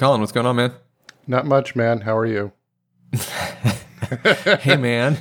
[0.00, 0.72] Colin, what's going on, man?
[1.26, 2.00] Not much, man.
[2.00, 2.52] How are you?
[4.60, 5.18] hey, man.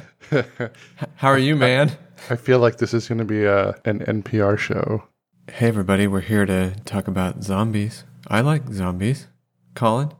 [1.15, 1.91] How are you, man?
[2.29, 5.03] I feel like this is going to be a, an NPR show.
[5.51, 6.07] Hey, everybody.
[6.07, 8.05] We're here to talk about zombies.
[8.29, 9.27] I like zombies.
[9.75, 10.13] Colin,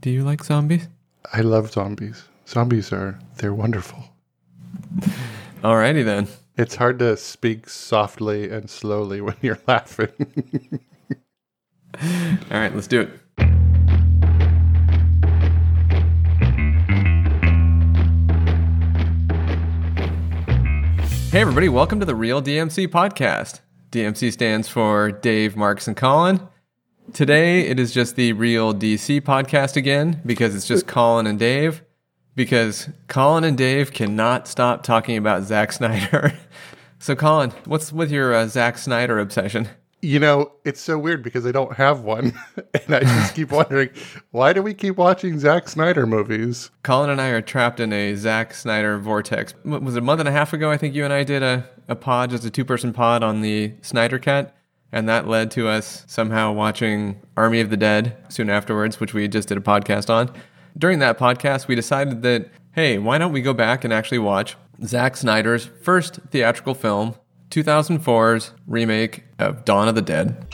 [0.00, 0.88] do you like zombies?
[1.32, 2.24] I love zombies.
[2.48, 4.02] Zombies are, they're wonderful.
[5.62, 6.26] Alrighty then.
[6.58, 10.10] It's hard to speak softly and slowly when you're laughing.
[12.02, 13.19] All right, let's do it.
[21.30, 23.60] Hey, everybody, welcome to the Real DMC podcast.
[23.92, 26.40] DMC stands for Dave, Marks, and Colin.
[27.12, 31.84] Today, it is just the Real DC podcast again because it's just Colin and Dave.
[32.34, 36.36] Because Colin and Dave cannot stop talking about Zack Snyder.
[36.98, 39.68] so, Colin, what's with your uh, Zack Snyder obsession?
[40.02, 42.32] You know, it's so weird because I don't have one.
[42.56, 43.90] and I just keep wondering,
[44.30, 46.70] why do we keep watching Zack Snyder movies?
[46.82, 49.54] Colin and I are trapped in a Zack Snyder vortex.
[49.64, 50.70] Was it, a month and a half ago?
[50.70, 53.42] I think you and I did a, a pod, just a two person pod on
[53.42, 54.56] the Snyder Cut.
[54.92, 59.28] And that led to us somehow watching Army of the Dead soon afterwards, which we
[59.28, 60.32] just did a podcast on.
[60.76, 64.56] During that podcast, we decided that, hey, why don't we go back and actually watch
[64.84, 67.14] Zack Snyder's first theatrical film,
[67.50, 70.46] 2004's remake of Dawn of the Dead.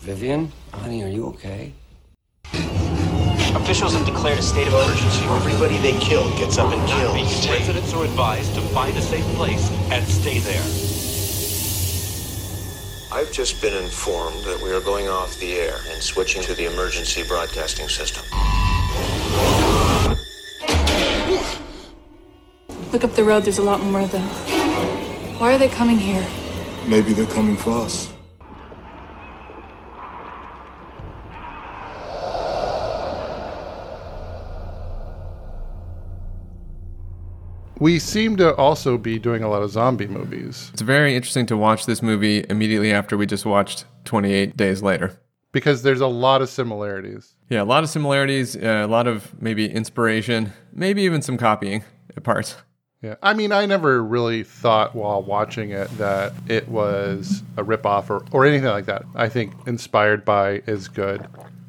[0.00, 1.72] Vivian, honey, are you okay?
[3.54, 5.24] Officials have declared a state of emergency.
[5.24, 7.48] Everybody they kill gets up and kills.
[7.48, 10.83] Residents are advised to find a safe place and stay there.
[13.14, 16.64] I've just been informed that we are going off the air and switching to the
[16.64, 18.24] emergency broadcasting system.
[22.92, 24.26] Look up the road, there's a lot more of them.
[25.38, 26.26] Why are they coming here?
[26.88, 28.13] Maybe they're coming for us.
[37.84, 41.56] We seem to also be doing a lot of zombie movies It's very interesting to
[41.58, 45.20] watch this movie immediately after we just watched 28 Days Later.
[45.52, 47.34] because there's a lot of similarities.
[47.50, 51.84] Yeah, a lot of similarities, uh, a lot of maybe inspiration, maybe even some copying
[52.16, 52.56] at parts.
[53.02, 53.16] Yeah.
[53.22, 58.24] I mean, I never really thought while watching it that it was a ripoff or,
[58.32, 59.04] or anything like that.
[59.14, 61.26] I think Inspired by is good.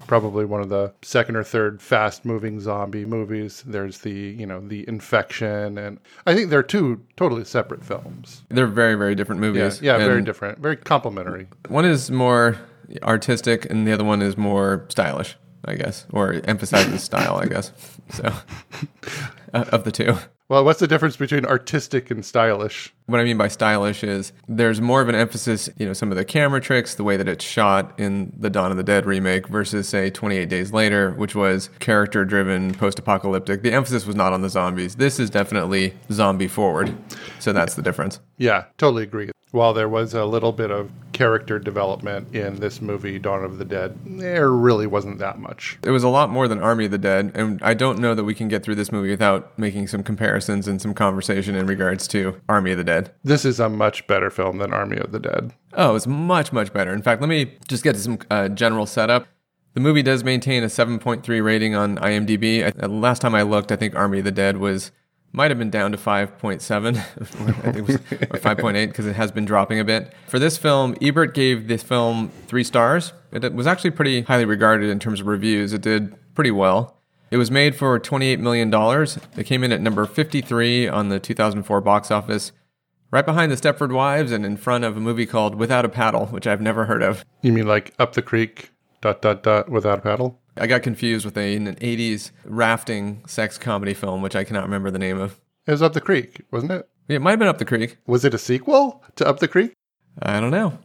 [0.07, 3.63] Probably one of the second or third fast moving zombie movies.
[3.65, 8.43] There's the, you know, the infection and I think they're two totally separate films.
[8.49, 9.81] They're very, very different movies.
[9.81, 11.47] yeah, very different, very complementary.
[11.67, 12.57] One is more
[13.03, 17.71] artistic, and the other one is more stylish, I guess, or emphasizes style, I guess.
[18.09, 18.33] So,
[19.53, 20.15] uh, of the two.
[20.47, 22.93] Well, what's the difference between artistic and stylish?
[23.07, 26.17] What I mean by stylish is there's more of an emphasis, you know, some of
[26.17, 29.47] the camera tricks, the way that it's shot in the Dawn of the Dead remake
[29.47, 33.61] versus, say, 28 Days Later, which was character driven, post apocalyptic.
[33.61, 34.95] The emphasis was not on the zombies.
[34.95, 36.95] This is definitely zombie forward.
[37.37, 38.19] So that's the difference.
[38.37, 39.29] Yeah, totally agree.
[39.51, 43.63] While there was a little bit of character development in this movie, Dawn of the
[43.63, 45.77] Dead, there really wasn't that much.
[45.83, 48.25] It was a lot more than Army of the Dead, and I don't know that
[48.25, 52.05] we can get through this movie without making some comparisons and some conversation in regards
[52.09, 52.94] to Army of the Dead.
[53.23, 55.53] This is a much better film than Army of the Dead.
[55.73, 56.93] Oh, it's much, much better.
[56.93, 59.27] In fact, let me just get to some uh, general setup.
[59.73, 62.63] The movie does maintain a 7.3 rating on IMDb.
[62.63, 64.91] I, last time I looked, I think Army of the Dead was
[65.35, 69.31] might have been down to 5.7 I think it was, or 5.8 because it has
[69.33, 70.13] been dropping a bit.
[70.27, 73.11] For this film, Ebert gave this film three stars.
[73.33, 75.73] It was actually pretty highly regarded in terms of reviews.
[75.73, 76.95] It did pretty well.
[77.31, 78.73] It was made for $28 million.
[79.37, 82.53] It came in at number 53 on the 2004 box office,
[83.11, 86.27] right behind The Stepford Wives and in front of a movie called Without a Paddle,
[86.27, 87.23] which I've never heard of.
[87.41, 88.71] You mean like Up the Creek,
[89.01, 90.41] dot, dot, dot, without a paddle?
[90.57, 94.89] I got confused with a, an 80s rafting sex comedy film, which I cannot remember
[94.89, 95.39] the name of.
[95.67, 96.89] It was Up the Creek, wasn't it?
[97.07, 97.97] It might have been Up the Creek.
[98.07, 99.73] Was it a sequel to Up the Creek?
[100.21, 100.77] I don't know.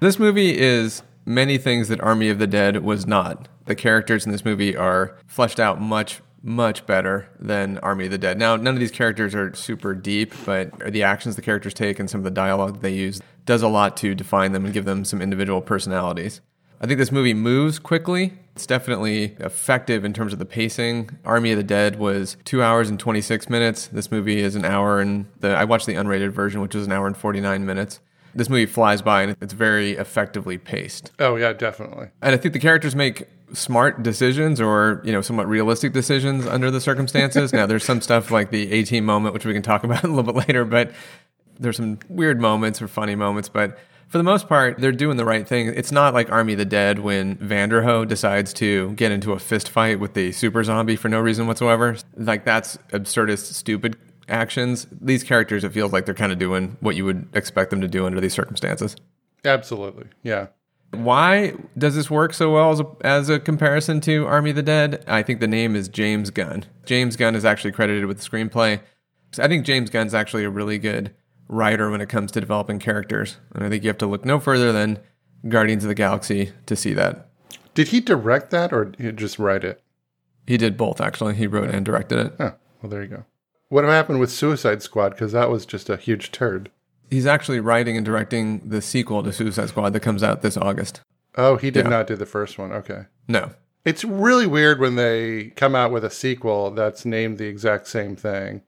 [0.00, 3.48] This movie is many things that Army of the Dead was not.
[3.66, 8.18] The characters in this movie are fleshed out much, much better than Army of the
[8.18, 8.38] Dead.
[8.38, 12.10] Now, none of these characters are super deep, but the actions the characters take and
[12.10, 15.04] some of the dialogue they use does a lot to define them and give them
[15.04, 16.40] some individual personalities.
[16.80, 18.34] I think this movie moves quickly.
[18.56, 21.10] It's definitely effective in terms of the pacing.
[21.24, 23.86] Army of the Dead was two hours and 26 minutes.
[23.86, 26.92] This movie is an hour and the, I watched the unrated version, which was an
[26.92, 28.00] hour and 49 minutes.
[28.34, 31.12] This movie flies by and it's very effectively paced.
[31.18, 32.08] Oh yeah, definitely.
[32.22, 36.70] And I think the characters make smart decisions or, you know, somewhat realistic decisions under
[36.70, 37.52] the circumstances.
[37.52, 40.08] now, there's some stuff like the A team moment, which we can talk about a
[40.08, 40.92] little bit later, but
[41.58, 43.48] there's some weird moments or funny moments.
[43.48, 45.68] But for the most part, they're doing the right thing.
[45.68, 49.68] It's not like Army of the Dead when Vanderho decides to get into a fist
[49.68, 51.96] fight with the super zombie for no reason whatsoever.
[52.16, 53.96] Like, that's absurdist, stupid
[54.32, 54.86] actions.
[55.00, 57.88] These characters, it feels like they're kind of doing what you would expect them to
[57.88, 58.96] do under these circumstances.
[59.44, 60.06] Absolutely.
[60.22, 60.48] Yeah.
[60.92, 64.62] Why does this work so well as a, as a comparison to Army of the
[64.62, 65.04] Dead?
[65.06, 66.64] I think the name is James Gunn.
[66.84, 68.80] James Gunn is actually credited with the screenplay.
[69.38, 71.14] I think James Gunn's actually a really good
[71.48, 73.36] writer when it comes to developing characters.
[73.54, 74.98] And I think you have to look no further than
[75.48, 77.28] Guardians of the Galaxy to see that.
[77.74, 79.82] Did he direct that or did he just write it?
[80.46, 81.34] He did both, actually.
[81.34, 82.34] He wrote and directed it.
[82.38, 83.24] Oh, well, there you go.
[83.72, 85.10] What happened with Suicide Squad?
[85.12, 86.70] Because that was just a huge turd.
[87.10, 91.00] He's actually writing and directing the sequel to Suicide Squad that comes out this August.
[91.36, 91.90] Oh, he did Yeah.
[91.90, 92.70] not do the first one.
[92.70, 93.04] Okay.
[93.28, 93.52] No.
[93.86, 98.14] It's really weird when they come out with a sequel that's named the exact same
[98.14, 98.60] thing.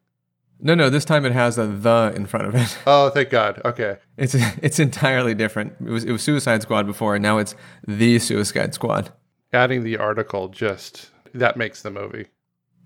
[0.59, 2.79] No, no, this time it has a the in front of it.
[2.87, 3.61] Oh, thank God.
[3.63, 3.99] Okay.
[4.17, 5.75] It's it's entirely different.
[5.81, 7.55] It was it was Suicide Squad before, and now it's
[7.87, 9.13] the Suicide Squad.
[9.53, 12.29] Adding the article just that makes the movie.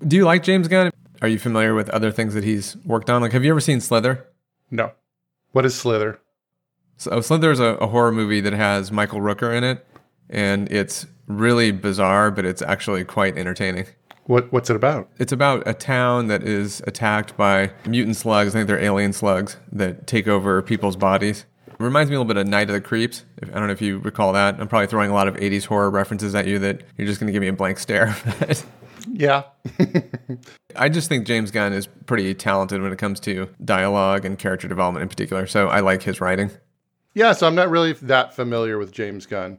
[0.04, 0.90] Do you like James Gunn?
[1.20, 3.22] Are you familiar with other things that he's worked on?
[3.22, 4.26] Like, have you ever seen Slither?
[4.70, 4.92] No.
[5.52, 6.20] What is Slither?
[6.96, 9.86] So Slither is a, a horror movie that has Michael Rooker in it,
[10.30, 13.86] and it's really bizarre, but it's actually quite entertaining.
[14.24, 15.08] What what's it about?
[15.18, 18.54] It's about a town that is attacked by mutant slugs.
[18.54, 21.46] I think they're alien slugs that take over people's bodies.
[21.66, 23.24] It reminds me a little bit of Night of the Creeps.
[23.38, 24.60] If, I don't know if you recall that.
[24.60, 27.28] I'm probably throwing a lot of 80s horror references at you that you're just going
[27.28, 28.14] to give me a blank stare.
[29.12, 29.44] Yeah.
[30.76, 34.68] I just think James Gunn is pretty talented when it comes to dialogue and character
[34.68, 35.46] development in particular.
[35.46, 36.50] So I like his writing.
[37.14, 39.58] yeah, so I'm not really that familiar with James Gunn.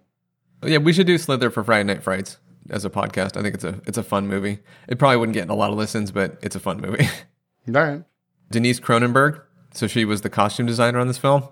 [0.63, 2.37] Yeah, we should do Slither for Friday Night Frights
[2.69, 3.37] as a podcast.
[3.37, 4.59] I think it's a it's a fun movie.
[4.87, 7.07] It probably wouldn't get a lot of listens, but it's a fun movie.
[7.67, 8.03] All right.
[8.51, 9.41] Denise Cronenberg.
[9.73, 11.43] So she was the costume designer on this film,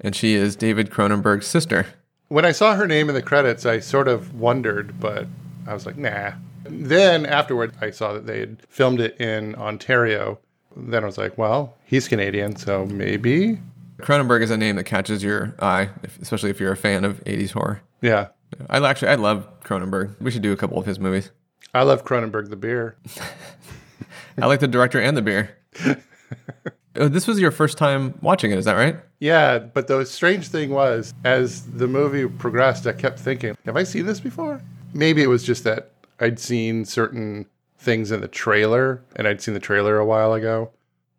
[0.00, 1.86] and she is David Cronenberg's sister.
[2.28, 5.26] When I saw her name in the credits, I sort of wondered, but
[5.66, 6.32] I was like, nah.
[6.64, 10.38] Then afterward, I saw that they had filmed it in Ontario.
[10.76, 13.58] Then I was like, well, he's Canadian, so maybe.
[14.00, 17.52] Cronenberg is a name that catches your eye, especially if you're a fan of 80s
[17.52, 17.82] horror.
[18.00, 18.28] Yeah.
[18.68, 20.20] I actually I love Cronenberg.
[20.20, 21.30] We should do a couple of his movies.
[21.74, 22.96] I love Cronenberg the beer.
[24.40, 25.56] I like the director and the beer.
[26.96, 28.96] Oh, this was your first time watching it, is that right?
[29.18, 33.84] Yeah, but the strange thing was, as the movie progressed, I kept thinking, have I
[33.84, 34.60] seen this before?
[34.92, 37.46] Maybe it was just that I'd seen certain
[37.78, 40.70] things in the trailer, and I'd seen the trailer a while ago.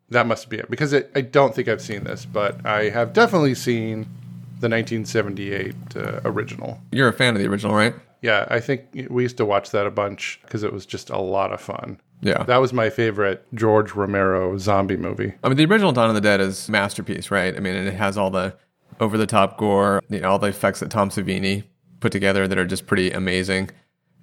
[0.09, 3.13] That must be it, because it, I don't think I've seen this, but I have
[3.13, 4.03] definitely seen
[4.59, 6.79] the 1978 uh, original.
[6.91, 7.93] You're a fan of the original, right?
[8.21, 11.19] Yeah, I think we used to watch that a bunch because it was just a
[11.19, 11.99] lot of fun.
[12.21, 12.43] Yeah.
[12.43, 15.33] That was my favorite George Romero zombie movie.
[15.43, 17.53] I mean, the original Dawn of the Dead is a masterpiece, right?
[17.55, 18.55] I mean, and it has all the
[19.01, 21.63] over the top gore, you know, all the effects that Tom Savini
[21.99, 23.69] put together that are just pretty amazing.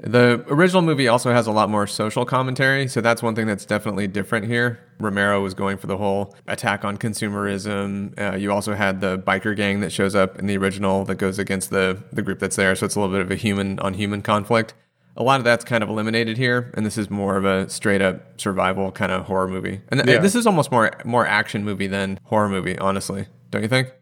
[0.03, 3.67] The original movie also has a lot more social commentary, so that's one thing that's
[3.67, 4.79] definitely different here.
[4.99, 8.19] Romero was going for the whole attack on consumerism.
[8.19, 11.39] Uh, you also had the biker gang that shows up in the original that goes
[11.39, 13.95] against the the group that's there, so it's a little bit of a human on
[13.95, 14.75] human conflict.
[15.17, 18.01] A lot of that's kind of eliminated here, and this is more of a straight
[18.01, 19.81] up survival kind of horror movie.
[19.89, 20.23] And th- Yeah.
[20.23, 23.27] this is almost more more action movie than horror movie, honestly.
[23.51, 23.93] Don't you think?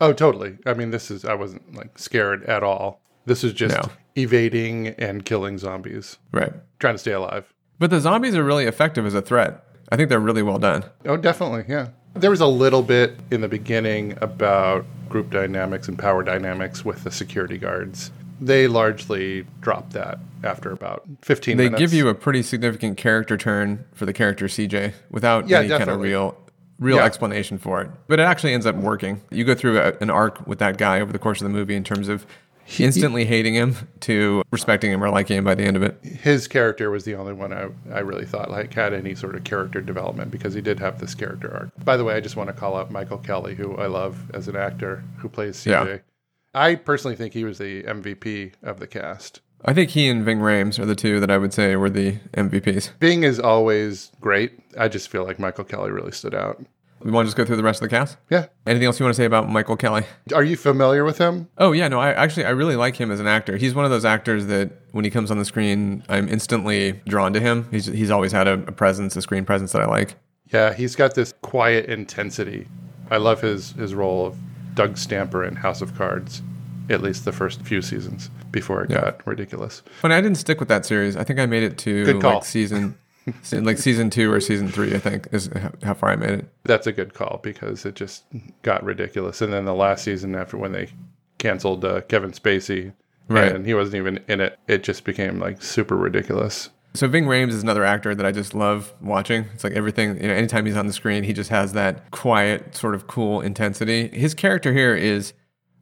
[0.00, 0.58] Oh, totally.
[0.66, 3.00] I mean, this is, I wasn't like scared at all.
[3.26, 3.82] This is just No.
[4.18, 6.52] Evading and killing zombies, Right.
[6.80, 7.52] trying to stay alive.
[7.78, 9.64] But the zombies are really effective as a threat.
[9.90, 10.84] I think they're really well done.
[11.06, 11.64] Oh, definitely.
[11.68, 11.88] Yeah.
[12.14, 17.04] There was a little bit in the beginning about group dynamics and power dynamics with
[17.04, 18.10] the security guards.
[18.40, 21.80] They largely dropped that after about 15 They minutes.
[21.80, 25.88] give you a pretty significant character turn for the character CJ without Yeah, any kind
[25.88, 26.36] of real
[26.80, 27.04] real Yeah.
[27.06, 27.90] explanation for it.
[28.06, 29.20] But it actually ends up working.
[29.32, 31.74] You go through a, an arc with that guy over the course of the movie
[31.74, 32.24] in terms of
[32.78, 35.98] instantly hating him to respecting him or liking him by the end of it.
[36.02, 39.44] his character was the only one I, I really thought like had any sort of
[39.44, 41.84] character development because he did have this character arc.
[41.84, 44.48] By the way, I just want to call out Michael Kelly, who I love as
[44.48, 45.86] an actor who plays CJ.
[45.86, 45.98] Yeah.
[46.54, 49.40] I personally think he was the MVP of the cast.
[49.64, 52.18] I think he and Ving Rhames are the two that I would say were the
[52.34, 52.92] MVPs.
[53.00, 54.52] Ving is always great.
[54.78, 56.64] I just feel like Michael Kelly really stood out.
[57.00, 58.16] We want to just go through the rest of the cast?
[58.30, 58.46] Yeah.
[58.66, 60.04] Anything else you want to say about Michael Kelly?
[60.34, 61.48] Are you familiar with him?
[61.58, 63.56] Oh yeah, no, I actually I really like him as an actor.
[63.56, 67.32] He's one of those actors that when he comes on the screen, I'm instantly drawn
[67.34, 67.68] to him.
[67.70, 70.16] He's he's always had a, a presence, a screen presence that I like.
[70.52, 72.66] Yeah, he's got this quiet intensity.
[73.10, 74.36] I love his his role of
[74.74, 76.42] Doug Stamper in House of Cards,
[76.90, 79.00] at least the first few seasons before it Yeah.
[79.02, 79.82] got ridiculous.
[80.02, 81.16] But I didn't stick with that series.
[81.16, 82.96] I think I made it to like season, se-
[83.52, 84.94] like season two or season three.
[84.94, 85.50] I think is
[85.82, 86.48] how- far I made it.
[86.64, 88.24] That's a good call because it just
[88.62, 89.40] got ridiculous.
[89.42, 90.88] And then the last season, after when they
[91.38, 92.92] canceled uh, Kevin Spacey,
[93.28, 93.52] Right.
[93.54, 96.70] and he wasn't even in it, it just became like super ridiculous.
[96.94, 99.44] So Ving Rhames is another actor that I just love watching.
[99.52, 102.74] It's like everything, you know, anytime he's on the screen, he just has that quiet,
[102.74, 104.08] sort of cool intensity.
[104.08, 105.34] His character here is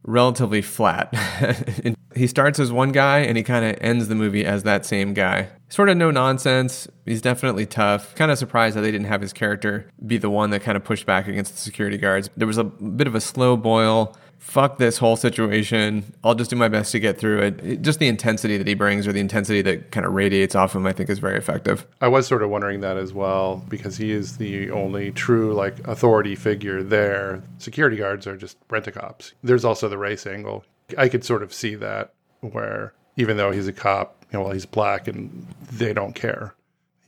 [0.03, 1.09] relatively flat.
[2.17, 5.13] he starts as one guy and he kind of ends the movie as that same
[5.13, 5.49] guy.
[5.69, 6.87] Sort of no nonsense.
[7.05, 8.15] He's definitely tough.
[8.15, 10.83] Kind of surprised that they didn't have his character be the one that kind of
[10.83, 12.29] pushed back against the security guards.
[12.37, 14.15] There was a bit of a slow boil.
[14.39, 16.13] Fuck this whole situation.
[16.23, 17.59] I'll just do my best to get through it.
[17.65, 20.75] It- Just the intensity that he brings or the intensity that kind of radiates off
[20.75, 21.85] him, I think is very effective.
[22.01, 25.85] I was sort of wondering that as well because he is the only true like
[25.87, 27.41] authority figure there.
[27.57, 29.33] Security guards are just rent a cops.
[29.43, 30.63] There's also the race angle.
[30.97, 34.53] I could sort of see that where even though he's a cop, you know, well,
[34.53, 36.55] he's black and they don't care.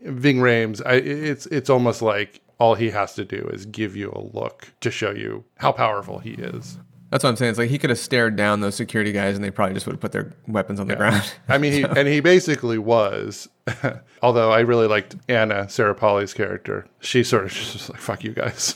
[0.01, 4.11] Ving Rhames, I, it's it's almost like all he has to do is give you
[4.11, 6.77] a look to show you how powerful he is.
[7.09, 7.51] That's what I'm saying.
[7.51, 9.93] It's like he could have stared down those security guys and they probably just would
[9.93, 11.33] have put their weapons on the ground.
[11.47, 13.49] I mean, he, and he basically was.
[14.21, 16.87] Although I really liked Anna, Sarah Polley's character.
[16.99, 18.75] She sort of just like, fuck you guys.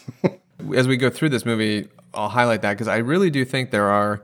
[0.76, 3.90] As we go through this movie, I'll highlight that because I really do think there
[3.90, 4.24] are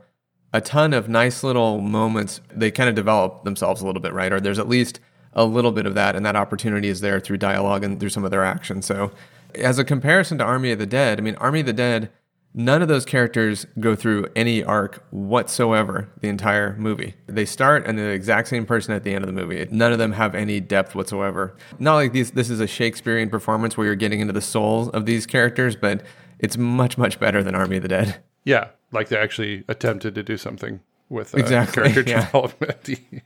[0.52, 2.40] a ton of nice little moments.
[2.54, 4.32] They kind of develop themselves a little bit, right?
[4.32, 5.00] Or there's at least
[5.32, 8.24] a little bit of that, and that opportunity is there through dialogue and through some
[8.24, 8.82] of their action.
[8.82, 9.12] So,
[9.54, 12.10] as a comparison to Army of the Dead, I mean, Army of the Dead,
[12.52, 17.14] none of those characters go through any arc whatsoever the entire movie.
[17.26, 19.66] They start and they're the exact same person at the end of the movie.
[19.70, 21.56] None of them have any depth whatsoever.
[21.78, 25.06] Not like these, this is a Shakespearean performance where you're getting into the souls of
[25.06, 26.02] these characters, but
[26.38, 28.22] it's much, much better than Army of the Dead.
[28.44, 32.24] Yeah, like they actually attempted to do something with uh, Exactly, character yeah.
[32.26, 32.90] development.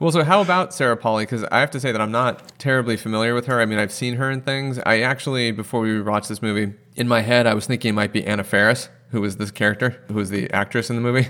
[0.00, 1.24] Well, so how about Sarah Polley?
[1.24, 3.60] Because I have to say that I'm not terribly familiar with her.
[3.60, 4.78] I mean, I've seen her in things.
[4.84, 8.12] I actually, before we watched this movie, in my head, I was thinking it might
[8.12, 11.28] be Anna Faris, who was this character, who was the actress in the movie.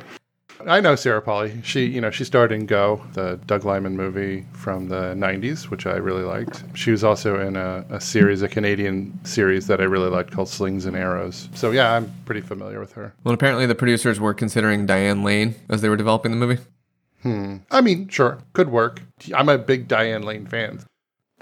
[0.65, 1.61] I know Sarah Polley.
[1.63, 5.87] She, you know, she starred in Go, the Doug Liman movie from the '90s, which
[5.87, 6.65] I really liked.
[6.75, 10.49] She was also in a, a series, a Canadian series that I really liked called
[10.49, 11.49] Slings and Arrows.
[11.55, 13.15] So yeah, I'm pretty familiar with her.
[13.25, 16.63] Well, apparently the producers were considering Diane Lane as they were developing the movie.
[17.23, 17.57] Hmm.
[17.71, 19.03] I mean, sure, could work.
[19.35, 20.81] I'm a big Diane Lane fan.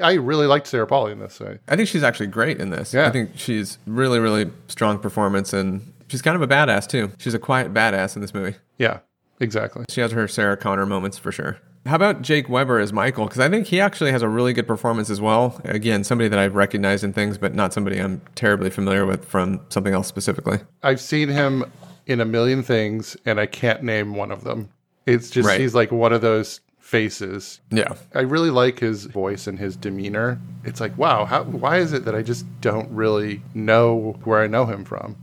[0.02, 1.40] I really liked Sarah Polley in this.
[1.68, 2.92] I think she's actually great in this.
[2.92, 3.06] Yeah.
[3.06, 7.11] I think she's really, really strong performance, and she's kind of a badass too.
[7.18, 8.56] She's a quiet badass in this movie.
[8.78, 9.00] yeah,
[9.40, 9.85] exactly.
[9.88, 11.59] She has her Sarah Connor moments for sure.
[11.87, 13.25] How about Jake Weber as Michael?
[13.26, 15.61] Because I think he actually has a really good performance as well.
[15.64, 19.61] Again, somebody that I've recognized in things, but not somebody I'm terribly familiar with from
[19.71, 20.61] something else specifically.
[20.83, 21.64] I've seen him
[22.06, 24.71] in a million things, and I can't name one of them.
[25.04, 25.61] It's just Right.
[25.61, 27.61] he's like one of those faces.
[27.71, 27.92] Yeah.
[28.14, 30.40] I really like his voice and his demeanor.
[30.64, 34.47] It's like, wow, how, why is it that I just don't really know where I
[34.47, 35.16] know him from?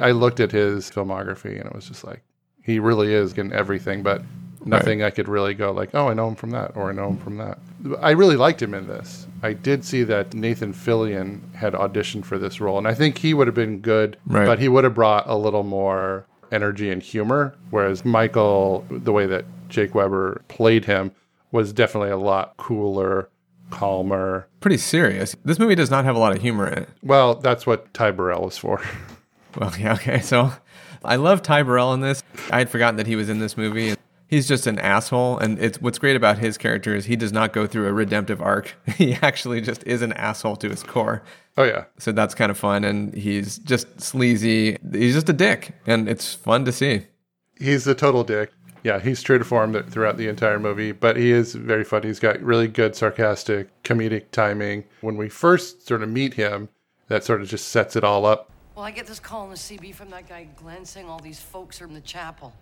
[0.00, 2.22] I looked at his filmography, and it was just like,
[2.62, 4.22] he really is in everything, but
[4.64, 7.08] nothing I could really go like, oh, I know him from that, or I know
[7.08, 7.58] him from that.
[8.00, 9.26] I really liked him in this.
[9.42, 13.34] I did see that Nathan Fillion had auditioned for this role, and I think he
[13.34, 14.46] would have been good, Right.
[14.46, 17.54] but he would have brought a little more energy and humor.
[17.70, 21.12] Whereas Michael, the way that Jake Weber played him,
[21.52, 23.28] was definitely a lot cooler,
[23.70, 24.46] calmer.
[24.60, 25.36] Pretty serious.
[25.44, 26.88] This movie does not have a lot of humor in it.
[27.02, 28.80] Well, that's what Ty Burrell was for.
[29.56, 30.20] Well, yeah, okay.
[30.20, 30.52] So
[31.04, 32.22] I love Ty Burrell in this.
[32.50, 33.94] I had forgotten that he was in this movie.
[34.26, 35.38] He's just an asshole.
[35.38, 38.40] And it's what's great about his character is he does not go through a redemptive
[38.40, 38.74] arc.
[38.96, 41.22] He actually just is an asshole to his core.
[41.56, 42.84] oh yeah, So that's kind of fun.
[42.84, 44.78] And he's just sleazy.
[44.92, 45.72] He's just a dick.
[45.86, 47.06] And it's fun to see.
[47.58, 48.50] he's a total dick.
[48.82, 52.08] Yeah, he's true to form throughout the entire movie, but he is very funny.
[52.08, 54.84] He's got really good sarcastic comedic timing.
[55.00, 56.68] When we first sort of meet him,
[57.08, 58.50] that sort of just sets it all up.
[58.74, 61.38] Well, I get this call on the CB from that guy Glenn saying all these
[61.38, 62.52] folks are in the chapel.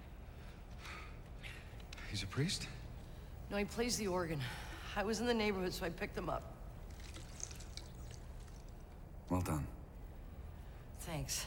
[2.10, 2.68] He's a priest?
[3.50, 4.38] No, he plays the organ.
[4.94, 6.42] I was in the neighborhood, so I picked him up.
[9.30, 9.66] Well done.
[11.00, 11.46] Thanks.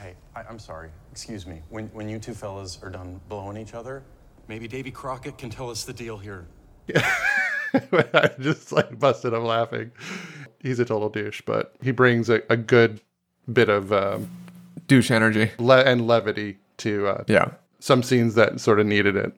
[0.00, 0.88] Hey, I, I'm sorry.
[1.12, 1.60] Excuse me.
[1.68, 4.02] When, when you two fellas are done blowing each other,
[4.46, 6.46] maybe Davy Crockett can tell us the deal here.
[6.86, 7.14] Yeah.
[7.74, 9.90] I just like busted him laughing.
[10.60, 13.02] He's a total douche, but he brings a, a good
[13.52, 14.30] bit of um,
[14.86, 15.50] Douche energy.
[15.58, 17.50] le- and levity to uh, Yeah.
[17.80, 19.32] some scenes that sort of needed it.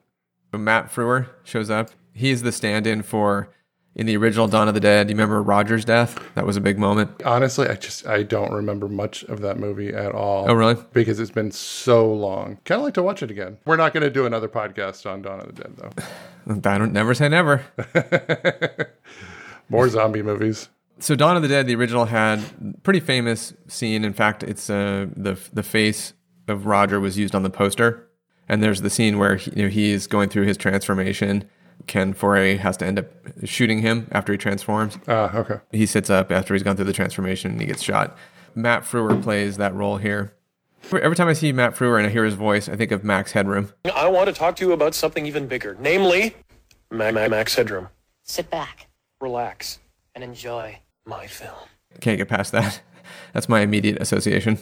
[0.53, 1.89] Matt Frewer shows up.
[2.13, 3.49] He's the stand in for
[3.95, 5.09] in the original Dawn of the Dead.
[5.09, 6.21] You remember Roger's death?
[6.35, 7.23] That was a big moment.
[7.23, 10.49] Honestly, I just I don't remember much of that movie at all.
[10.49, 10.75] Oh, really?
[10.93, 12.57] Because it's been so long.
[12.65, 13.57] Kind of like to watch it again.
[13.65, 16.69] We're not going to do another podcast on Dawn of the Dead though.
[16.69, 17.63] I don't never say never.
[19.69, 20.67] More zombie movies.
[21.01, 22.39] So Dawn of the Dead, the original had
[22.83, 24.05] pretty famous scene.
[24.05, 26.13] In fact, it's uh, the the face
[26.47, 28.07] of Roger was used on the poster,
[28.47, 31.49] and there's the scene where he, you know, he's going through his transformation.
[31.87, 33.07] Ken Foree has to end up
[33.43, 34.99] shooting him after he transforms.
[35.07, 35.55] Ah, okay.
[35.71, 38.15] He sits up after he's gone through the transformation and he gets shot.
[38.53, 40.35] Matt Frewer plays that role here.
[40.91, 43.31] Every time I see Matt Frewer and I hear his voice, I think of Max
[43.31, 43.73] Headroom.
[43.95, 46.35] I want to talk to you about something even bigger, namely
[46.91, 47.87] Ma- Ma- Max Headroom.
[48.21, 48.87] Sit back.
[49.19, 49.79] Relax
[50.13, 51.55] and enjoy my film.
[51.99, 52.81] Can't get past that.
[53.33, 54.59] That's my immediate association.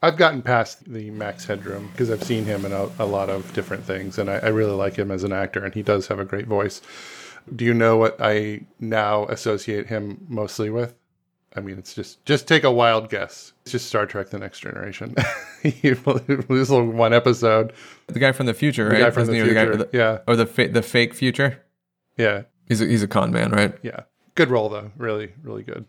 [0.00, 3.52] I've gotten past the Max Headroom because I've seen him in a, a lot of
[3.52, 6.20] different things, and I, I really like him as an actor, and he does have
[6.20, 6.80] a great voice.
[7.54, 10.94] Do you know what I now associate him mostly with?
[11.56, 13.52] I mean, it's just just take a wild guess.
[13.62, 15.16] It's just Star Trek: The Next Generation.
[15.62, 17.72] this little one episode.
[18.06, 18.98] The guy from the future, right?
[18.98, 20.18] The guy from Isn't the he future, the- yeah.
[20.28, 21.64] Or the fa- the fake future.
[22.16, 23.74] Yeah, He's a, he's a con man, right?
[23.82, 24.00] yeah.
[24.38, 24.92] Good role though.
[24.96, 25.84] Really, really good.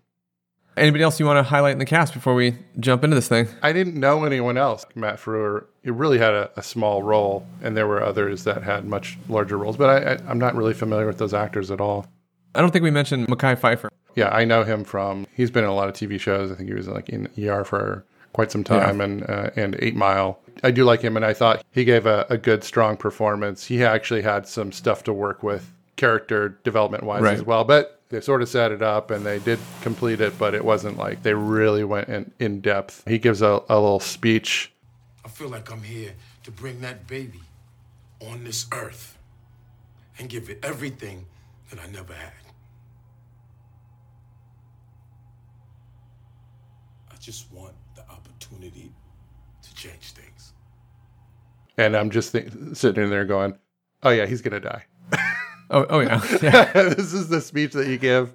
[0.76, 3.48] Anybody else you want to highlight in the cast before we jump into this thing?
[3.62, 4.88] I didn't know anyone else.
[4.96, 8.86] Matt Frewer, he really had a, a small role, and there were others that had
[8.86, 9.78] much larger roles.
[9.78, 12.08] But I, I, I'm not really familiar with those actors at all.
[12.56, 13.90] I don't think we mentioned Mekhi Phifer.
[14.16, 15.28] Yeah, I know him from.
[15.36, 16.52] He's been in a lot of TV shows.
[16.52, 18.04] I think he was like in ER for
[18.34, 20.40] quite some time, and uh, and Eight Mile.
[20.64, 23.64] I do like him, and I thought he gave a, a good, strong performance.
[23.66, 27.36] He actually had some stuff to work with, character development wise Right.
[27.36, 27.64] as well.
[27.64, 30.38] But they sort of set it up, and they did complete it.
[30.38, 33.04] But it wasn't like they really went in, in depth.
[33.08, 34.74] He gives a, a little speech.
[35.24, 36.14] I feel like I'm here
[36.44, 37.42] to bring that baby
[38.20, 39.18] on this earth
[40.18, 41.26] and give it everything
[41.70, 42.34] that I never had.
[47.12, 48.92] I just want the opportunity
[49.62, 50.54] to change things.
[51.78, 53.58] And I'm just think, sitting in there going,
[54.04, 54.86] "Oh yeah, he's gonna die."
[55.72, 56.22] Oh, oh yeah.
[56.42, 56.72] yeah.
[56.74, 58.34] this is the speech that you give,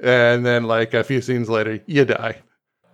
[0.00, 2.42] and then like a few scenes later, you die.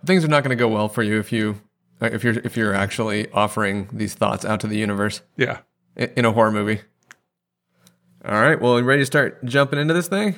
[0.05, 1.59] Things are not going to go well for you if you
[2.01, 5.59] uh, if you're if you're actually offering these thoughts out to the universe Yeah.
[5.95, 6.81] in a horror movie.
[8.23, 10.35] All right, well, you ready to start jumping into this thing?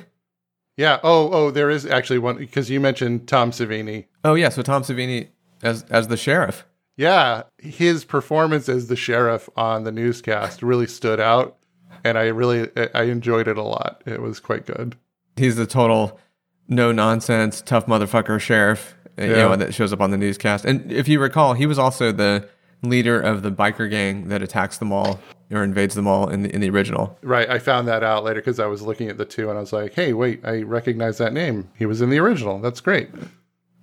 [0.77, 0.99] Yeah.
[1.03, 4.05] Oh, oh, there is actually one because you mentioned Tom Savini.
[4.23, 5.27] Oh yeah, so Tom Savini
[5.61, 6.65] as as the sheriff.
[6.95, 11.57] Yeah, his performance as the sheriff on the newscast really stood out,
[12.03, 14.01] and I really I enjoyed it a lot.
[14.05, 14.95] It was quite good.
[15.35, 16.19] He's the total
[16.67, 19.35] no nonsense tough motherfucker sheriff, uh, you Yeah.
[19.49, 20.65] know, that shows up on the newscast.
[20.65, 22.47] And if you recall, he was also the
[22.81, 25.19] leader of the biker gang that attacks the mall
[25.51, 27.17] or invades the mall in the in the original.
[27.21, 27.49] Right.
[27.49, 29.71] I found that out later because I was looking at the two and I was
[29.73, 31.69] like, hey, wait, I recognize that name.
[31.77, 32.59] He was in the original.
[32.59, 33.09] That's great.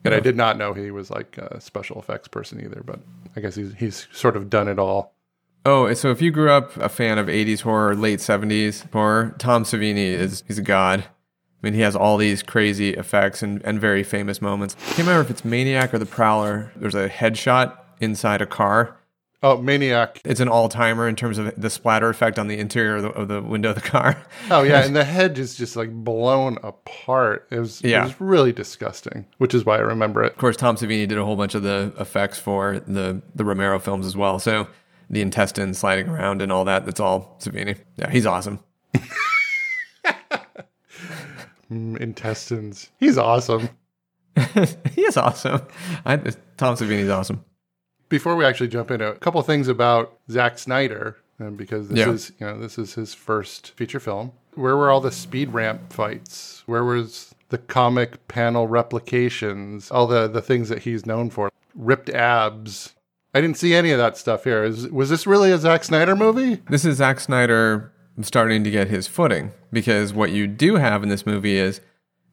[0.04, 3.00] And I did not know he was like a special effects person either, but
[3.36, 5.12] I guess he's he's sort of done it all.
[5.66, 9.64] Oh, so if you grew up a fan of 80s horror, late 70s horror, Tom
[9.64, 11.00] Savini is he's a god.
[11.00, 14.74] I mean, he has all these crazy effects and, and very famous moments.
[14.80, 16.72] I can't remember if it's Maniac or The Prowler.
[16.76, 18.96] There's a headshot inside a car.
[19.42, 20.20] Oh, Maniac.
[20.24, 23.28] It's an all-timer in terms of the splatter effect on the interior of the, of
[23.28, 24.22] the window of the car.
[24.50, 27.46] Oh yeah, and the head is just like blown apart.
[27.50, 28.00] It was Yeah.
[28.00, 30.32] it was really disgusting, which is why I remember it.
[30.32, 33.78] Of course, Tom Savini did a whole bunch of the effects for the the Romero
[33.78, 34.38] films as well.
[34.38, 34.66] So
[35.10, 37.76] the intestines sliding around and all that, that's all Savini.
[37.96, 38.60] Yeah, he's awesome.
[41.70, 42.90] Mm, intestines.
[42.98, 43.68] He's awesome.
[44.94, 45.62] he is awesome.
[46.04, 46.16] I,
[46.56, 47.44] Tom Savini's awesome.
[48.08, 52.10] Before we actually jump into a couple things about Zack Snyder, and because this Yeah.
[52.10, 54.32] is you know this is his first feature film.
[54.54, 56.64] Where were all the speed ramp fights?
[56.66, 59.92] Where was the comic panel replications?
[59.92, 62.94] All the the things that he's known for, ripped abs.
[63.34, 64.64] I didn't see any of that stuff here.
[64.64, 66.62] Is, was this really a Zack Snyder movie?
[66.68, 71.08] This is Zack Snyder starting to get his footing because what you do have in
[71.08, 71.80] this movie is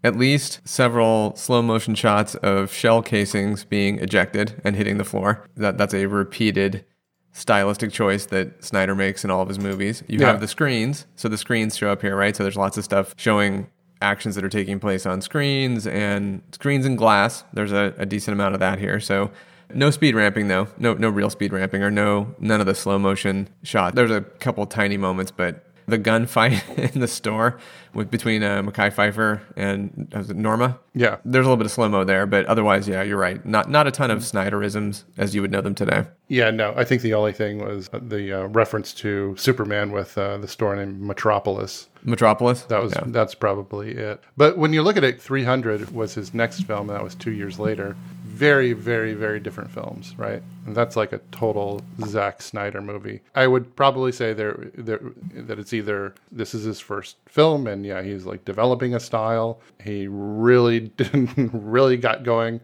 [0.03, 5.45] at least several slow motion shots of shell casings being ejected and hitting the floor.
[5.55, 6.83] That that's a repeated
[7.31, 10.03] stylistic choice that Snyder makes in all of his movies.
[10.07, 10.27] You Yeah.
[10.27, 12.35] have the screens, so the screens show up here, right?
[12.35, 13.67] So there's lots of stuff showing
[14.01, 17.43] actions that are taking place on screens and screens and glass.
[17.53, 18.99] There's a, a decent amount of that here.
[18.99, 19.29] So
[19.73, 20.67] no speed ramping though.
[20.77, 23.95] No no real speed ramping or no none of the slow motion shot.
[23.95, 27.57] There's a couple tiny moments, but the gunfight in the store
[27.93, 30.77] with between uh, Mekhi Phifer and uh, Norma.
[30.93, 31.15] Yeah.
[31.23, 33.43] There's a little bit of slow mo there, but otherwise, yeah, you're right.
[33.45, 36.03] Not not a ton of Snyderisms as you would know them today.
[36.27, 36.73] Yeah, no.
[36.75, 40.75] I think the only thing was the uh, reference to Superman with uh, the store
[40.75, 41.87] named Metropolis.
[42.03, 42.63] Metropolis.
[42.63, 43.03] That was Yeah.
[43.07, 44.21] that's probably it.
[44.35, 46.87] But when you look at it, 300 was his next film.
[46.87, 47.95] That was two years later.
[48.37, 50.43] Very, very, very different films, right?
[50.65, 53.21] And that's like a total Zack Snyder movie.
[53.33, 54.99] I would probably say there, there
[55.33, 59.59] that it's either this is his first film, and yeah, he's like developing a style.
[59.83, 62.61] He really didn't really got going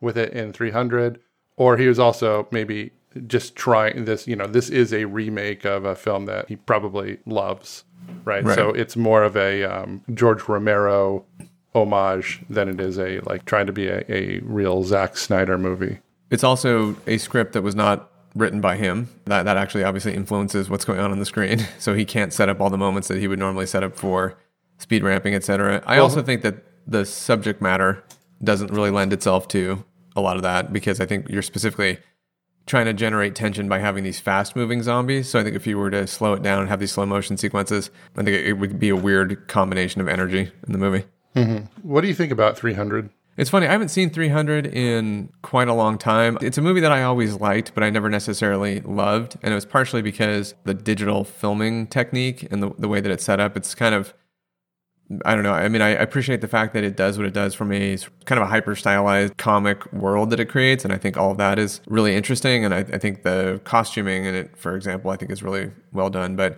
[0.00, 1.20] with it in 300,
[1.56, 2.90] or he was also maybe
[3.26, 4.26] just trying this.
[4.26, 7.84] You know, this is a remake of a film that he probably loves,
[8.24, 8.44] right?
[8.44, 8.54] Right.
[8.54, 11.24] So it's more of a um, George Romero
[11.74, 15.98] homage than it is a like trying to be a, a real Zack Snyder movie.
[16.30, 19.08] It's also a script that was not written by him.
[19.26, 21.66] That that actually obviously influences what's going on on the screen.
[21.78, 24.38] So he can't set up all the moments that he would normally set up for
[24.78, 25.82] speed ramping, etc.
[25.86, 28.02] I also think that the subject matter
[28.42, 29.84] doesn't really lend itself to
[30.16, 31.98] a lot of that because I think you're specifically
[32.66, 35.28] trying to generate tension by having these fast moving zombies.
[35.28, 37.36] So I think if you were to slow it down and have these slow motion
[37.36, 41.04] sequences, I think it would be a weird combination of energy in the movie.
[41.34, 41.88] Mm-hmm.
[41.88, 43.10] What do you think about 300?
[43.36, 46.38] It's funny, I haven't seen 300 in quite a long time.
[46.40, 49.36] It's a movie that I always liked, but I never necessarily loved.
[49.42, 53.24] And it was partially because the digital filming technique and the, the way that it's
[53.24, 54.14] set up, it's kind of,
[55.24, 55.52] I don't know.
[55.52, 58.40] I mean, I appreciate the fact that it does what it does from a kind
[58.40, 60.84] of a hyper stylized comic world that it creates.
[60.84, 62.64] And I think all of that is really interesting.
[62.64, 66.08] And I, I think the costuming in it, for example, I think is really well
[66.08, 66.36] done.
[66.36, 66.56] But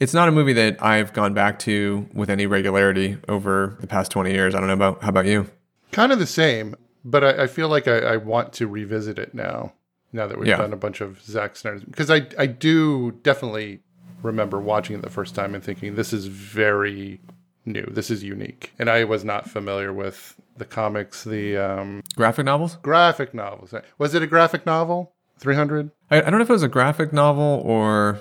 [0.00, 4.10] it's not a movie that I've gone back to with any regularity over the past
[4.12, 4.54] 20 years.
[4.54, 5.50] I don't know about, how about you?
[5.92, 9.34] Kind of the same, but I, I feel like I, I want to revisit it
[9.34, 9.72] now.
[10.12, 10.56] Now that we've Yeah.
[10.56, 13.80] done a bunch of Zack Snyder's, because I I do definitely
[14.22, 17.20] remember watching it the first time and thinking this is very
[17.66, 22.46] new, this is unique, and I was not familiar with the comics, the um, Graphic
[22.46, 22.76] novels?
[22.76, 23.74] graphic novels.
[23.98, 25.12] Was it a graphic novel?
[25.38, 25.90] Three hundred.
[26.10, 28.18] I, I don't know if it was a graphic novel or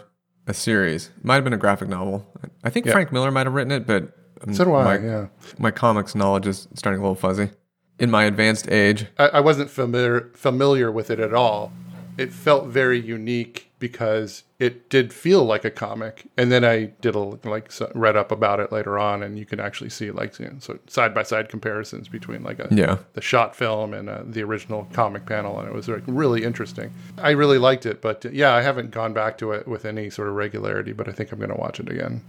[0.48, 1.12] a series.
[1.24, 2.26] Might have been a graphic novel.
[2.64, 2.94] I think Yeah.
[2.94, 4.14] Frank Miller might have written it, but
[4.54, 5.28] So do I, My, yeah.
[5.58, 7.52] my comics knowledge is starting a little fuzzy.
[8.00, 11.72] In my advanced age, I, I wasn't familiar familiar with it at all.
[12.18, 17.14] It felt very unique because it did feel like a comic, and then I did
[17.14, 20.46] a like read up about it later on, and you can actually see like you
[20.48, 22.98] know, so side by side comparisons between like a Yeah.
[23.14, 26.92] the shot film and uh, the original comic panel, and it was like really interesting.
[27.20, 30.10] I really liked it, but uh, yeah, I haven't gone back to it with any
[30.10, 32.24] sort of regularity, but I think I'm going to watch it again.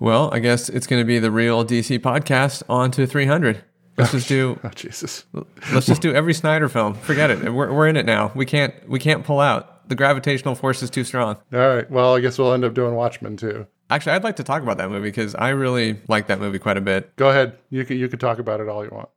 [0.00, 3.64] well, I guess it's going to be the real DC podcast on to 300.
[3.96, 5.24] Let's just do Oh Jesus!
[5.72, 6.94] let's just do every Snyder film.
[6.94, 7.52] Forget it.
[7.52, 8.30] We're, we're in it now.
[8.34, 9.77] We can't we can't pull out.
[9.88, 11.36] The gravitational force is too strong.
[11.52, 13.66] All right, well, I guess we'll end up doing Watchmen too.
[13.90, 16.76] Actually, I'd like to talk about that movie because I really like that movie quite
[16.76, 17.16] a bit.
[17.16, 19.08] Go ahead, you can you can talk about it all you want.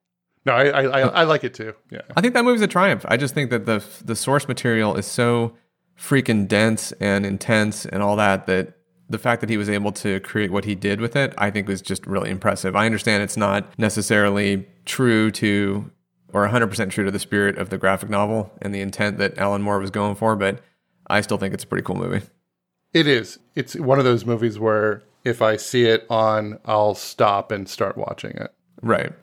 [0.46, 1.74] No, I I, I, I like it too.
[1.92, 2.02] Yeah.
[2.16, 3.06] I think that movie's a triumph.
[3.08, 5.56] I just think that the the source material is so
[6.00, 8.78] freaking dense and intense and all that that
[9.10, 11.68] the fact that he was able to create what he did with it, I think
[11.68, 12.76] was just really impressive.
[12.76, 15.92] I understand it's not necessarily true to
[16.34, 19.62] or 100% true to the spirit of the graphic novel and the intent that Alan
[19.62, 20.60] Moore was going for, but
[21.08, 22.26] I still think it's a pretty cool movie.
[22.94, 23.40] It is.
[23.56, 27.98] It's one of those movies where if I see it on, I'll stop and start
[27.98, 28.54] watching it.
[28.82, 29.14] Right.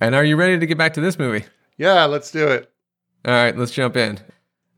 [0.00, 1.44] And are you ready to get back to this movie?
[1.76, 2.70] Yeah, let's do it.
[3.24, 4.18] All right, let's jump in.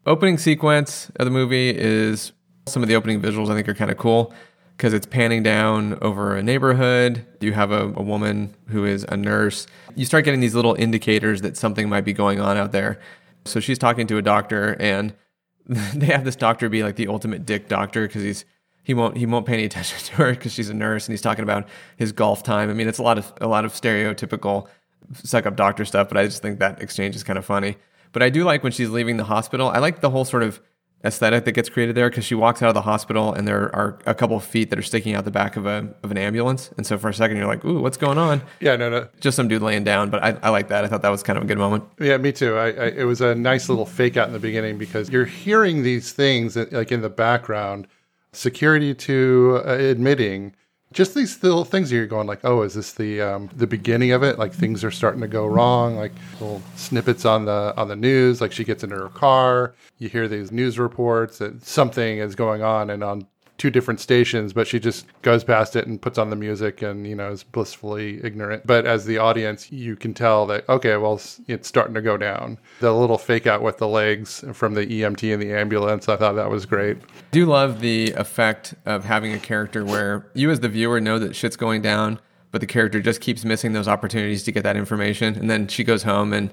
[0.07, 2.33] Opening sequence of the movie is
[2.67, 4.35] some of the opening visuals I think are kind of cool
[4.77, 7.25] because it's panning down over a neighborhood.
[7.41, 9.67] You have a, a woman who is a nurse.
[9.95, 13.01] You start getting these little indicators that something might be going on out there.
[13.45, 15.15] So she's talking to a doctor and
[15.67, 18.45] they have this doctor be like the ultimate dick doctor because he's
[18.83, 21.23] he won't he won't pay any attention to her because she's a nurse and he's
[21.23, 22.71] talking about his golf time.
[22.71, 24.69] I mean, it's a lot of a lot of stereotypical
[25.23, 27.77] suck up doctor stuff, but I just think that exchange is kind of funny.
[28.13, 29.69] But I do like when she's leaving the hospital.
[29.69, 30.61] I like the whole sort of
[31.05, 33.99] aesthetic that gets created there because she walks out of the hospital and there are
[34.07, 36.71] a couple of feet that are sticking out the back of a of an ambulance,
[36.77, 39.09] and so for a second you're like, "Ooh, what's going on?" Yeah, no, no.
[39.21, 40.85] Just some dude laying down, but I, I like that.
[40.85, 41.85] I thought that was kind of a good moment.
[42.01, 42.57] Yeah, me too.
[42.57, 45.83] I, I it was a nice little fake out in the beginning because you're hearing
[45.83, 47.87] these things like in the background,
[48.33, 50.55] security to uh, admitting.
[50.95, 54.23] Just these little things you're going like, oh, is this the um, the beginning of
[54.23, 54.39] it?
[54.39, 55.97] Like things are starting to go wrong.
[55.97, 58.41] Like little snippets on the on the news.
[58.41, 59.75] Like she gets into her car.
[59.99, 64.53] You hear these news reports that something is going on, and on two different stations,
[64.53, 67.45] but she just goes past it and puts on the music and, you know, is
[67.45, 68.67] blissfully ignorant.
[68.67, 72.59] But as the audience, you can tell that, okay, well, it's- starting to go down.
[72.81, 76.35] The little fake out with the legs from the EMT in the ambulance, I thought
[76.35, 76.97] that was great.
[76.97, 81.19] I do love the effect of having a character where you as the viewer know
[81.21, 82.19] that shit's going down,
[82.51, 85.37] but the character just keeps missing those opportunities to get that information.
[85.37, 86.51] And then she goes home and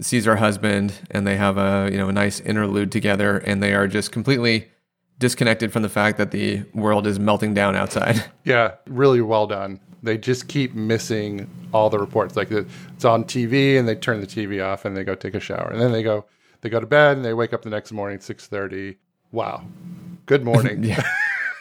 [0.00, 3.74] sees her husband and they have a, you know, a nice interlude together and they
[3.74, 4.68] are just completely
[5.18, 8.24] disconnected from the fact that the world is melting down outside.
[8.44, 9.78] Yeah, really well done.
[10.02, 12.34] They just keep missing all the reports.
[12.34, 15.40] Like it's on TV, and they turn the TV off, and they go take a
[15.40, 16.24] shower, and then they go
[16.60, 18.96] they go to bed, and they wake up the next morning six thirty.
[19.30, 19.64] Wow,
[20.26, 20.82] good morning.
[20.84, 21.04] yeah.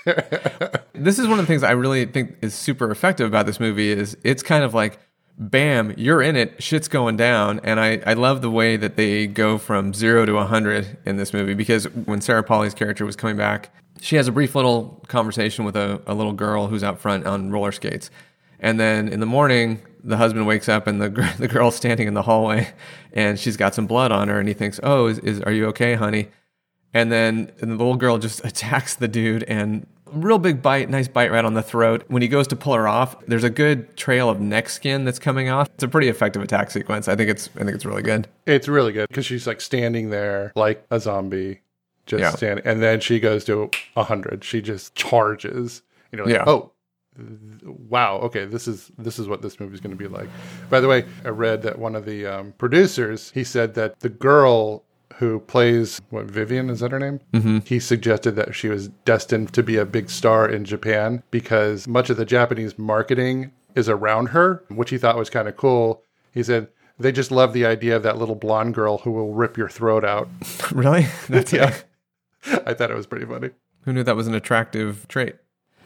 [0.93, 3.91] this is one of the things I really think is super effective about this movie
[3.91, 4.97] is it's kind of like
[5.41, 7.59] bam, you're in it, shit's going down.
[7.63, 11.33] And I, I love the way that they go from zero to 100 in this
[11.33, 15.65] movie because when Sarah Polley's character was coming back, she has a brief little conversation
[15.65, 18.11] with a, a little girl who's out front on roller skates.
[18.59, 22.13] And then in the morning, the husband wakes up and the, the girl's standing in
[22.13, 22.71] the hallway
[23.11, 24.39] and she's got some blood on her.
[24.39, 26.29] And he thinks, Oh, is, is are you okay, honey?
[26.93, 31.07] And then and the little girl just attacks the dude and real big bite, nice
[31.07, 32.03] bite right on the throat.
[32.07, 35.19] When he goes to pull her off, there's a good trail of neck skin that's
[35.19, 35.67] coming off.
[35.73, 37.07] It's a pretty effective attack sequence.
[37.07, 38.27] I think it's I think it's really good.
[38.45, 41.61] It's really good because she's like standing there like a zombie,
[42.05, 42.31] just Yeah.
[42.31, 44.43] standing, and then she goes to hundred.
[44.43, 45.81] She just charges.
[46.11, 46.43] You know, like, Yeah.
[46.45, 46.71] oh,
[47.89, 48.17] wow.
[48.17, 50.27] Okay, this is this is what this movie's going to be like.
[50.69, 54.09] By the way, I read that one of the um, producers he said that the
[54.09, 54.83] girl
[55.21, 57.19] who plays what Vivian is that her name?
[57.31, 57.59] Mm-hmm.
[57.59, 62.09] He suggested that she was destined to be a big star in Japan because much
[62.09, 66.03] of the Japanese marketing is around her, which he thought was kind of cool.
[66.33, 69.57] He said they just love the idea of that little blonde girl who will rip
[69.57, 70.27] your throat out.
[70.71, 71.05] really?
[71.29, 71.77] That's yeah.
[72.65, 73.51] I thought it was pretty funny.
[73.81, 75.35] Who knew that was an attractive trait?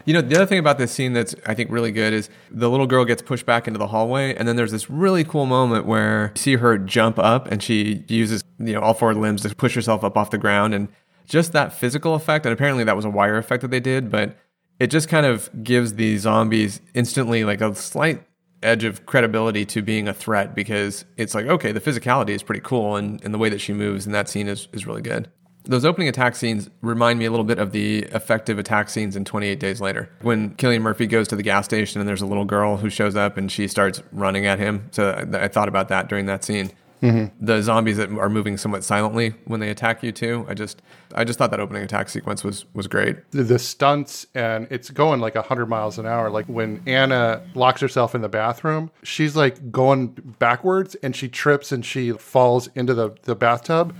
[0.05, 2.69] You know, the other thing about this scene that's I think really good is the
[2.69, 5.87] little girl gets pushed back into the hallway, and then there's this really cool moment
[5.87, 9.55] where you see her jump up and she uses you know all four limbs to
[9.55, 10.89] push herself up off the ground, and
[11.25, 12.45] just that physical effect.
[12.45, 14.37] And apparently that was a wire effect that they did, but
[14.79, 18.23] it just kind of gives the zombies instantly like a slight
[18.61, 22.61] edge of credibility to being a threat because it's like okay, the physicality is pretty
[22.61, 25.31] cool, and, and the way that she moves in that scene is is really good.
[25.65, 29.25] Those opening attack scenes remind me a little bit of the effective attack scenes in
[29.25, 30.09] 28 Days Later.
[30.21, 33.15] When Cillian Murphy goes to the gas station and there's a little girl who shows
[33.15, 34.89] up and she starts running at him.
[34.91, 36.71] So I, I thought about that during that scene.
[37.01, 37.45] Mm-hmm.
[37.45, 40.45] The zombies that are moving somewhat silently when they attack you too.
[40.47, 40.81] I just
[41.13, 43.17] I just thought that opening attack sequence was was great.
[43.31, 46.29] The, the stunts and it's going like 100 miles an hour.
[46.29, 50.07] Like when Anna locks herself in the bathroom, she's like going
[50.39, 53.95] backwards and she trips and she falls into the, the bathtub.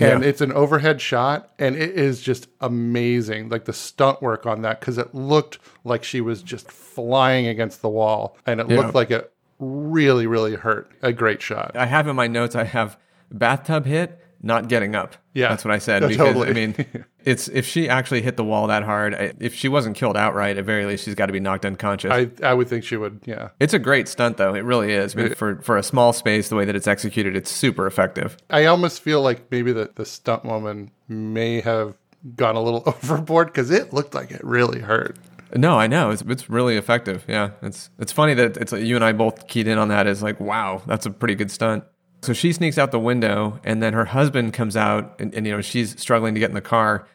[0.00, 0.28] And Yeah.
[0.28, 3.48] it's an overhead shot and it is just amazing.
[3.48, 7.82] Like the stunt work on that because it looked like she was just flying against
[7.82, 8.78] the wall and it Yeah.
[8.78, 10.90] looked like it really, really hurt.
[11.02, 11.72] A great shot.
[11.76, 12.98] I have in my notes I have
[13.30, 15.16] bathtub hit, not getting up.
[15.34, 15.48] Yeah.
[15.50, 16.48] that's what I said Yeah, because totally.
[16.48, 16.74] I mean,
[17.24, 20.58] it's if she actually hit the wall that hard, I, if she wasn't killed outright,
[20.58, 22.10] at very least she's got to be knocked unconscious.
[22.10, 23.50] I, I would think she would, yeah.
[23.60, 24.54] It's a great stunt, though.
[24.54, 25.14] It really is.
[25.16, 28.36] I mean, for for a small space, the way that it's executed, it's super effective.
[28.50, 31.94] I almost feel like maybe the, the stunt woman may have
[32.34, 35.16] gone a little overboard because it looked like it really hurt.
[35.54, 37.24] No, I know it's it's really effective.
[37.26, 40.10] Yeah, it's it's funny that it's you and I both keyed in on that that.
[40.10, 41.84] Is like, wow, that's a pretty good stunt.
[42.22, 45.52] So she sneaks out the window, and then her husband comes out, and, and you
[45.52, 47.06] know she's struggling to get in the car.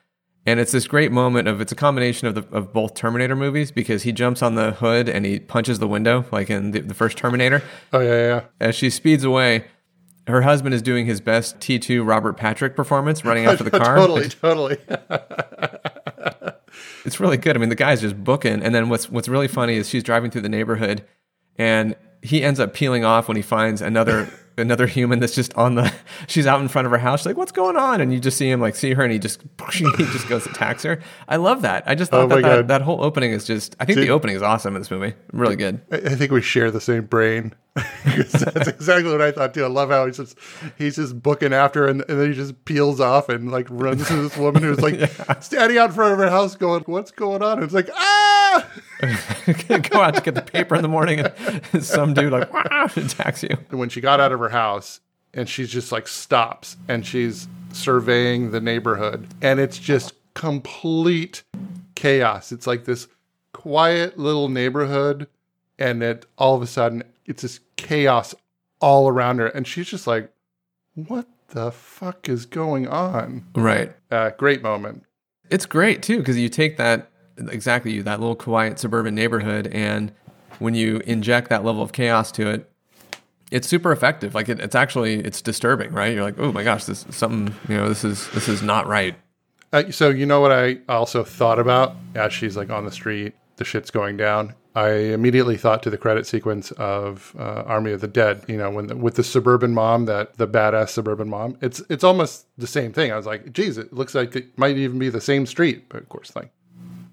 [0.48, 3.72] And it's this great moment of it's a combination of the of both Terminator movies
[3.72, 6.94] because he jumps on the hood and he punches the window like in the, the
[6.94, 7.64] first Terminator.
[7.92, 8.42] Oh yeah, yeah.
[8.60, 9.66] As she speeds away,
[10.28, 13.96] her husband is doing his best T two Robert Patrick performance, running after the car.
[13.96, 14.78] totally, totally.
[17.06, 17.56] It's really good.
[17.56, 18.62] I mean, the guy's just booking.
[18.64, 21.06] And then what's what's really funny is she's driving through the neighborhood,
[21.58, 25.76] and he ends up peeling off when he finds another another human that's just on
[25.76, 25.94] the.
[26.28, 27.22] She's out in front of her house.
[27.22, 29.20] She's like, "What's going on?" And you just see him like see her, and he
[29.20, 29.42] just
[29.72, 31.00] he just goes attacks her.
[31.28, 31.84] I love that.
[31.88, 33.76] I just thought Oh that, that that whole opening is just.
[33.80, 34.08] I think Dude.
[34.08, 35.14] the opening is awesome in this movie.
[35.32, 35.82] Really good.
[35.92, 37.54] I, I think we share the same brain
[38.06, 39.66] That's exactly what I thought too.
[39.66, 40.38] I love how he's just
[40.78, 44.08] he's just booking after, her and, and then he just peels off and like runs
[44.08, 45.12] to this woman who's like
[45.44, 48.66] standing out in front of her house, going, "What's going on?" And it's like, ah.
[49.90, 52.50] Go out to get the paper in the morning, and some dude like
[52.98, 53.58] attacks you.
[53.70, 55.00] When she got out of her house
[55.36, 61.44] and she's just like stops and she's surveying the neighborhood and it's just complete
[61.94, 62.52] chaos.
[62.52, 63.08] It's like this
[63.54, 65.28] quiet little neighborhood
[65.78, 68.34] and it all of a sudden it's this chaos
[68.80, 70.32] all around her and she's just like
[70.94, 73.46] what the fuck is going on?
[73.56, 73.94] Right.
[74.10, 75.04] Uh, great moment.
[75.50, 80.12] It's great too because you take that exactly you that little quiet suburban neighborhood, and
[80.60, 82.72] when you inject that level of chaos to it,
[83.52, 84.36] it's super effective.
[84.36, 86.14] Like it, it's actually it's disturbing, right?
[86.14, 88.88] You're like, oh my gosh, this is something you know, this is this is not
[88.88, 89.16] right.
[89.74, 93.34] Uh, so you know what I also thought about as she's like on the street,
[93.58, 98.02] the shit's going down, I immediately thought to the credit sequence of uh, Army of
[98.02, 98.44] the Dead.
[98.48, 101.58] You know, when the, with the suburban mom, that the badass suburban mom.
[101.62, 103.12] It's it's almost the same thing.
[103.12, 106.02] I was like, geez, it looks like it might even be the same street, but
[106.02, 106.52] of course, like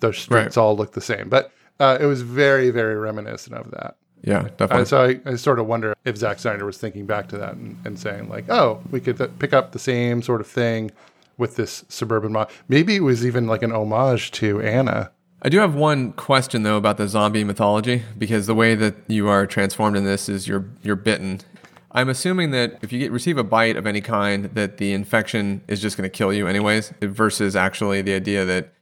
[0.02, 1.30] those streets all look the same.
[1.30, 3.96] But uh, it was very very reminiscent of that.
[4.22, 4.78] Yeah, definitely.
[4.78, 7.54] And so I, I sort of wonder if Zack Snyder was thinking back to that
[7.54, 10.92] and, and saying like, oh, we could th- pick up the same sort of thing
[11.38, 12.46] with this suburban mom.
[12.68, 15.10] Maybe it was even like an homage to Anna.
[15.44, 19.26] I do have one question though about the zombie mythology because the way that you
[19.28, 21.40] are transformed in this is you're you're bitten.
[21.90, 25.62] I'm assuming that if you get receive a bite of any kind, that the infection
[25.66, 28.72] is just going to kill you anyways, versus actually the idea that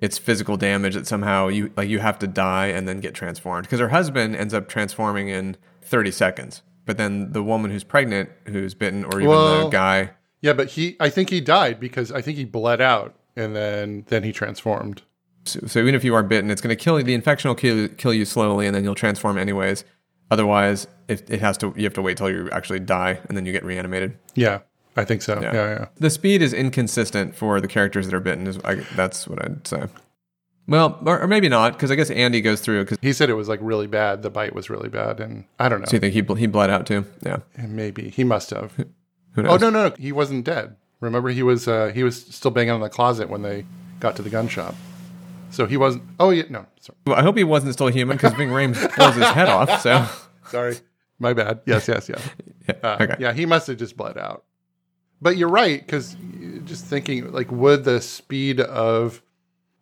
[0.00, 3.64] it's physical damage that somehow you like you have to die and then get transformed.
[3.64, 8.30] Because her husband ends up transforming in 30 seconds, but then the woman who's pregnant,
[8.46, 12.22] who's bitten, or even the guy, Yeah, but he I think he died because I
[12.22, 15.02] think he bled out and then then he transformed.
[15.44, 17.04] So, so even if you are bitten, it's going to kill you.
[17.04, 19.84] The infection will kill, kill you slowly, and then you'll transform anyways.
[20.30, 21.72] Otherwise, it, it has to.
[21.76, 24.18] You have to wait till you actually die, and then you get reanimated.
[24.34, 24.60] Yeah,
[24.98, 25.40] I think so.
[25.40, 25.86] Yeah, yeah.
[25.96, 28.46] The speed is inconsistent for the characters that are bitten.
[28.46, 29.84] Is I, that's what I'd say.
[30.66, 33.34] Well, or, or maybe not, because I guess Andy goes through because He said it
[33.34, 34.22] was like really bad.
[34.22, 35.86] The bite was really bad, and I don't know.
[35.86, 37.06] So you think he bl- he bled out too?
[37.24, 38.72] Yeah, maybe he must have.
[39.32, 40.76] Who Oh no, no, no, he wasn't dead.
[41.00, 43.64] Remember, he was uh, he was still banging on the closet when they
[44.00, 44.74] got to the gun shop.
[45.50, 46.02] So he wasn't.
[46.20, 49.14] Oh yeah, no, sorry, Well, I hope he wasn't still human because Ving Rhames blows
[49.14, 49.80] his head off.
[49.80, 50.06] So
[50.50, 50.76] sorry,
[51.18, 51.60] my bad.
[51.66, 52.20] Yes, yes, yes.
[52.68, 53.14] yeah, Uh, okay.
[53.20, 54.44] Yeah, he must have just bled out.
[55.20, 56.16] But you're right because
[56.64, 59.22] just thinking like, would the speed of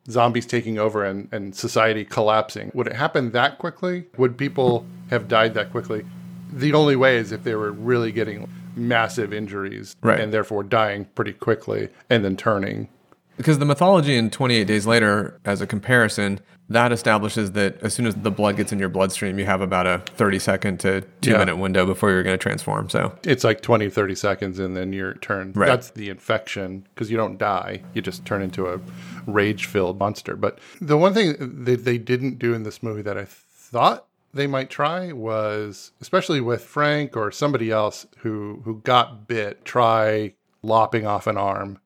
[0.09, 4.07] zombies taking over and, and society collapsing would it happen that quickly?
[4.17, 6.05] Would people have died that quickly?
[6.53, 10.21] The only way is if they were really getting massive injuries Right.
[10.21, 12.89] and therefore dying pretty quickly and then turning.
[13.37, 18.07] Because the mythology in 28 Days Later, as a comparison, that establishes that as soon
[18.07, 21.31] as the blood gets in your bloodstream, you have about a 30 second to two
[21.31, 21.39] Yeah.
[21.39, 22.91] minute window before you're going to transform.
[22.91, 25.57] So It's like 20, 30 seconds and then you're turned.
[25.57, 25.67] Right.
[25.67, 27.83] That's the infection because you don't die.
[27.95, 28.81] You just turn into a
[29.27, 30.35] rage filled monster.
[30.35, 34.47] But the one thing that they didn't do in this movie that I thought they
[34.49, 41.07] might try was, especially with Frank or somebody else who, who got bit, try lopping
[41.07, 41.79] off an arm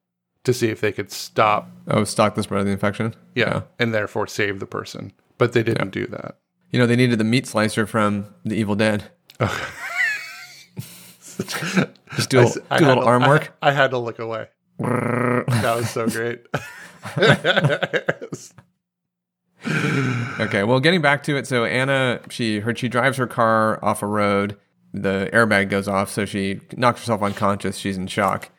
[0.43, 3.13] to see if they could stop, oh, stop the spread of the infection.
[3.35, 5.13] yeah, and therefore save the person.
[5.37, 6.37] But they didn't do that.
[6.71, 9.05] You know, they needed the meat slicer from The Evil Dead.
[12.15, 13.53] Just do a, I little- s- I do a little to- arm I- work.
[13.61, 14.47] I, had to look away.
[14.79, 16.45] that was so great.
[20.39, 24.01] Okay, well, getting back to it, so Anna, she her she drives her car off
[24.01, 24.57] a road.
[24.91, 27.77] The airbag goes off, so she knocks herself unconscious.
[27.77, 28.49] She's in shock.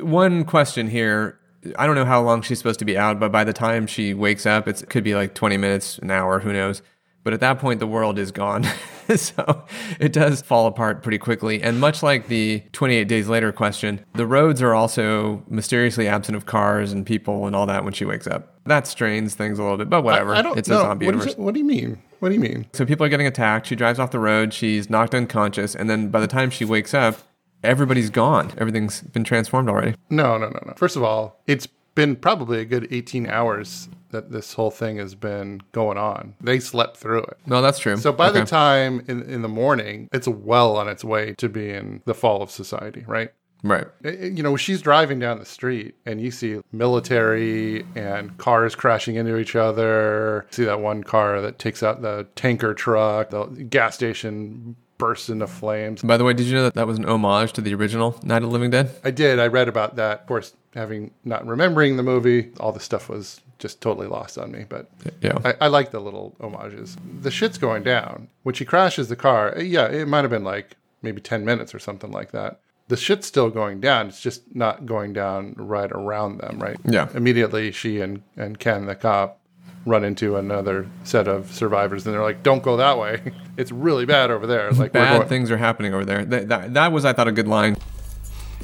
[0.00, 1.38] One question here:
[1.78, 4.14] I don't know how long she's supposed to be out, but by the time she
[4.14, 6.82] wakes up, it's, it could be like twenty minutes, an hour, who knows?
[7.22, 8.66] But at that point, the world is gone,
[9.16, 9.64] so
[9.98, 11.62] it does fall apart pretty quickly.
[11.62, 16.44] And much like the twenty-eight days later question, the roads are also mysteriously absent of
[16.44, 18.60] cars and people and all that when she wakes up.
[18.66, 20.34] That strains things a little bit, but whatever.
[20.34, 20.80] I, I don't it's know.
[20.80, 21.36] a zombie What universe.
[21.36, 22.02] what do you mean?
[22.20, 22.66] What do you mean?
[22.72, 23.66] So people are getting attacked.
[23.66, 24.52] She drives off the road.
[24.52, 27.16] She's knocked unconscious, and then by the time she wakes up,
[27.64, 28.52] everybody's gone.
[28.58, 29.94] Everything's been transformed already.
[30.10, 30.74] No, no, no, no.
[30.76, 35.14] First of all, it's been probably a good 18 hours that this whole thing has
[35.14, 36.34] been going on.
[36.40, 37.38] They slept through it.
[37.46, 37.96] No, that's true.
[37.96, 42.02] So by the time in, in the morning, it's well on its way to being
[42.04, 43.32] the fall of society, right?
[43.64, 49.16] right, You know, she's driving down the street and you see military and cars crashing
[49.16, 50.46] into each other.
[50.50, 55.46] See that one car that takes out the tanker truck, the gas station bursts into
[55.46, 56.02] flames.
[56.02, 58.38] by the way, did you know that that was an homage to the original Night
[58.38, 58.90] of the Living Dead?
[59.04, 59.38] I did.
[59.40, 60.20] I read about that.
[60.20, 64.52] Of course, having not remembering the movie, all the stuff was just totally lost on
[64.52, 64.64] me.
[64.68, 65.38] But Yeah.
[65.44, 66.96] I, I like the little homages.
[67.22, 68.28] The shit's going down.
[68.42, 71.74] When she crashes the car, uh, yeah, it might have been like maybe 10 minutes
[71.74, 72.60] or something like that.
[72.88, 74.08] The shit's still going down.
[74.08, 76.76] It's just not going down right around them, right?
[76.84, 77.08] Yeah.
[77.14, 79.40] Immediately, she and, and Ken, the cop,
[79.86, 83.20] run into another set of survivors and they're like, don't go that way.
[83.56, 84.72] It's really bad over there.
[84.72, 86.24] Like, we're Bad going- things are happening over there.
[86.24, 87.76] That, that, that was, I thought, a good line.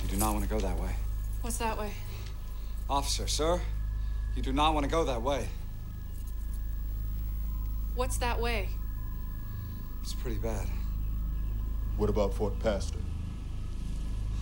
[0.03, 0.91] You do not want to go that way.
[1.43, 1.93] What's that way?
[2.89, 3.61] Officer, sir,
[4.35, 5.47] you do not want to go that way.
[7.95, 8.69] What's that way?
[10.03, 10.67] It's pretty bad.
[11.97, 12.99] What about Fort Pastor?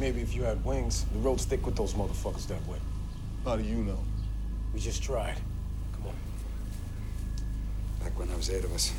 [0.00, 2.78] Maybe if you had wings, the road's thick with those motherfuckers that way.
[3.44, 3.98] How do you know?
[4.72, 5.36] We just tried.
[8.08, 8.18] Come on.
[8.18, 8.92] Back when there was eight of us.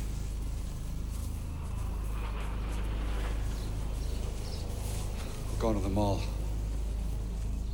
[5.52, 6.20] We're going to the mall.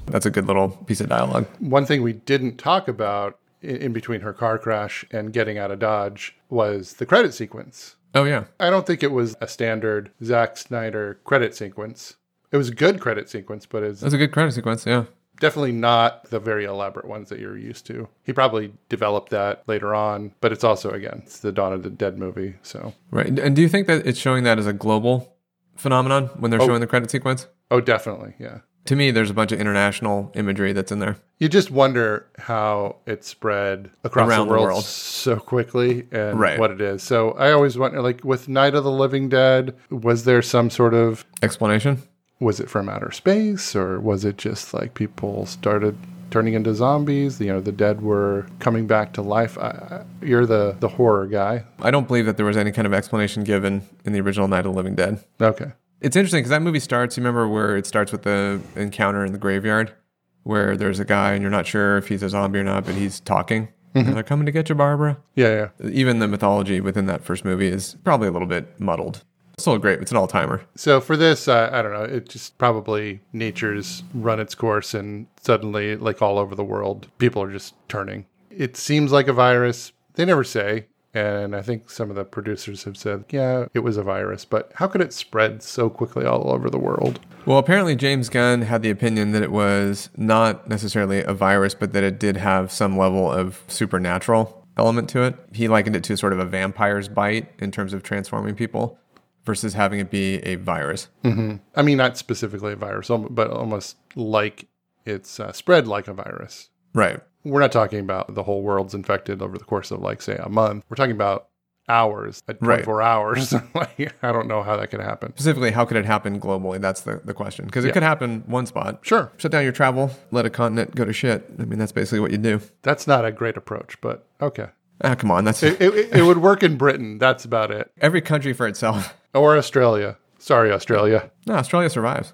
[0.07, 1.47] That's a good little piece of dialogue.
[1.59, 5.71] One thing we didn't talk about in, in between her car crash and getting out
[5.71, 7.97] of Dodge was the credit sequence.
[8.15, 12.17] Oh yeah, I don't think it was a standard Zack Snyder credit sequence.
[12.53, 14.87] It was a good credit sequence, but it's that's a good credit sequence.
[14.87, 15.05] Yeah,
[15.41, 18.09] definitely not the very elaborate ones that you're used to.
[18.25, 21.91] He probably developed that later on, but it's also again, it's the Dawn of the
[21.91, 23.27] Dead movie, so right.
[23.39, 25.37] And do you think that it's showing that as a global
[25.77, 26.67] phenomenon when they're Oh.
[26.67, 27.47] showing the credit sequence?
[27.71, 28.59] oh, definitely, yeah.
[28.87, 31.17] To me, there's a bunch of international imagery that's in there.
[31.39, 34.85] You just wonder how it spread across the the world, world.
[34.85, 36.57] so quickly and Right.
[36.57, 37.03] what it is.
[37.03, 40.95] So I always wonder, like with Night of the Living Dead, was there some sort
[40.95, 41.99] of Explanation?
[42.41, 45.97] Was it from outer space or was it just like people started
[46.31, 47.41] turning into zombies?
[47.41, 49.57] You know, the dead were coming back to life.
[49.59, 51.65] I, I, you're the the horror guy.
[51.81, 54.67] I don't believe that there was any kind of explanation given in the original Night
[54.67, 55.23] of the Living Dead.
[55.41, 55.73] Okay.
[56.01, 57.17] It's interesting because that movie starts.
[57.17, 59.95] You remember where it starts with the encounter in the graveyard,
[60.43, 62.95] where there's a guy and you're not sure if he's a zombie or not, but
[62.95, 63.69] he's talking.
[63.95, 65.17] And they're coming to get you, Barbara.
[65.37, 65.89] Yeah, yeah.
[65.89, 69.25] Even the mythology within that first movie is probably a little bit muddled.
[69.59, 70.03] Still great.
[70.03, 70.61] It's an all timer.
[70.75, 72.03] So for this, uh, I don't know.
[72.03, 77.43] It just probably nature's run its course, and suddenly, like all over the world, people
[77.43, 78.27] are just turning.
[78.51, 79.93] It seems like a virus.
[80.13, 83.97] They never say, and I think some of the producers have said, "Yeah, it was
[83.97, 87.19] a virus," but how could it spread so quickly all over the world?
[87.47, 91.95] Well, apparently James Gunn had the opinion that it was not necessarily a virus, but
[91.95, 95.35] that it did have some level of supernatural element to it.
[95.55, 98.99] He likened it to sort of a vampire's bite in terms of transforming people
[99.47, 101.09] versus having it be a virus.
[101.23, 104.67] hmm I mean, not specifically a virus, but almost like
[105.07, 106.69] it's uh, spread like a virus.
[106.93, 107.21] Right.
[107.45, 110.49] We're not talking about the whole world's infected over the course of, like, say, a
[110.49, 110.85] month.
[110.89, 111.49] We're talking about
[111.89, 112.79] hours, at Right.
[112.83, 113.53] 24 hours.
[113.75, 115.31] like, I don't know how that could happen.
[115.37, 116.81] Specifically, how could it happen globally?
[116.81, 117.67] That's the, the question.
[117.67, 117.93] Because it Yeah.
[117.95, 118.99] could happen one spot.
[119.03, 119.31] Sure.
[119.37, 121.49] Shut down your travel, let a continent go to shit.
[121.61, 122.61] I mean, that's basically what you do.
[122.83, 124.67] That's not a great approach, but okay.
[125.05, 125.45] Ah, come on.
[125.45, 127.19] That's It, it, it would work in Britain.
[127.19, 127.93] That's about it.
[128.01, 129.15] every country for itself.
[129.37, 130.17] Or Australia.
[130.39, 131.31] Sorry, Australia.
[131.47, 132.33] No, Australia survives.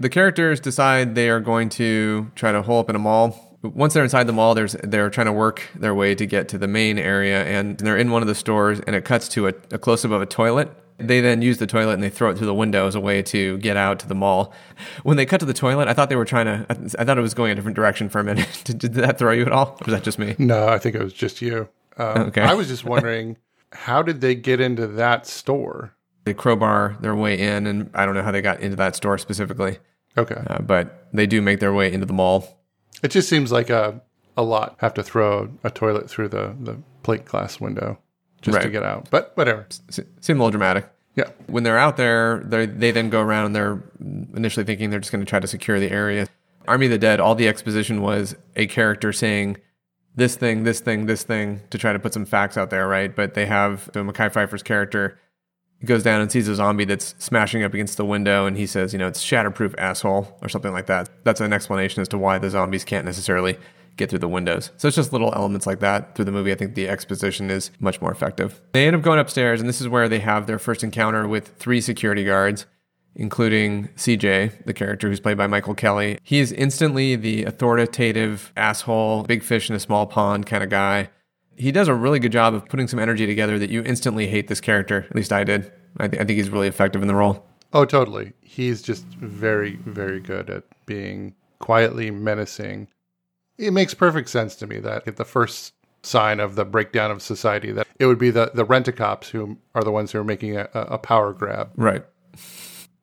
[0.00, 3.58] The characters decide they are going to try to hole up in a mall.
[3.62, 6.58] Once they're inside the mall, there's they're trying to work their way to get to
[6.58, 9.54] the main area, and they're in one of the stores, and it cuts to a,
[9.72, 10.70] a close up of a toilet.
[10.98, 13.20] They then use the toilet and they throw it through the window as a way
[13.22, 14.52] to get out to the mall.
[15.02, 16.66] When they cut to the toilet, I thought they were trying to.
[16.70, 18.48] I, I thought it was going a different direction for a minute.
[18.64, 19.76] did, did that throw you at all?
[19.80, 20.36] Or was that just me?
[20.38, 21.68] No, I think it was just you.
[21.96, 22.42] Um, Okay.
[22.42, 23.38] I was just wondering,
[23.72, 25.93] how did they get into that store?
[26.24, 29.18] They crowbar their way in, and I don't know how they got into that store
[29.18, 29.78] specifically,
[30.16, 30.42] Okay.
[30.46, 32.62] uh, but they do make their way into the mall.
[33.02, 34.00] It just seems like a,
[34.36, 34.76] a lot.
[34.78, 37.98] Have to throw a toilet through the, the plate glass window
[38.40, 39.10] just to get out.
[39.10, 39.66] But whatever.
[39.90, 40.88] Se- Seemed a little dramatic.
[41.16, 41.28] Yeah.
[41.46, 43.82] when they're out there, they they then go around and they're
[44.34, 46.26] initially thinking they're just going to try to secure the area.
[46.66, 49.58] Army of the Dead, all the exposition was a character saying
[50.16, 53.14] this thing, this thing, this thing to try to put some facts out there, right?
[53.14, 55.18] But they have so Mekhi Phifer's character
[55.84, 58.92] goes down and sees a zombie that's smashing up against the window, and he says,
[58.92, 61.08] you know, it's shatterproof asshole or something like that.
[61.24, 63.58] That's an explanation as to why the zombies can't necessarily
[63.96, 64.70] get through the windows.
[64.76, 66.52] So it's just little elements like that through the movie.
[66.52, 68.60] I think the exposition is much more effective.
[68.72, 71.56] They end up going upstairs, and this is where they have their first encounter with
[71.58, 72.66] three security guards,
[73.14, 76.18] including CJ, the character who's played by Michael Kelly.
[76.22, 81.10] He is instantly the authoritative asshole, big fish in a small pond kind of guy.
[81.56, 84.48] He does a really good job of putting some energy together that you instantly hate
[84.48, 85.06] this character.
[85.08, 85.72] At least I did.
[85.98, 87.46] I, th- I think he's really effective in the role.
[87.72, 88.32] Oh, totally.
[88.40, 92.88] He's just very, very good at being quietly menacing.
[93.58, 97.22] It makes perfect sense to me that at the first sign of the breakdown of
[97.22, 100.56] society, that it would be the, the rent-a-cops who are the ones who are making
[100.56, 101.70] a, a power grab.
[101.76, 102.04] Right.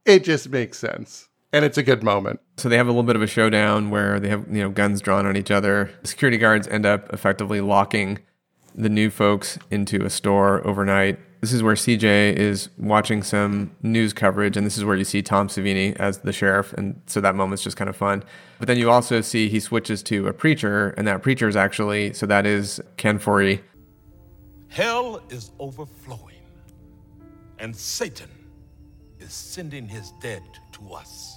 [0.06, 1.30] It just makes sense.
[1.54, 2.40] And it's a good moment.
[2.58, 5.02] So they have a little bit of a showdown where they have, you know, guns
[5.02, 5.92] drawn on each other.
[6.04, 8.20] Security guards end up effectively locking
[8.76, 11.20] the new folks into a store overnight.
[11.42, 15.24] This is where CJ is watching some news coverage, and this is where you see
[15.24, 18.24] Tom Savini as the sheriff, and so that moment's just kind of fun.
[18.60, 22.14] But then you also see he switches to a preacher, and that preacher is actually
[22.14, 23.62] so that is Ken Foree.
[24.68, 26.46] Hell is overflowing,
[27.58, 28.30] and Satan
[29.20, 30.44] is sending his dead
[30.74, 31.31] to us.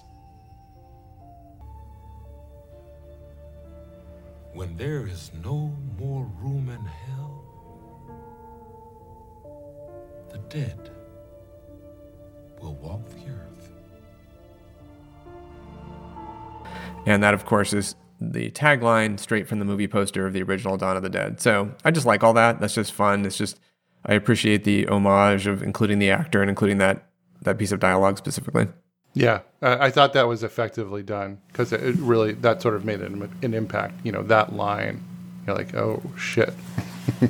[4.55, 7.45] When there is no more room in hell,
[10.31, 10.91] the dead
[12.63, 13.71] will walk the earth.
[17.05, 20.77] And that, of course, is the tagline straight from the movie poster of the original
[20.77, 21.41] Dawn of the Dead.
[21.41, 22.61] So I just like all that.
[22.61, 23.27] That's just fun.
[23.27, 23.59] It's just,
[24.07, 27.09] I appreciate the homage of including the actor and including that,
[27.43, 28.69] that piece of dialogue specifically.
[29.15, 33.31] Yeah, I thought that was effectively done because it really that sort of made an,
[33.43, 33.95] an impact.
[34.05, 35.03] You know, that line
[35.47, 36.53] You're like, oh shit.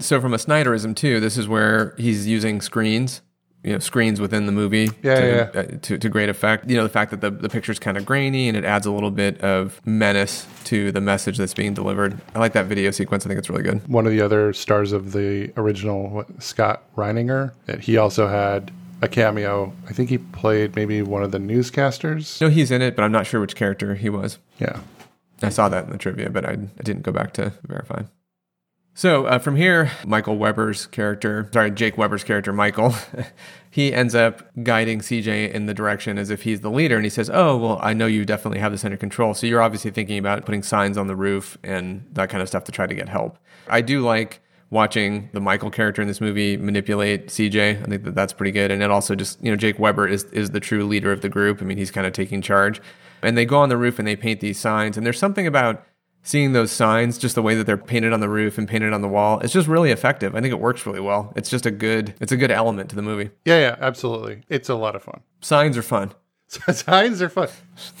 [0.00, 3.22] So from a Snyderism too, this is where he's using screens,
[3.64, 6.68] you know, screens within the movie Yeah, to, yeah, Uh, to, to great effect.
[6.70, 8.92] You know, the fact that the, the picture's kind of grainy and it adds a
[8.92, 12.18] little bit of menace to the message that's being delivered.
[12.34, 13.24] I like that video sequence.
[13.24, 13.86] I think it's really good.
[13.88, 18.70] One of the other stars of the original, what, Scott Reiniger, that he also had
[19.00, 19.72] a cameo.
[19.88, 22.40] I think he played maybe one of the newscasters.
[22.40, 24.38] No, he's in it, but I'm not sure which character he was.
[24.58, 24.80] Yeah.
[25.42, 28.02] I saw that in the trivia, but I, I didn't go back to verify.
[28.98, 32.96] So uh, from here, Michael Weber's character, sorry, Jake Weber's character, Michael,
[33.70, 36.96] he ends up guiding CJ in the direction as if he's the leader.
[36.96, 39.34] And he says, Oh, well, I know you definitely have this under control.
[39.34, 42.64] So you're obviously thinking about putting signs on the roof and that kind of stuff
[42.64, 43.38] to try to get help.
[43.68, 44.40] I do like
[44.70, 47.82] watching the Michael character in this movie manipulate CJ.
[47.82, 48.70] I think that that's pretty good.
[48.70, 51.28] And it also just, you know, Jake Weber is, is the true leader of the
[51.28, 51.62] group.
[51.62, 52.80] I mean, he's kind of taking charge.
[53.22, 54.96] And they go on the roof and they paint these signs.
[54.96, 55.84] And there's something about
[56.22, 59.00] seeing those signs, just the way that they're painted on the roof and painted on
[59.00, 60.34] the wall, it's just really effective.
[60.34, 61.32] I think it works really well.
[61.36, 63.30] It's just a good, it's a good element to the movie.
[63.46, 64.42] Yeah, yeah, absolutely.
[64.48, 65.20] It's a lot of fun.
[65.40, 66.12] Signs are fun.
[66.48, 67.48] signs are fun.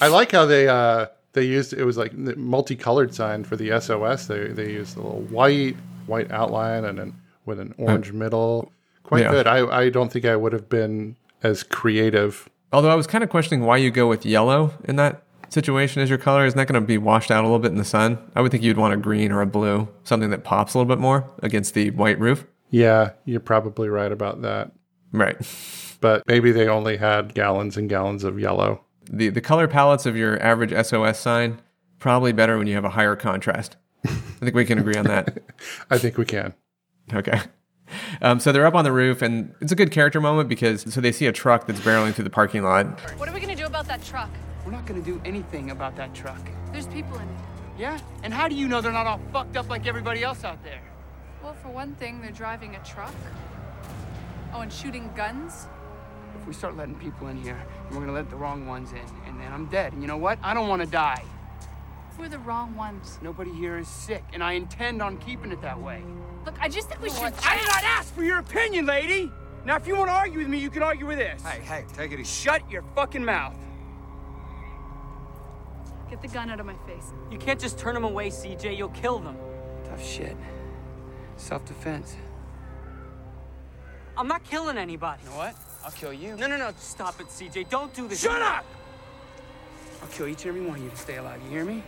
[0.00, 4.26] I like how they uh they used it was like multicolored sign for the SOS.
[4.26, 5.76] They they used a little white
[6.08, 7.14] white outline and then
[7.46, 8.72] with an uh, orange middle.
[9.02, 9.30] Quite Yeah.
[9.30, 9.46] good.
[9.46, 12.48] I I don't think I would have been as creative.
[12.72, 16.10] Although I was kind of questioning why you go with yellow in that situation as
[16.10, 16.44] your color.
[16.44, 18.18] Isn't that going to be washed out a little bit in the sun?
[18.36, 20.94] I would think you'd want a green or a blue, something that pops a little
[20.94, 22.46] bit more against the white roof.
[22.68, 24.72] Yeah, you're probably right about that.
[25.10, 25.36] Right.
[26.02, 28.82] But maybe they only had gallons and gallons of yellow.
[29.10, 31.62] The the color palettes of your average SOS sign
[31.98, 33.76] probably better when you have a higher contrast.
[34.08, 35.42] I think we can agree on that.
[35.90, 36.54] I think we can.
[37.12, 37.40] Okay.
[38.20, 41.00] Um, so they're up on the roof, and it's a good character moment because so
[41.00, 43.00] they see a truck that's barreling through the parking lot.
[43.16, 44.30] What are we gonna do about that truck?
[44.64, 46.40] We're not gonna do anything about that truck.
[46.72, 47.36] There's people in it.
[47.78, 47.98] Yeah?
[48.22, 50.82] And how do you know they're not all fucked up like everybody else out there?
[51.42, 53.14] Well, for one thing, they're driving a truck.
[54.52, 55.68] Oh, and shooting guns?
[56.40, 59.40] If we start letting people in here, we're gonna let the wrong ones in, and
[59.40, 59.92] then I'm dead.
[59.92, 60.38] And you know what?
[60.42, 61.22] I don't wanna die.
[62.18, 63.18] We're the wrong ones.
[63.22, 66.02] Nobody here is sick, and I intend on keeping it that way.
[66.44, 67.32] Look, I just think we should.
[67.44, 69.30] I did not ask for your opinion, lady!
[69.64, 71.40] Now, if you want to argue with me, you can argue with this.
[71.42, 72.24] Hey, hey, take it easy.
[72.24, 73.56] Shut your fucking mouth.
[76.10, 77.12] Get the gun out of my face.
[77.30, 78.76] You can't just turn them away, CJ.
[78.76, 79.36] You'll kill them.
[79.84, 80.36] Tough shit.
[81.36, 82.16] Self defense.
[84.16, 85.22] I'm not killing anybody.
[85.22, 85.54] You know what?
[85.84, 86.36] I'll kill you.
[86.36, 86.72] No, no, no.
[86.78, 87.68] Stop it, CJ.
[87.68, 88.20] Don't do this.
[88.20, 88.64] Shut up!
[90.02, 91.40] I'll kill each and every one of you to stay alive.
[91.44, 91.82] You hear me?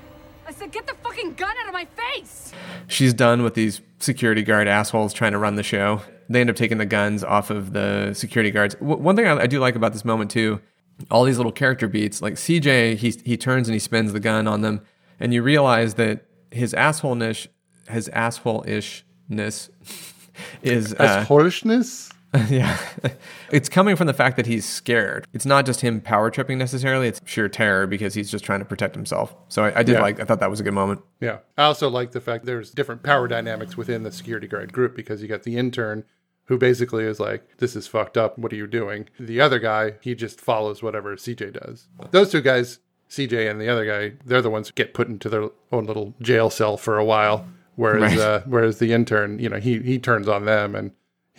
[0.50, 2.52] I said, get the fucking gun out of my face!
[2.88, 6.02] She's done with these security guard assholes trying to run the show.
[6.28, 8.74] They end up taking the guns off of the security guards.
[8.74, 10.60] W- one thing I, I do like about this moment too,
[11.08, 12.20] all these little character beats.
[12.20, 14.80] Like CJ, he he turns and he spins the gun on them,
[15.20, 17.46] and you realize that his assholeness,
[17.88, 19.70] his asshole ishness,
[20.62, 22.10] is As uh, horishness?
[22.48, 22.78] yeah.
[23.50, 25.26] it's coming from the fact that he's scared.
[25.32, 28.64] It's not just him power tripping necessarily, it's sheer terror because he's just trying to
[28.64, 29.34] protect himself.
[29.48, 30.02] So I, I did Yeah.
[30.02, 31.02] like, I thought that was a good moment.
[31.20, 31.38] Yeah.
[31.58, 35.22] I also like the fact there's different power dynamics within the security guard group because
[35.22, 36.04] you got the intern
[36.44, 38.38] who basically is like, This is fucked up.
[38.38, 39.08] What are you doing?
[39.18, 41.88] The other guy, he just follows whatever CJ does.
[42.12, 42.78] Those two guys,
[43.08, 46.14] CJ and the other guy, they're the ones who get put into their own little
[46.22, 47.46] jail cell for a while.
[47.76, 48.20] Whereas Right.
[48.20, 50.90] uh, whereas the intern, you know, he he turns on them and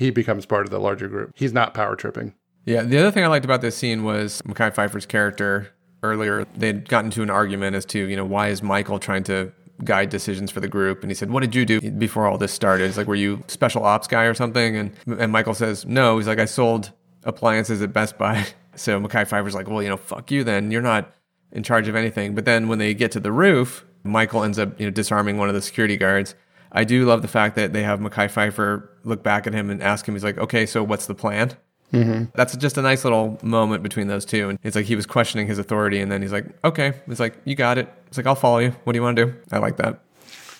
[0.02, 1.32] he becomes part of the larger group.
[1.36, 2.34] He's not power tripping.
[2.66, 5.70] Yeah, the other thing I liked about this scene was Mekhi Phifer's character
[6.02, 6.46] earlier.
[6.56, 9.52] They'd gotten into an argument as to, you know, why is Michael trying to
[9.84, 11.02] guide decisions for the group?
[11.04, 12.88] And he said, What did you do before all this started?
[12.88, 14.76] He's like, Were you special ops guy or something?
[14.76, 16.18] And and Michael says, No.
[16.18, 16.92] He's like, I sold
[17.24, 18.46] appliances at Best Buy.
[18.74, 20.72] So Mekhi Phifer's like, Well, you know, fuck you then.
[20.72, 21.14] You're not
[21.52, 22.34] in charge of anything.
[22.36, 25.50] But then when they get to the roof, Michael ends up, you know, disarming one
[25.50, 26.36] of the security guards.
[26.72, 29.82] I do love the fact that they have Mekhi Phifer look back at him and
[29.84, 31.52] ask him, he's like, okay, so what's the plan?
[31.92, 32.26] Mm-hmm.
[32.34, 34.48] That's just a nice little moment between those two.
[34.50, 36.94] And it's like he was questioning his authority, and then he's like, okay.
[37.08, 37.94] It's like, you got it.
[38.08, 38.72] It's like, I'll follow you.
[38.86, 39.34] What do you want to do?
[39.52, 40.00] I like that.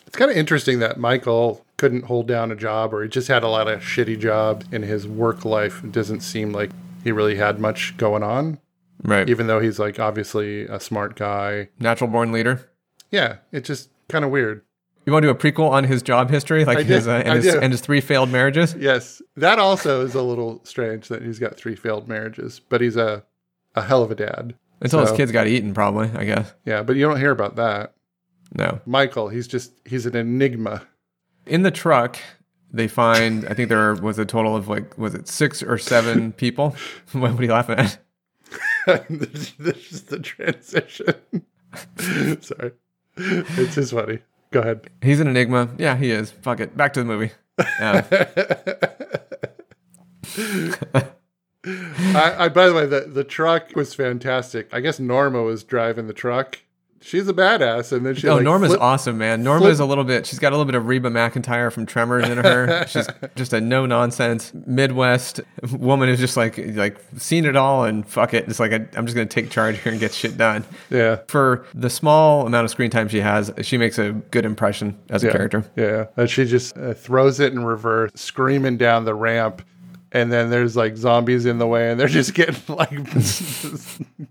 [0.06, 3.44] It's kind of interesting that Michael couldn't hold down a job or he just had
[3.44, 5.84] a lot of shitty jobs in his work life.
[5.84, 6.70] It doesn't seem like
[7.04, 8.60] he really had much going on.
[9.04, 9.30] Right.
[9.30, 11.70] Even though he's like obviously a smart guy.
[11.80, 12.70] Natural born leader.
[13.10, 14.64] Yeah, it's just kind of weird.
[15.06, 17.56] You want to do a prequel on his job history, like his, uh, and, his
[17.56, 18.76] and his three failed marriages?
[18.76, 22.96] Yes, that also is a little strange that he's got three failed marriages, but he's
[22.96, 23.24] a
[23.76, 24.56] a hell of a dad.
[24.82, 26.54] Until his kids got eaten, probably, I guess.
[26.66, 27.94] Yeah, but you don't hear about that.
[28.54, 28.82] No.
[28.86, 30.88] Michael, he's just he's an enigma.
[31.46, 32.18] In the truck,
[32.72, 36.32] they find, I think there was a total of like, was it six or seven
[36.34, 36.76] people?
[37.12, 37.98] what are you laughing at?
[39.10, 39.54] this
[39.92, 41.14] is the transition.
[42.42, 42.72] Sorry,
[43.16, 44.20] it's just funny.
[44.52, 44.90] Go ahead.
[45.02, 45.70] He's an enigma.
[45.78, 46.32] Yeah, he is.
[46.32, 46.76] Fuck it.
[46.76, 47.32] Back to the movie.
[51.64, 54.68] I, I by the way, the the truck was fantastic.
[54.74, 56.60] I guess Norma was driving the truck.
[57.04, 58.28] She's a badass, and then she.
[58.28, 59.42] oh, like, Norma's flip- awesome, man.
[59.44, 60.26] Norma flip- is a little bit.
[60.28, 62.86] She's got a little bit of Reba McEntire from Tremors in her.
[62.88, 65.42] she's just a no nonsense Midwest
[65.74, 68.48] woman who's just like like seen it all and fuck it.
[68.48, 70.64] It's like I, I'm just gonna take charge here and get shit done.
[70.90, 71.20] Yeah.
[71.28, 75.24] For the small amount of screen time she has, she makes a good impression as
[75.24, 75.66] a character.
[75.76, 79.64] Yeah, and she just uh, throws it in reverse, screaming down the ramp,
[80.12, 82.92] and then there's like zombies in the way, and they're just getting like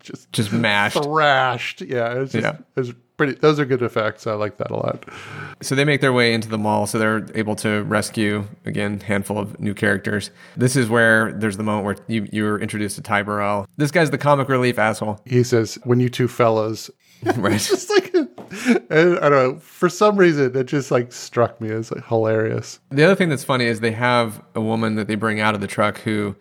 [0.00, 1.02] just Just mashed.
[1.02, 1.82] thrashed.
[1.82, 2.56] Yeah, it's just, Yeah.
[2.76, 3.34] it's pretty.
[3.34, 4.26] Those are good effects.
[4.26, 5.04] I like that a lot.
[5.62, 9.38] So they make their way into the mall, so they're able to rescue again handful
[9.38, 10.30] of new characters.
[10.56, 13.66] This is where there's the moment where you you're introduced to Ty Burrell.
[13.76, 15.20] This guy's the comic relief asshole.
[15.26, 16.90] He says, "When you two fellas."
[17.36, 17.52] Right.
[17.52, 18.14] it's just like
[18.90, 19.58] and I don't know.
[19.60, 22.80] For some reason, it just like struck me as like, hilarious.
[22.90, 25.60] The other thing that's funny is they have a woman that they bring out of
[25.60, 26.36] the truck who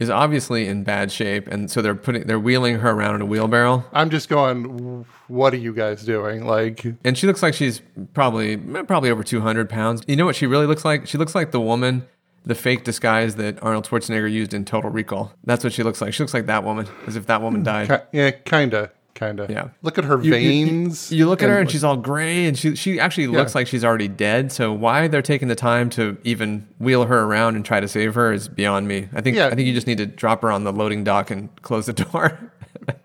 [0.00, 3.26] is obviously in bad shape, and so they're putting they're wheeling her around in a
[3.26, 3.84] wheelbarrow.
[3.92, 5.06] I'm just going.
[5.28, 6.46] What are you guys doing?
[6.46, 7.80] Like, And she looks like she's
[8.12, 10.02] probably probably over 200 pounds.
[10.06, 11.06] You know what she really looks like?
[11.06, 12.06] She looks like the woman,
[12.44, 15.32] the fake disguise that Arnold Schwarzenegger used in Total Recall.
[15.44, 16.12] That's what she looks like.
[16.12, 18.02] She looks like that woman, as if that woman died.
[18.12, 19.46] yeah, kinda, kinda.
[19.48, 19.68] Yeah.
[19.82, 21.10] Look at her You- you- you- veins.
[21.12, 23.38] You, look at her and like- she's all gray, and she she actually Yeah.
[23.38, 24.50] looks like she's already dead.
[24.52, 28.14] So why they're taking the time to even wheel her around and try to save
[28.16, 29.08] her is beyond me.
[29.14, 29.46] I think Yeah.
[29.46, 31.92] I think you just need to drop her on the loading dock and close the
[31.92, 32.38] door.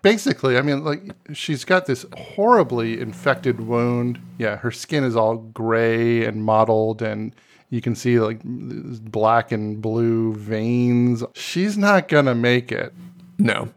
[0.02, 1.02] basically, I mean, like
[1.32, 4.18] she's got this horribly infected wound.
[4.38, 7.34] Yeah, her skin is all gray and mottled, and
[7.70, 11.22] you can see like black and blue veins.
[11.34, 12.92] She's not gonna make it.
[13.38, 13.68] no,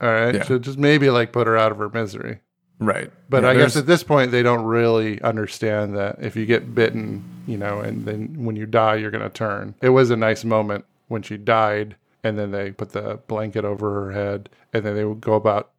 [0.00, 0.42] All right, Yeah.
[0.44, 2.38] so just maybe like put her out of her misery.
[2.80, 3.10] right?
[3.28, 6.74] But Yeah, I guess at this point they don't really understand that if you get
[6.76, 9.74] bitten, you know, and then when you die, you're gonna turn.
[9.82, 13.90] It was a nice moment when she died, and then they put the blanket over
[14.04, 15.70] her head, and then they would go about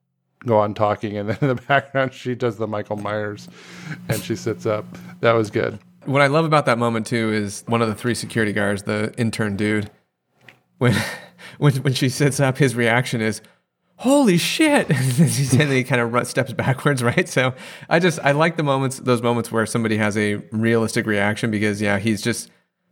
[0.46, 3.48] go on talking, and then in the background she does the Michael Myers,
[4.10, 4.86] and she sits up.
[5.22, 5.80] That was good.
[6.06, 9.14] What I love about that moment too is one of the three security guards, the
[9.18, 9.90] intern dude,
[10.80, 10.94] when
[11.60, 13.42] when when she sits up, his reaction is,
[14.00, 17.28] "Holy shit!" and then he kind of steps backwards, right?
[17.28, 17.54] So
[17.90, 21.82] I just I like the moments, those moments where somebody has a realistic reaction because
[21.82, 22.50] yeah, he's just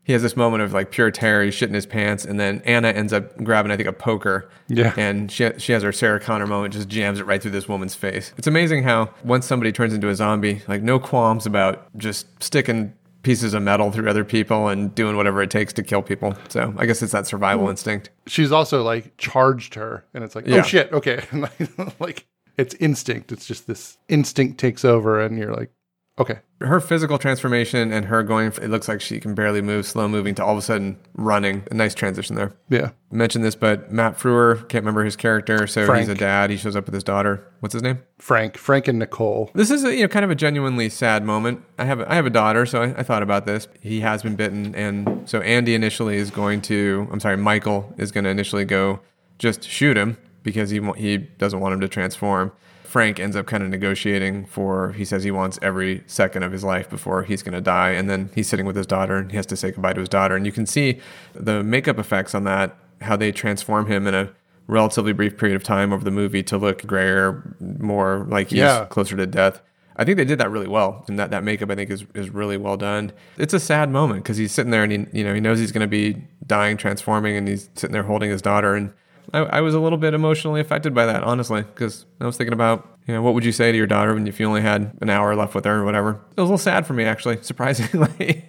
[0.08, 1.44] he has this moment of like pure terror.
[1.44, 4.50] He's shitting his pants, and then Anna ends up grabbing, I think, a poker.
[4.70, 4.94] Yeah.
[4.96, 7.94] And she she has her Sarah Connor moment, just jams it right through this woman's
[7.94, 8.34] face.
[8.38, 12.94] It's amazing how once somebody turns into a zombie, like no qualms about just sticking
[13.28, 16.34] pieces of metal through other people and doing whatever it takes to kill people.
[16.48, 17.72] So I guess it's that survival hmm.
[17.72, 18.10] instinct.
[18.26, 20.60] She's also like charged her, and it's like, oh, Yeah.
[20.60, 21.22] oh shit, okay,
[22.00, 22.26] like
[22.56, 23.34] it's instinct.
[23.34, 25.72] It's just this instinct takes over, and you're like,
[26.20, 30.08] okay, Her physical transformation and her going, it looks like she can barely move, slow
[30.08, 31.64] moving to all of a sudden running.
[31.70, 32.54] A nice transition there.
[32.70, 32.92] yeah.
[33.12, 35.66] I mentioned this, but Matt Frewer, can't remember his character.
[35.68, 36.50] So he's a dad.
[36.50, 37.48] He shows up with his daughter.
[37.62, 38.00] What's his name?
[38.18, 39.50] Frank, Frank and Nicole.
[39.54, 41.64] This is a, you know kind of a genuinely sad moment.
[41.78, 43.68] I have a, I have a daughter, so I, I thought about this.
[43.80, 47.08] He has been bitten, and so Andy initially is going to.
[47.12, 49.00] I'm sorry, Michael is going to initially go
[49.40, 52.52] just shoot him because he he doesn't want him to transform.
[52.98, 54.92] Frank ends up kind of negotiating for.
[54.94, 58.10] He says he wants every second of his life before he's going to die, and
[58.10, 60.36] then he's sitting with his daughter, and he has to say goodbye to his daughter.
[60.36, 61.00] And you can see
[61.36, 64.32] the makeup effects on that, how they transform him in a
[64.66, 68.86] relatively brief period of time over the movie to look grayer, more like he's Yeah.
[68.86, 69.62] closer to death.
[69.96, 72.32] I think they did that really well, and that, that makeup I think is, is
[72.32, 73.12] really well done.
[73.38, 75.72] It's a sad moment because he's sitting there and he you know he knows he's
[75.72, 78.74] going to be dying, transforming, and he's sitting there holding his daughter.
[78.74, 78.92] And
[79.34, 82.54] I, I was a little bit emotionally affected by that, honestly, because I was thinking
[82.54, 84.92] about you know what would you say to your daughter when if you only had
[85.02, 86.12] an hour left with her or whatever.
[86.12, 88.46] It was a little sad for me actually, surprisingly.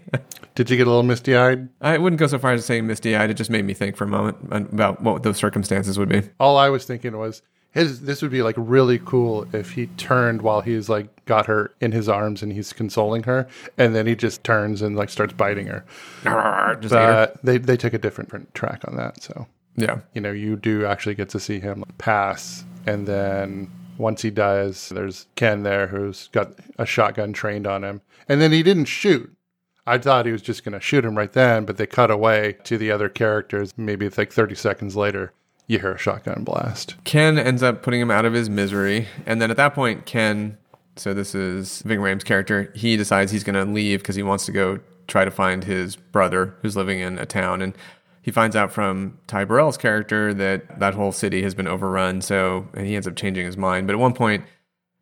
[0.55, 1.68] Did you get a little misty eyed?
[1.81, 3.31] I wouldn't go so far as to say misty eyed.
[3.31, 6.22] It just made me think for a moment about what those circumstances would be.
[6.41, 8.01] All I was thinking was his.
[8.01, 11.93] This would be like really cool if he turned while he's like got her in
[11.93, 15.66] his arms and he's consoling her, and then he just turns and like starts biting
[15.66, 15.85] her.
[16.22, 16.79] Ate her.
[16.89, 19.47] But they they took a different track on that, so
[19.77, 20.01] Yeah.
[20.12, 24.89] you know you do actually get to see him pass, and then once he dies,
[24.91, 29.33] there's Ken there who's got a shotgun trained on him, and then he didn't shoot.
[29.87, 32.57] I thought he was just going to shoot him right then, but they cut away
[32.64, 33.73] to the other characters.
[33.79, 35.33] Maybe it's like 30 seconds later,
[35.66, 36.97] you hear a shotgun blast.
[37.05, 39.09] Ken ends up putting him out of his misery.
[39.25, 40.59] And then at that point, Ken,
[40.97, 44.45] so this is Ving Rhames' character, he decides he's going to leave because he wants
[44.47, 47.62] to go try to find his brother who's living in a town.
[47.62, 47.75] And
[48.29, 52.20] he finds out from Ty Burrell's character that that whole city has been overrun.
[52.20, 53.87] So and he ends up changing his mind.
[53.87, 54.45] But at one point,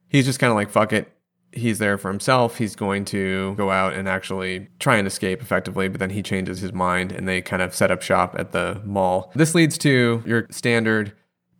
[0.06, 1.12] he's just kind of like, fuck it.
[1.56, 2.58] he's there for himself.
[2.58, 6.60] He's going to go out and actually try and escape effectively, but then he changes
[6.60, 9.32] his mind and they kind of set up shop at the mall.
[9.34, 11.12] This leads to your standard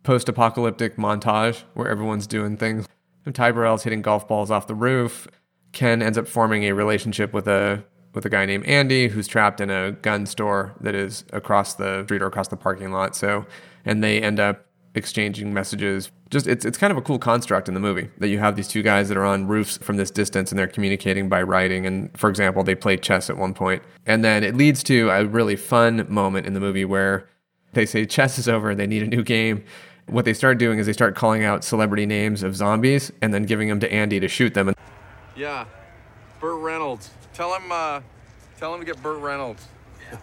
[0.03, 2.87] post apocalyptic montage where everyone's doing things.
[3.33, 5.27] Ty Burrell's hitting golf balls off the roof.
[5.73, 7.83] Ken ends up forming a relationship with a
[8.17, 12.03] with a guy named Andy who's trapped in a gun store that is across the
[12.05, 13.15] street or across the parking lot.
[13.15, 13.45] So,
[13.85, 14.65] and they end up
[14.95, 16.11] exchanging messages.
[16.31, 18.67] Just it's it's kind of a cool construct in the movie that you have these
[18.67, 21.85] two guys that are on roofs from this distance and they're communicating by writing.
[21.85, 25.23] And for example, they play chess at one point, and then it leads to a
[25.23, 27.29] really fun moment in the movie where
[27.73, 29.63] they say chess is over and they need a new game.
[30.07, 33.43] What they start doing is they start calling out celebrity names of zombies and then
[33.43, 34.73] giving them to Andy to shoot them.
[35.35, 35.65] Yeah,
[36.39, 37.09] Burt Reynolds.
[37.33, 38.01] Tell him, uh,
[38.57, 39.67] tell him to get Burt Reynolds.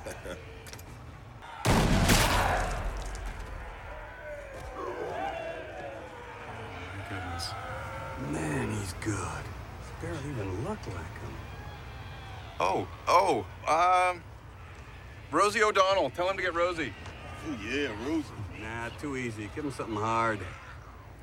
[7.09, 7.51] Goodness.
[8.31, 9.17] Man, he's good.
[9.17, 11.35] He Barely even look like him.
[12.61, 14.23] Oh, oh, um,
[15.33, 16.11] Rosie O'Donnell.
[16.11, 16.93] Tell him to get Rosie.
[17.47, 18.29] Oh, yeah, Rosie.
[18.61, 19.51] Nah, too easy.
[19.55, 20.39] Give him something hard.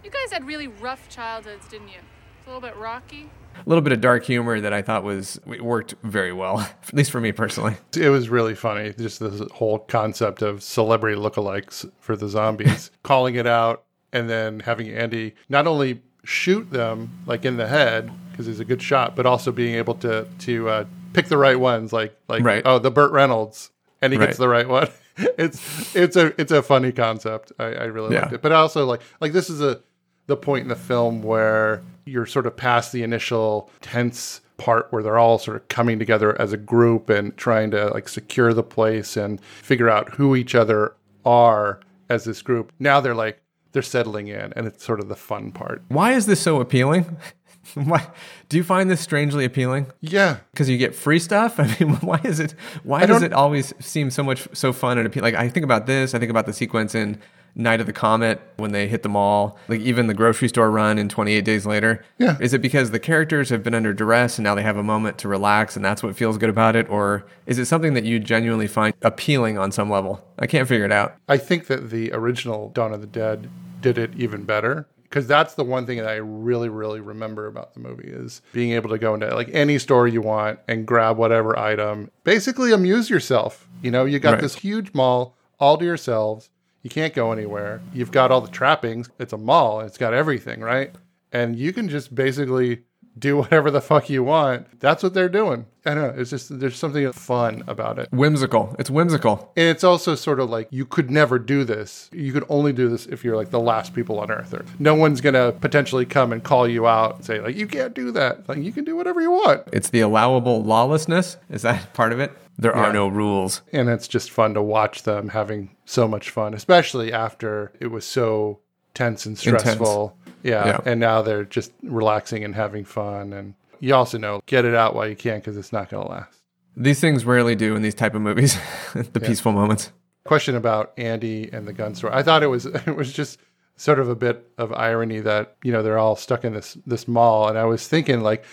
[0.03, 1.99] You guys had really rough childhoods, didn't you?
[2.37, 3.29] It's a little bit rocky.
[3.55, 7.11] A little bit of dark humor that I thought was worked very well, at least
[7.11, 7.75] for me personally.
[7.95, 13.35] It was really funny, just this whole concept of celebrity lookalikes for the zombies, calling
[13.35, 13.83] it out,
[14.13, 18.65] and then having Andy not only shoot them like in the head because he's a
[18.65, 22.43] good shot, but also being able to to uh, pick the right ones, like like
[22.43, 22.63] Right.
[22.65, 23.69] oh the Burt Reynolds,
[24.01, 24.27] and he Right.
[24.27, 24.87] gets the right one.
[25.17, 27.51] it's it's a it's a funny concept.
[27.59, 29.81] I, I really liked it, but also like like this is a
[30.28, 35.01] the point in the film where you're sort of past the initial tense part where
[35.01, 38.63] they're all sort of coming together as a group and trying to like secure the
[38.63, 40.93] place and figure out who each other
[41.26, 42.72] are as this group.
[42.80, 43.41] Now they're like
[43.72, 45.82] they're settling in and it's sort of the fun part.
[45.88, 47.17] Why is this so appealing?
[47.74, 48.07] Why
[48.49, 49.88] do you find this strangely appealing?
[50.01, 51.59] Yeah, because you get free stuff.
[51.59, 52.55] I mean, why is it?
[52.84, 55.34] Why does it always seem so much so fun and appealing?
[55.34, 56.15] Like I think about this.
[56.15, 57.19] I think about the sequence in
[57.55, 59.57] Night of the Comet when they hit the mall.
[59.67, 62.03] Like even the grocery store run in 28 Days Later.
[62.17, 62.37] Yeah.
[62.39, 65.17] Is it because the characters have been under duress and now they have a moment
[65.19, 68.19] to relax and that's what feels good about it, or is it something that you
[68.19, 70.25] genuinely find appealing on some level?
[70.39, 71.15] I can't figure it out.
[71.27, 73.49] I think that the original Dawn of the Dead
[73.81, 77.73] did it even better because that's the one thing that I really, really remember about
[77.73, 81.17] the movie is being able to go into like any store you want and grab
[81.17, 82.09] whatever item.
[82.23, 83.67] Basically, amuse yourself.
[83.81, 84.41] You know, you got Right.
[84.41, 86.49] this huge mall all to yourselves.
[86.82, 87.82] You can't go anywhere.
[87.93, 89.09] You've got all the trappings.
[89.19, 89.82] It's a mall.
[89.82, 90.93] It's got everything, right?
[91.32, 92.84] And you can just basically
[93.17, 94.79] do whatever the fuck you want.
[94.79, 95.65] That's what they're doing.
[95.86, 96.21] I don't know.
[96.21, 98.07] It's just there's something fun about it.
[98.11, 98.75] Whimsical.
[98.77, 99.51] It's whimsical.
[99.57, 102.09] And it's also sort of like you could never do this.
[102.13, 104.53] You could only do this if you're like the last people on earth.
[104.53, 107.95] Or no one's gonna potentially come and call you out and say like you can't
[107.95, 108.47] do that.
[108.47, 109.63] Like you can do whatever you want.
[109.73, 111.38] It's the allowable lawlessness.
[111.49, 112.32] Is that part of it?
[112.57, 112.89] There Yeah.
[112.89, 113.61] are no rules.
[113.73, 118.05] And it's just fun to watch them having so much fun, especially after it was
[118.05, 118.59] so
[118.93, 120.15] tense and stressful.
[120.43, 120.65] Yeah.
[120.67, 120.79] Yeah.
[120.85, 123.33] And now they're just relaxing and having fun.
[123.33, 126.39] And you also know get it out while you can because it's not gonna last.
[126.77, 128.57] These things rarely do in these type of movies.
[128.93, 129.91] the peaceful moments.
[130.23, 132.13] question about Andy and the gun store.
[132.13, 133.39] I thought it was it was just
[133.75, 137.07] sort of a bit of irony that you know they're all stuck in this this
[137.07, 138.43] mall, and I was thinking like,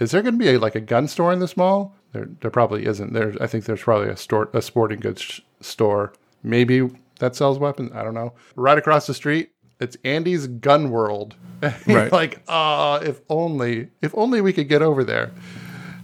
[0.00, 1.94] is there going to be a, like a gun store in this mall?
[2.14, 3.12] There there probably isn't.
[3.12, 6.12] There I think there's probably a store a sporting goods sh- store,
[6.42, 6.88] maybe
[7.18, 7.90] that sells weapons.
[7.94, 8.32] I don't know.
[8.56, 9.50] Right across the street.
[9.80, 11.34] It's Andy's Gun World.
[11.86, 12.12] Right.
[12.12, 15.32] like, ah, if only, if only we could get over there.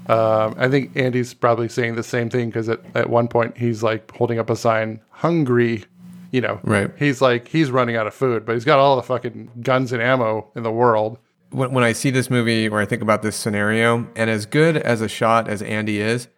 [0.08, 3.82] Um, I think Andy's probably saying the same thing because at, at one point he's
[3.82, 5.84] like holding up a sign, hungry.
[6.32, 6.90] You know, Right.
[6.98, 10.00] He's like he's running out of food, but he's got all the fucking guns and
[10.02, 11.18] ammo in the world.
[11.50, 14.76] When, when I see this movie or I think about this scenario, and as good
[14.76, 16.28] as a shot as Andy is,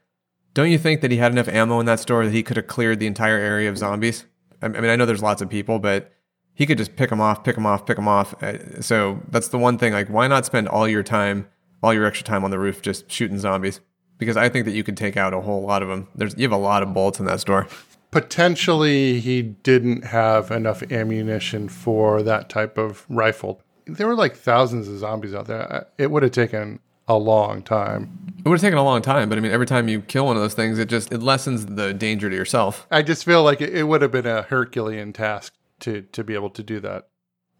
[0.54, 2.66] don't you think that he had enough ammo in that store that he could have
[2.66, 4.26] cleared the entire area of zombies?
[4.60, 6.12] I mean, I know there's lots of people, but
[6.54, 8.40] he could just pick them off, pick them off, pick them off.
[8.42, 9.92] Uh, So that's the one thing.
[9.92, 11.48] Like, why not spend all your time,
[11.82, 13.80] all your extra time on the roof just shooting zombies?
[14.18, 16.06] Because I think that you could take out a whole lot of them.
[16.14, 17.66] There's you have a lot of bullets in that store.
[18.12, 23.62] Potentially, he didn't have enough ammunition for that type of rifle.
[23.86, 25.86] There were like thousands of zombies out there.
[25.98, 26.78] It would have taken
[27.08, 28.34] a long time.
[28.44, 30.36] It would have taken a long time, but I mean, every time you kill one
[30.36, 32.86] of those things, it just it lessens the danger to yourself.
[32.90, 36.34] I just feel like it, it would have been a Herculean task to to be
[36.34, 37.08] able to do that.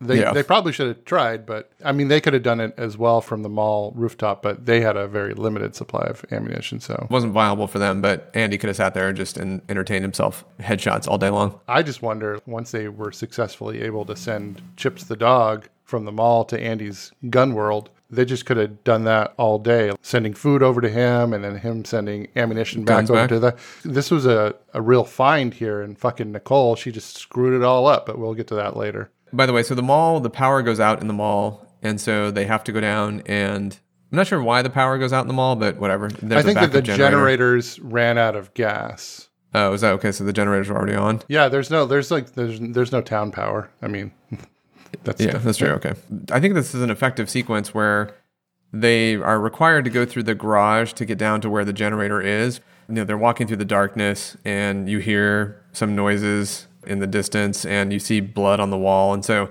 [0.01, 0.33] They Yeah.
[0.33, 3.20] they probably should have tried, but I mean they could have done it as well
[3.20, 6.81] from the mall rooftop, but they had a very limited supply of ammunition.
[6.81, 9.61] So It wasn't viable for them, but Andy could have sat there and just and
[9.68, 11.59] entertained himself headshots all day long.
[11.68, 16.11] I just wonder once they were successfully able to send Chips the dog from the
[16.12, 20.62] mall to Andy's gun world, They just could have done that all day, sending food
[20.62, 23.28] over to him and then him sending ammunition back Guns over back.
[23.28, 23.57] to the.
[23.84, 27.86] This was a, a real find here, and fucking Nicole, she just screwed it all
[27.86, 29.11] up, but we'll get to that later.
[29.34, 32.30] By the way, so the mall, the power goes out in the mall, and so
[32.30, 33.78] they have to go down and.
[34.11, 36.09] I'm not sure why the power goes out in the mall, but whatever.
[36.09, 37.11] There's I think that the generator.
[37.11, 39.28] generators ran out of gas.
[39.55, 40.12] Oh, is that okay?
[40.12, 41.20] So the generators were already on.
[41.28, 43.70] Yeah, there's no, there's like, there's, there's no town power.
[43.82, 44.12] I mean,
[45.05, 45.70] that's yeah, that's true.
[45.70, 45.95] Okay,
[46.30, 48.14] I think this is an effective sequence where
[48.72, 52.20] they are required to go through the garage to get down to where the generator
[52.20, 52.61] is.
[52.88, 57.64] You know, they're walking through the darkness, and you hear some noises in the distance,
[57.64, 59.51] and you see blood on the wall, and so.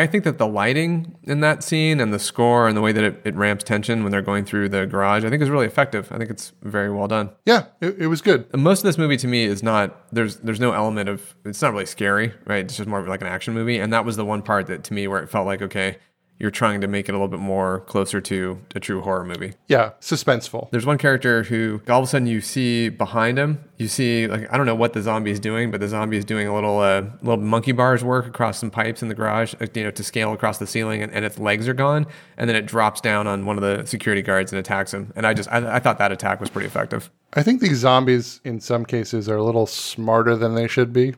[0.00, 3.04] I think that the lighting in that scene and the score and the way that
[3.04, 6.10] it, it ramps tension when they're going through the garage, I think is really effective.
[6.10, 7.30] I think it's very well done.
[7.44, 8.46] Yeah, it, it was good.
[8.52, 11.60] And most of this movie to me is not there's there's no element of it's
[11.60, 12.64] not really scary, right?
[12.64, 14.84] It's just more of like an action movie, and that was the one part that
[14.84, 15.98] to me where it felt like okay,
[16.38, 19.54] you're trying to make it a little bit more closer to a true horror movie.
[19.68, 20.70] Yeah, suspenseful.
[20.70, 24.52] There's one character who all of a sudden you see behind him, you see like
[24.52, 26.80] I don't know what the zombie is doing, but the zombie is doing a little
[26.80, 30.02] uh, little monkey bars work across some pipes in the garage, uh, you know, to
[30.02, 32.06] scale across the ceiling, and, and its legs are gone,
[32.36, 35.12] and then it drops down on one of the security guards and attacks him.
[35.14, 37.10] And I just I, I thought that attack was pretty effective.
[37.34, 41.14] I think these zombies, in some cases, are a little smarter than they should be.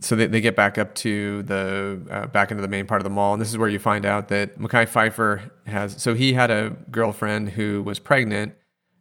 [0.00, 3.04] So they, they get back up to the uh, back into the main part of
[3.04, 6.32] the mall and this is where you find out that Mekhi Phifer has so he
[6.32, 8.54] had a girlfriend who was pregnant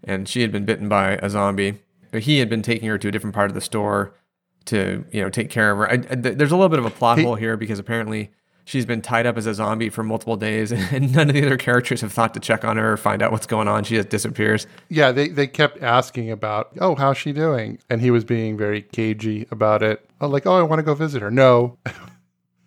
[0.03, 1.81] and she had been bitten by a zombie.
[2.11, 4.15] But he had been taking her to a different part of the store
[4.65, 5.89] to you know take care of her.
[5.89, 8.31] I, I- there's a little bit of a plot He- hole here because apparently
[8.65, 11.57] she's been tied up as a zombie for multiple days and none of the other
[11.57, 14.09] characters have thought to check on her or find out what's going on she just
[14.09, 17.79] disappears Yeah, they, they kept asking about, oh, how's she doing?
[17.89, 20.07] And he was being very cagey about it.
[20.21, 21.31] Oh, like, oh, I want to go visit her.
[21.31, 21.77] No.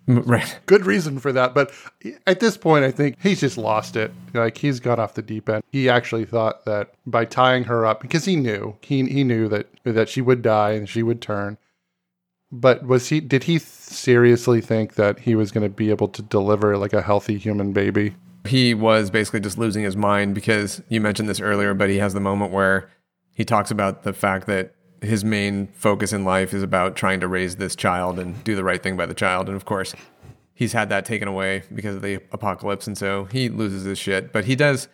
[0.06, 1.54] right Good reason for that.
[1.54, 1.72] But
[2.26, 4.12] at this point, I think he's just lost it.
[4.34, 5.62] Like, he's gone off the deep end.
[5.70, 9.66] He actually thought that by tying her up, because he knew, he, he knew that,
[9.84, 11.58] that she would die and she would turn.
[12.50, 13.58] But was he, did he
[13.88, 17.72] seriously think that he was going to be able to deliver like a healthy human
[17.72, 18.14] baby?
[18.48, 22.14] he was basically just losing his mind because you mentioned this earlier, but he has
[22.14, 22.90] the moment where
[23.34, 27.28] he talks about the fact that his main focus in life is about trying to
[27.28, 29.46] raise this child and do the right thing by the child.
[29.46, 29.94] And of course,
[30.54, 32.88] he's had that taken away because of the apocalypse.
[32.88, 34.32] And so he loses his shit.
[34.32, 34.88] But he does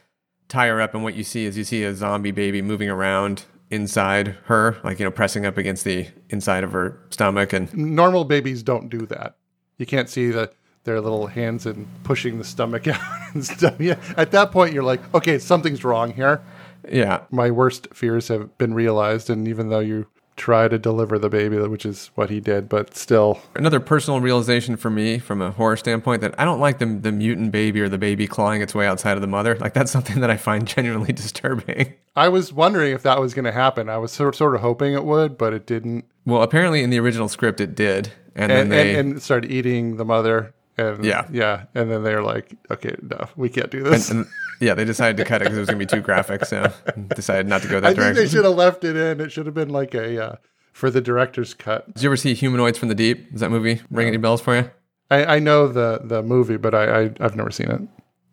[0.48, 0.92] tie her up.
[0.92, 4.98] And what you see is you see a zombie baby moving around inside her, like,
[4.98, 7.52] you know, pressing up against the inside of her stomach.
[7.52, 9.36] And Normal babies don't do that.
[9.78, 10.50] You can't see the
[10.84, 13.00] their little hands and pushing the stomach out
[13.32, 13.80] and stuff.
[13.80, 13.98] Yeah.
[14.18, 16.42] At that point, you're like, okay, something's wrong here.
[16.90, 20.06] yeah, My worst fears have been realized, and even though you
[20.36, 24.76] try to deliver the baby, which is what he did, but still, another personal realization
[24.76, 27.88] for me from a horror standpoint that I don't like the the mutant baby or
[27.88, 29.56] the baby clawing its way outside of the mother.
[29.56, 31.94] Like that's something that I find genuinely disturbing.
[32.16, 33.88] I was wondering if that was going to happen.
[33.88, 36.04] I was sort sort of hoping it would, but it didn't.
[36.26, 39.50] Well, apparently in the original script it did, and, then And, they and, and started
[39.50, 40.54] eating the mother.
[40.76, 41.26] And Yeah.
[41.30, 44.26] yeah, and then they're like, "Okay, no, we can't do this." and-
[44.60, 46.72] yeah they decided to cut it because it was going to be too graphic, so
[47.14, 48.22] decided not to go that I think direction.
[48.24, 49.20] they should have left it in.
[49.20, 50.36] It should have been like a uh,
[50.72, 51.92] for the director's cut.
[51.94, 53.30] Did you ever see Humanoids from the Deep?
[53.32, 54.70] Does that movie ring any bells for you?
[55.10, 57.80] I, I know the the movie, but I, I I've never seen it.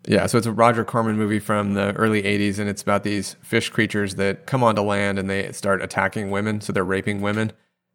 [0.07, 3.35] Yeah, so it's a Roger Corman movie from the early 80s, and it's about these
[3.43, 6.59] fish creatures that come onto land and they start attacking women.
[6.59, 7.51] So they're raping women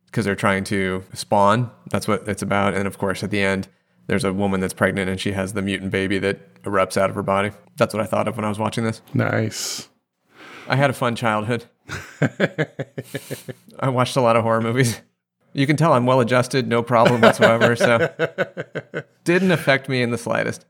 [0.07, 1.69] because they're trying to spawn.
[1.91, 2.75] That's what it's about.
[2.75, 3.67] And of course, at the end,
[4.07, 7.17] there's a woman that's pregnant and she has the mutant baby that erupts out of
[7.17, 7.51] her body.
[7.77, 9.03] That's what I thought of when I was watching this.
[9.15, 9.89] Nice.
[10.69, 11.65] I had a fun childhood.
[13.81, 15.01] I watched a lot of horror movies.
[15.53, 17.77] You can tell I'm well adjusted, no problem whatsoever.
[17.77, 18.13] So
[19.25, 20.67] didn't affect me in the slightest.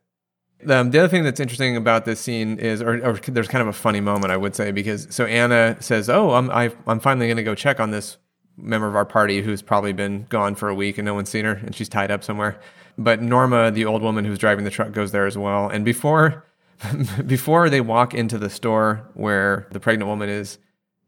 [0.68, 3.68] Um, the other thing that's interesting about this scene is, or, or there's kind of
[3.68, 7.26] a funny moment, I would say, because so Anna says, "Oh, I'm I, I'm finally
[7.26, 8.16] going to go check on this
[8.57, 11.45] member of our party who's probably been gone for a week and no one's seen
[11.45, 12.59] her, and she's tied up somewhere."
[12.99, 15.68] But Norma, the old woman who's driving the truck, goes there as well.
[15.68, 16.44] And before
[17.26, 20.59] before they walk into the store where the pregnant woman is,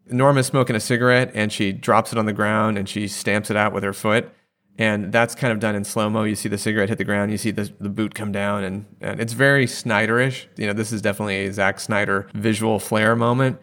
[0.06, 3.56] Norma's smoking a cigarette and she drops it on the ground and she stamps it
[3.56, 4.32] out with her foot.
[4.80, 6.22] And that's kind of done in slow mo.
[6.22, 8.86] You see the cigarette hit the ground, you see the, the boot come down, and,
[9.00, 10.46] and it's very Snyderish.
[10.56, 13.58] You know, this is definitely a Zack Snyder visual flair moment.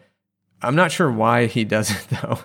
[0.60, 2.38] I'm not sure why he does it though,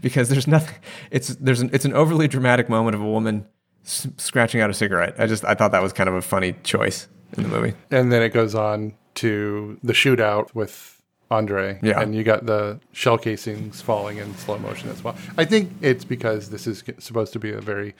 [0.00, 0.76] because there's nothing.
[1.10, 3.48] It's there's an, it's an overly dramatic moment of a woman
[3.84, 5.14] s- scratching out a cigarette.
[5.18, 7.74] I just I thought that was kind of a funny choice in the movie.
[7.90, 11.78] And then it goes on to the shootout with Andre.
[11.82, 12.00] Yeah.
[12.00, 15.16] And you got the shell casings falling in slow motion as well.
[15.38, 17.94] I think it's because this is supposed to be a very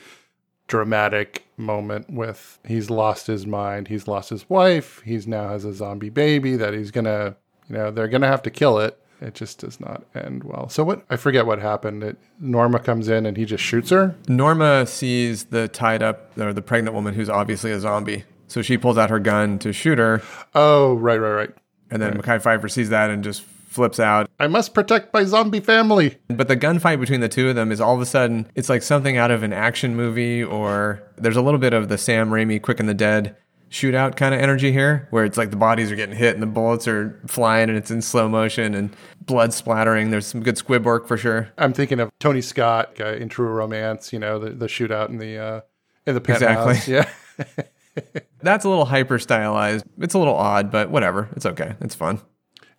[0.68, 5.72] dramatic moment with he's lost his mind, he's lost his wife, he's now has a
[5.74, 7.36] zombie baby that he's gonna,
[7.68, 8.98] you know, they're gonna have to kill it.
[9.22, 10.68] It just does not end well.
[10.68, 11.04] So what?
[11.08, 12.02] I forget what happened.
[12.02, 14.16] It, Norma comes in and he just shoots her.
[14.28, 18.24] Norma sees the tied up or the pregnant woman who's obviously a zombie.
[18.48, 20.22] So she pulls out her gun to shoot her.
[20.54, 21.50] Oh, right, right, right.
[21.90, 24.28] And then Mekhi Phifer sees that and just flips out.
[24.38, 26.18] I must protect my zombie family.
[26.28, 28.82] But the gunfight between the two of them is all of a sudden, it's like
[28.82, 32.60] something out of an action movie, or there's a little bit of the Sam Raimi
[32.60, 33.36] Quick and the Dead
[33.72, 36.46] shootout kind of energy here, where it's like the bodies are getting hit and the
[36.46, 40.10] bullets are flying and it's in slow motion and blood splattering.
[40.10, 41.50] There's some good squib work for sure.
[41.58, 44.12] I'm thinking of Tony Scott uh, in True Romance.
[44.12, 45.60] You know, the, the shootout in the uh,
[46.06, 46.86] in the penthouse.
[46.88, 47.04] Exactly.
[47.56, 47.64] Yeah.
[48.42, 49.84] That's a little hyper stylized.
[49.98, 51.28] It's a little odd, but whatever.
[51.36, 51.74] It's okay.
[51.80, 52.20] It's fun.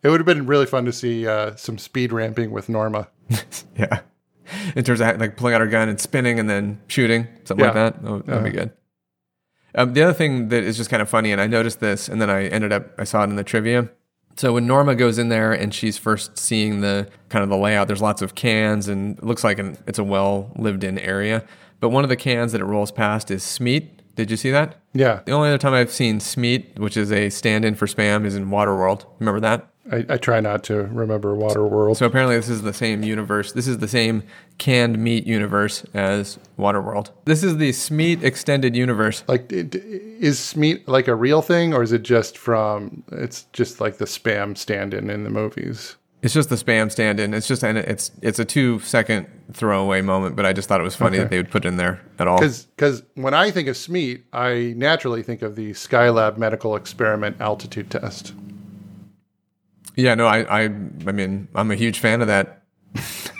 [0.01, 3.07] It would have been really fun to see uh, some speed ramping with Norma.
[3.77, 4.01] yeah.
[4.75, 7.73] In terms of like pulling out her gun and spinning and then shooting, something like
[7.75, 8.03] that.
[8.03, 8.65] That would that'd be Uh-huh.
[8.65, 8.71] good.
[9.75, 12.21] Um, the other thing that is just kind of funny, and I noticed this, and
[12.21, 13.89] then I ended up, I saw it in the trivia.
[14.35, 17.87] So when Norma goes in there and she's first seeing the kind of the layout,
[17.87, 21.45] there's lots of cans and it looks like an, it's a well lived in area.
[21.79, 24.15] But one of the cans that it rolls past is Smeat.
[24.15, 24.81] Did you see that?
[24.93, 25.21] Yeah.
[25.25, 28.35] The only other time I've seen Smeat, which is a stand in for spam, is
[28.35, 29.05] in Waterworld.
[29.19, 29.72] Remember that?
[29.91, 31.97] I, I try not to remember Waterworld.
[31.97, 33.51] So apparently, this is the same universe.
[33.51, 34.23] This is the same
[34.57, 37.09] canned meat universe as Waterworld.
[37.25, 39.23] This is the Smeat extended universe.
[39.27, 43.03] Like, is Smeat like a real thing, or is it just from?
[43.11, 45.97] It's just like the spam stand-in in the movies.
[46.21, 47.33] It's just the spam stand-in.
[47.33, 50.85] It's just and it's it's a two second throwaway moment, but I just thought it
[50.85, 51.23] was funny Okay.
[51.25, 52.39] that they would put it in there at all.
[52.39, 57.89] Because when I think of Smeat, I naturally think of the Skylab medical experiment altitude
[57.91, 58.33] test.
[59.95, 62.63] Yeah, no, I I I mean I'm a huge fan of that.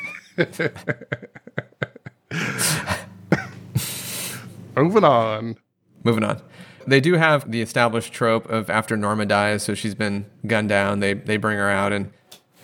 [4.75, 5.57] Moving on.
[6.03, 6.41] Moving on.
[6.85, 10.99] They do have the established trope of after Norma dies, so she's been gunned down.
[10.99, 12.11] They they bring her out and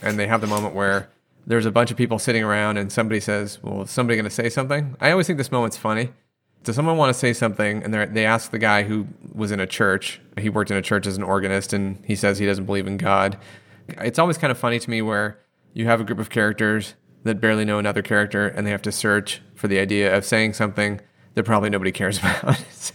[0.02, 1.10] and they have the moment where
[1.48, 4.30] there's a bunch of people sitting around and somebody says, "Well, is somebody going to
[4.30, 6.10] say something?" I always think this moment's funny.
[6.64, 7.84] Does someone want to say something?
[7.84, 10.20] And they they ask the guy who was in a church.
[10.38, 12.98] He worked in a church as an organist, and he says he doesn't believe in
[12.98, 13.38] God.
[14.00, 15.40] It's always kind of funny to me where
[15.74, 18.92] you have a group of characters that barely know another character, and they have to
[18.92, 21.02] search for the idea of saying something
[21.36, 22.58] that probably nobody cares about.
[22.72, 22.94] so,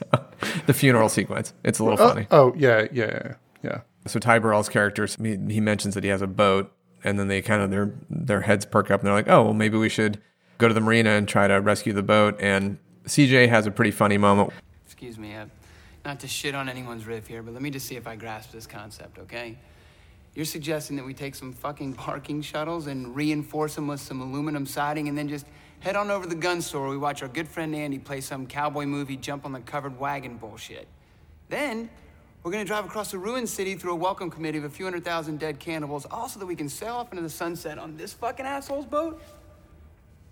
[0.66, 1.52] the funeral sequence.
[1.62, 2.26] It's a little Oh, funny.
[2.30, 3.80] Oh, yeah, yeah, yeah.
[4.06, 6.72] So Ty Burrell's character, he, he mentions that he has a boat,
[7.02, 9.54] and then they kind of their their heads perk up, and they're like, "Oh, well,
[9.54, 10.20] maybe we should
[10.58, 13.90] go to the marina and try to rescue the boat." And CJ has a pretty
[13.90, 14.50] funny moment.
[14.86, 15.46] Excuse me, uh,
[16.04, 18.52] not to shit on anyone's riff here, but let me just see if I grasp
[18.52, 19.58] this concept, okay?
[20.34, 24.66] You're suggesting that we take some fucking parking shuttles and reinforce them with some aluminum
[24.66, 25.46] siding and then just
[25.78, 26.88] head on over to the gun store.
[26.88, 30.36] We watch our good friend Andy play some cowboy movie, jump on the covered wagon
[30.36, 30.88] bullshit.
[31.48, 31.88] Then
[32.42, 35.04] we're gonna drive across the ruined city through a welcome committee of a few hundred
[35.04, 38.12] thousand dead cannibals, all so that we can sail off into the sunset on this
[38.12, 39.22] fucking asshole's boat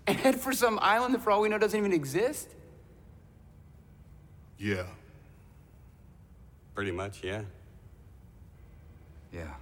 [0.05, 2.49] and head for some island that, for all we know, doesn't even exist.
[4.57, 4.83] Yeah.
[6.75, 7.43] Pretty much, yeah.
[9.31, 9.53] Yeah.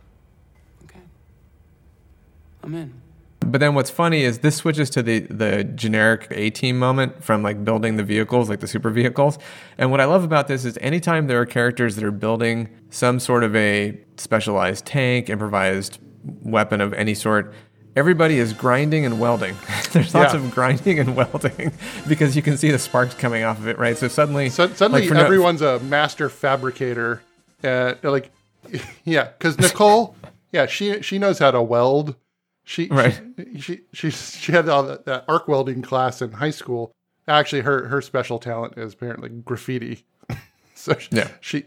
[2.64, 2.68] Okay.
[2.68, 2.94] I'm in.
[3.44, 7.42] But then what's funny is this switches to the the generic A team moment from
[7.42, 9.40] like building the vehicles, like the super vehicles.
[9.80, 13.20] And what I love about this is anytime there are characters that are building some
[13.20, 15.98] sort of a specialized tank, improvised
[16.44, 17.52] weapon of any sort,
[17.96, 19.56] everybody is grinding and welding.
[19.92, 20.40] There's lots Yeah.
[20.40, 21.72] of grinding and welding
[22.08, 23.98] because you can see the sparks coming off of it, right?
[23.98, 27.24] So suddenly, So, suddenly, like, for no- everyone's a master fabricator.
[27.64, 28.30] Uh, like,
[29.04, 30.16] yeah, because Nicole,
[30.52, 32.16] yeah, she she knows how to weld.
[32.72, 33.20] She Right.
[33.60, 36.94] She she she, she had all that, that arc welding class in high school.
[37.28, 40.06] Actually, her her special talent is apparently graffiti.
[40.74, 41.28] so she, Yeah.
[41.42, 41.66] she.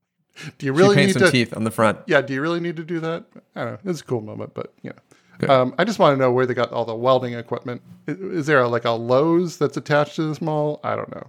[0.56, 1.30] do you really need some to?
[1.30, 1.98] teeth on the front.
[2.06, 2.22] Yeah.
[2.22, 3.26] Do you really need to do that?
[3.54, 3.90] I don't know.
[3.90, 5.54] It's a cool moment, but you know.
[5.54, 7.82] Um, I just want to know where they got all the welding equipment.
[8.06, 10.80] Is, is there a, like a Lowe's that's attached to this mall?
[10.82, 11.28] I don't know.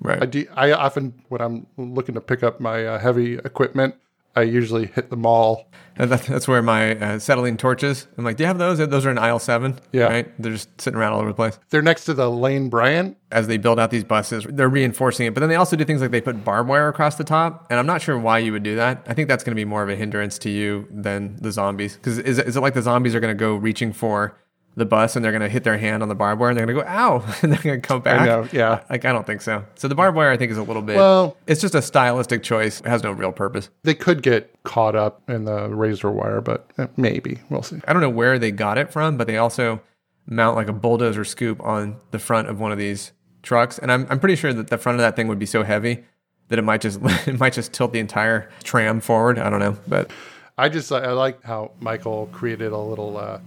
[0.00, 0.22] Right.
[0.22, 3.94] I, do, I often, when I'm looking to pick up my uh, heavy equipment,
[4.36, 5.70] I usually hit the mall.
[5.98, 8.06] That's where my uh, acetylene torches.
[8.18, 8.76] I'm like, do you have those?
[8.76, 9.78] Those are in aisle seven.
[9.92, 10.04] Yeah.
[10.04, 10.42] Right.
[10.42, 11.58] They're just sitting around all over the place.
[11.70, 13.16] They're next to the Lane Bryant.
[13.32, 15.32] As they build out these buses, they're reinforcing it.
[15.34, 17.66] But then they also do things like they put barbed wire across the top.
[17.70, 19.04] And I'm not sure why you would do that.
[19.08, 21.96] I think that's going to be more of a hindrance to you than the zombies.
[21.96, 24.38] Because is, it- is it like the zombies are going to go reaching for
[24.76, 26.66] the bus and they're going to hit their hand on the barbed wire and they're
[26.66, 28.20] going to go, ow, and they're going to come back?
[28.20, 28.82] I know, yeah.
[28.90, 29.64] Like, I don't think so.
[29.74, 32.42] So the barbed wire, I think, is a little bit, Well- it's just a stylistic
[32.42, 32.80] choice.
[32.80, 33.70] It has no real purpose.
[33.84, 37.40] They could get caught up in the razor wire, but eh, maybe.
[37.48, 37.80] We'll see.
[37.88, 39.80] I don't know where they got it from, but they also
[40.26, 43.12] mount like a bulldozer scoop on the front of one of these
[43.42, 45.62] trucks, and I'm I'm pretty sure that the front of that thing would be so
[45.62, 46.04] heavy
[46.48, 46.98] that it might just
[47.28, 49.38] it might just tilt the entire tram forward.
[49.38, 50.10] I don't know, but
[50.58, 53.38] I just I like how Michael created a little uh,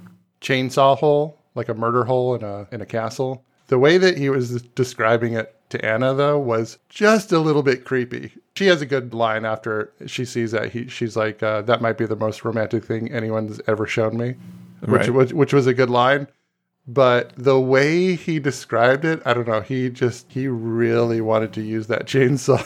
[0.42, 3.44] chainsaw hole, like a murder hole in a in a castle.
[3.68, 7.86] The way that he was describing it to Anna though was just a little bit
[7.86, 8.32] creepy.
[8.56, 11.98] She has a good line after she sees that he she's like uh, that might
[11.98, 14.36] be the most romantic thing anyone's ever shown me,
[14.82, 15.10] which Right.
[15.14, 16.28] which, which was a good line.
[16.88, 19.62] But the way he described it, I don't know.
[19.62, 22.66] He just he really wanted to use that chainsaw.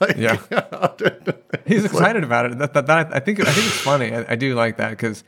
[0.00, 0.38] like, Yeah.
[1.66, 2.58] he's excited about it.
[2.58, 4.14] That, that, that I think I think it's funny.
[4.14, 5.22] I, I do like that because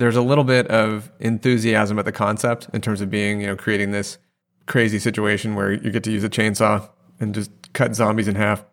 [0.00, 3.56] there's a little bit of enthusiasm at the concept in terms of being you know
[3.56, 4.18] creating this
[4.66, 6.88] crazy situation where you get to use a chainsaw
[7.20, 8.64] and just cut zombies in half.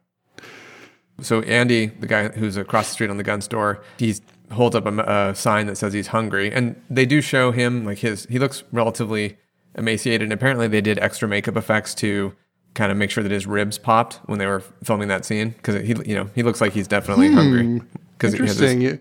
[1.22, 4.16] So Andy, the guy who's across the street on the gun store, he
[4.52, 7.98] holds up a, a sign that says he's hungry, and they do show him like
[8.00, 8.26] his.
[8.30, 9.38] He looks relatively
[9.76, 12.34] emaciated, and apparently they did extra makeup effects to
[12.78, 15.82] kind of make sure that his ribs popped when they were filming that scene because
[15.82, 17.64] he, you know, he looks like he's definitely hungry.
[17.64, 17.80] Hmm.
[18.14, 18.82] Because Interesting.
[18.82, 19.00] You-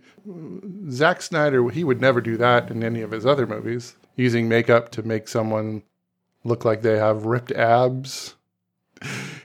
[0.90, 4.90] Zack Snyder, he would never do that in any of his other movies, using makeup
[4.92, 5.82] to make someone
[6.42, 8.34] look like they have ripped abs.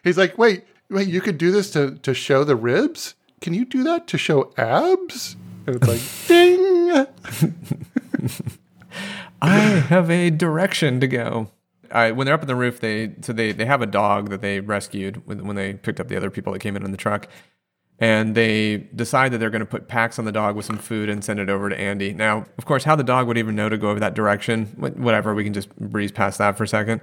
[0.03, 3.15] He's like, wait, wait, you could do this to, to show the ribs?
[3.41, 5.35] Can you do that to show abs?
[5.67, 7.05] And it's like, ding.
[9.41, 11.49] I have a direction to go.
[11.91, 14.59] When they're up on the roof, they so they they have a dog that they
[14.59, 17.27] rescued when, when they picked up the other people that came in on the truck,
[17.99, 21.09] and they decide that they're going to put packs on the dog with some food
[21.09, 22.13] and send it over to Andy.
[22.13, 24.65] Now, of course, how the dog would even know to go over that direction,
[24.97, 27.01] whatever, we can just breeze past that for a second.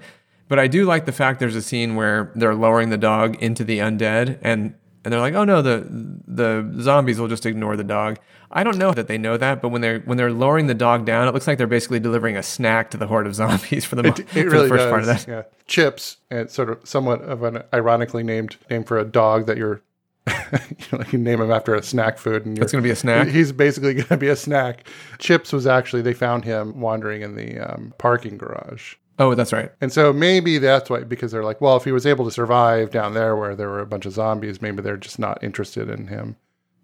[0.49, 3.64] But I do like the fact there's a scene where they're lowering the dog into
[3.64, 4.74] the undead, and
[5.05, 5.86] and they're like, oh no, the
[6.26, 8.18] the zombies will just ignore the dog.
[8.51, 11.05] I don't know that they know that, but when they're when they're lowering the dog
[11.05, 13.96] down, it looks like they're basically delivering a snack to the horde of zombies for
[13.96, 14.90] the, mo- It, for it the first does.
[14.90, 15.26] part of that.
[15.28, 15.42] Yeah.
[15.66, 19.57] Chips, and it's sort of somewhat of an ironically named name for a dog that
[19.59, 19.82] you're,
[20.28, 22.46] you know, you name him after a snack food.
[22.46, 23.28] And It's gonna be a snack?
[23.28, 24.88] He's basically going to be a snack.
[25.18, 28.94] Chips was actually, they found him wandering in the um, parking garage.
[29.18, 29.72] Oh, that's right.
[29.80, 32.90] And so maybe that's why, because they're like, well, if he was able to survive
[32.92, 36.07] down there where there were a bunch of zombies, maybe they're just not interested in
[36.07, 36.36] him.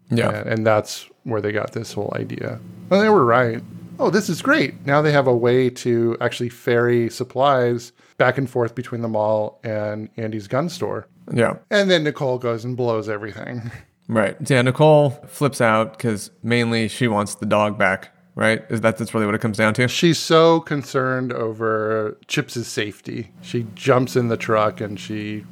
[0.09, 0.29] Yeah.
[0.29, 2.59] And, and that's where they got this whole idea.
[2.89, 3.61] Well, they were right.
[3.97, 4.85] Oh, this is great.
[4.85, 9.59] Now they have a way to actually ferry supplies back and forth between the mall
[9.63, 11.07] and Andy's gun store.
[11.33, 11.57] Yeah.
[11.71, 13.71] And then Nicole goes and blows everything.
[14.07, 14.37] Right.
[14.47, 18.63] Yeah, Nicole flips out because mainly she wants the dog back, right?
[18.69, 19.87] Is that that's really what it comes down to?
[19.87, 23.31] She's so concerned over Chips' safety.
[23.41, 25.43] She jumps in the truck and she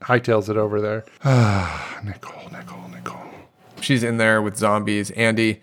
[0.00, 1.04] hightails it over there.
[1.24, 2.82] Ah, Nicole, Nicole.
[3.82, 5.10] She's in there with zombies.
[5.12, 5.62] Andy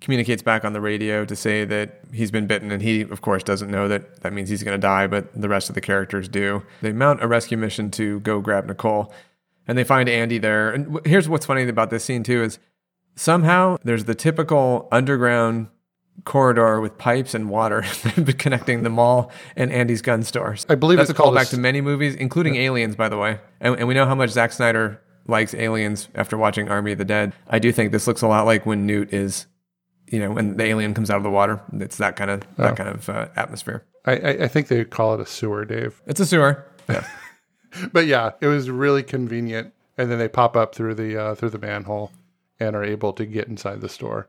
[0.00, 3.42] communicates back on the radio to say that he's been bitten, and he, of course,
[3.42, 6.28] doesn't know that that means he's going to die, but the rest of the characters
[6.28, 6.62] do.
[6.82, 9.12] They mount a rescue mission to go grab Nicole,
[9.66, 10.70] and they find Andy there.
[10.70, 12.58] And w- here's what's funny about this scene, too, is
[13.16, 15.68] somehow there's the typical underground
[16.24, 17.82] corridor with pipes and water
[18.38, 20.56] connecting the mall and Andy's gun store.
[20.68, 23.40] I believe that's it's a callback to many movies, including Aliens, by the way.
[23.60, 27.04] And, and we know how much Zack Snyder likes Aliens after watching Army of the
[27.04, 27.32] Dead.
[27.48, 29.46] I do think this looks a lot like when Newt is,
[30.08, 31.60] you know, when the alien comes out of the water.
[31.74, 32.74] It's that kind of that Oh.
[32.74, 33.84] kind of uh, atmosphere.
[34.06, 36.00] I, I, I think they call it a sewer, Dave.
[36.06, 36.64] It's a sewer.
[36.88, 37.06] Yeah.
[37.92, 39.74] but yeah, it was really convenient.
[39.98, 42.10] And then they pop up through the uh, through the manhole
[42.58, 44.28] and are able to get inside the store.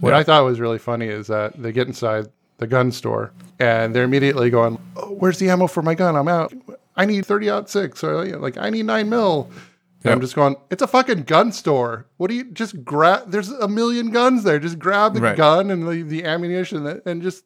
[0.00, 0.18] What Yeah.
[0.18, 2.26] I thought was really funny is that they get inside
[2.58, 6.14] the gun store and they're immediately going, oh, "Where's the ammo for my gun?
[6.14, 6.52] I'm out.
[6.96, 9.48] I need thirty aught six, or like I need nine mil."
[10.04, 12.06] And I'm just going, "It's a fucking gun store.
[12.18, 13.30] What do you just grab?
[13.30, 14.58] There's a million guns there.
[14.58, 15.36] Just grab the Right.
[15.36, 17.44] gun and the, the ammunition and just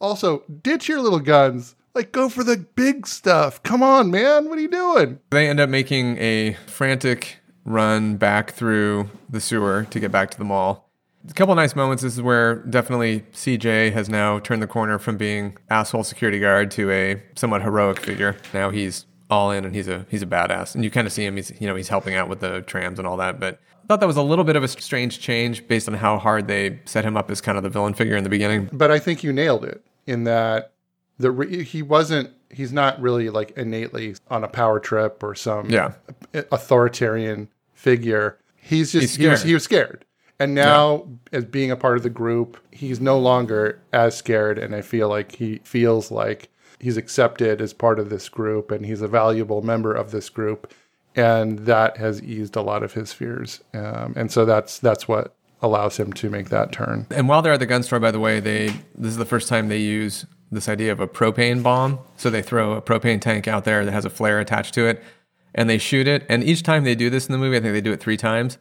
[0.00, 3.60] also ditch your little guns." Like, go for the big stuff.
[3.64, 4.48] Come on, man.
[4.48, 5.18] What are you doing?
[5.30, 10.38] They end up making a frantic run back through the sewer to get back to
[10.38, 10.88] the mall.
[11.28, 12.02] A couple nice moments.
[12.04, 16.70] This is where definitely CJ has now turned the corner from being asshole security guard
[16.72, 18.36] to a somewhat heroic figure.
[18.54, 20.74] Now he's all in and he's a he's a badass.
[20.74, 21.36] And you kind of see him.
[21.36, 23.38] He's you know he's helping out with the trams and all that.
[23.40, 26.18] But I thought that was a little bit of a strange change based on how
[26.18, 28.68] hard they set him up as kind of the villain figure in the beginning.
[28.72, 30.72] But I think you nailed it in that
[31.18, 35.70] the re- he wasn't he's not really like innately on a power trip or some
[35.70, 35.92] Yeah.
[36.60, 38.38] authoritarian figure.
[38.56, 40.04] He's just He's he was he was scared.
[40.38, 44.74] And now as being a part of the group, he's no longer as scared and
[44.74, 46.48] I feel like he feels like
[46.80, 50.72] he's accepted as part of this group and he's a valuable member of this group
[51.16, 53.60] and that has eased a lot of his fears.
[53.74, 57.06] Um, and so that's that's what allows him to make that turn.
[57.10, 59.48] And while they're at the gun store, by the way, they this is the first
[59.48, 62.00] time they use this idea of a propane bomb.
[62.16, 65.02] So they throw a propane tank out there that has a flare attached to it,
[65.54, 66.24] and they shoot it.
[66.28, 68.16] And each time they do this in the movie, I think they do it three
[68.16, 68.58] times.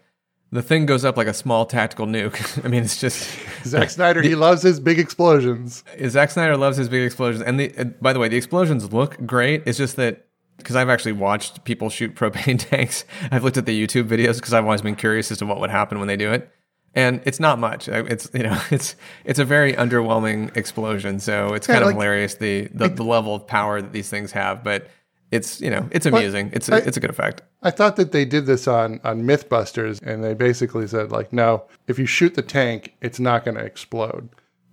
[0.51, 2.63] The thing goes up like a small tactical nuke.
[2.65, 3.30] I mean, it's just
[3.65, 5.84] Zack Snyder, he loves his big explosions.
[6.07, 9.23] Zack Snyder loves his big explosions, and the uh, by the way, the explosions look
[9.26, 9.63] great.
[9.67, 10.26] It's just that
[10.57, 13.05] because I've actually watched people shoot propane tanks.
[13.31, 15.69] I've looked at the YouTube videos because I've always been curious as to what would
[15.69, 16.49] happen when they do it,
[16.95, 17.88] and it's not much.
[17.88, 18.95] It's you know, it's
[19.26, 21.19] it's a very underwhelming explosion.
[21.19, 24.09] So it's Yeah, kind of like- hilarious the, the the level of power that these
[24.09, 24.88] things have, but
[25.31, 26.49] it's you know, it's But amusing.
[26.53, 27.41] It's I- it's a good effect.
[27.61, 31.65] I thought that they did this on on MythBusters, and they basically said like, no,
[31.88, 34.30] if you shoot the tank, it's not going to explode.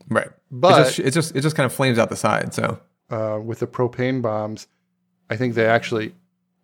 [0.08, 2.54] Right, But- it just, it just it just kind of flames out the side.
[2.54, 2.78] So
[3.10, 4.66] Uh, with the propane bombs,
[5.30, 6.14] I think they actually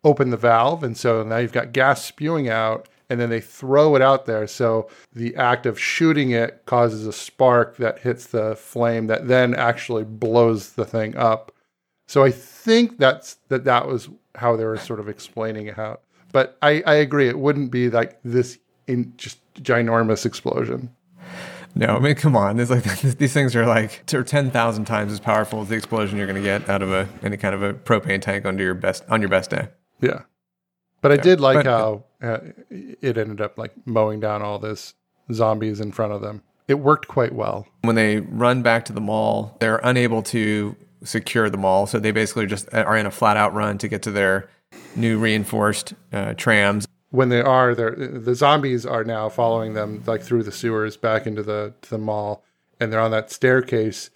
[0.03, 3.95] open the valve, and so now you've got gas spewing out, and then they throw
[3.95, 4.47] it out there.
[4.47, 9.53] So the act of shooting it causes a spark that hits the flame that then
[9.53, 11.51] actually blows the thing up.
[12.07, 16.01] So I think that's that that was how they were sort of explaining it out.
[16.31, 18.57] But I, I agree, it wouldn't be like this
[18.87, 20.89] in just ginormous explosion.
[21.75, 22.59] No, I mean, come on.
[22.59, 26.27] It's like these things are like ten thousand times as powerful as the explosion you're
[26.27, 29.03] going to get out of a any kind of a propane tank under your best
[29.09, 29.69] on your best day.
[30.01, 30.21] Yeah.
[31.01, 32.39] But I did like But- how uh,
[32.69, 34.93] it ended up like mowing down all this
[35.31, 36.43] zombies in front of them.
[36.67, 37.67] It worked quite well.
[37.81, 42.11] When they run back to the mall, they're unable to secure the mall, so they
[42.11, 44.49] basically just are in a flat out run to get to their
[44.95, 46.87] new reinforced uh, trams.
[47.11, 51.27] When they are there, the zombies are now following them like through the sewers back
[51.27, 52.43] into the to the mall,
[52.79, 54.09] and they're on that staircase.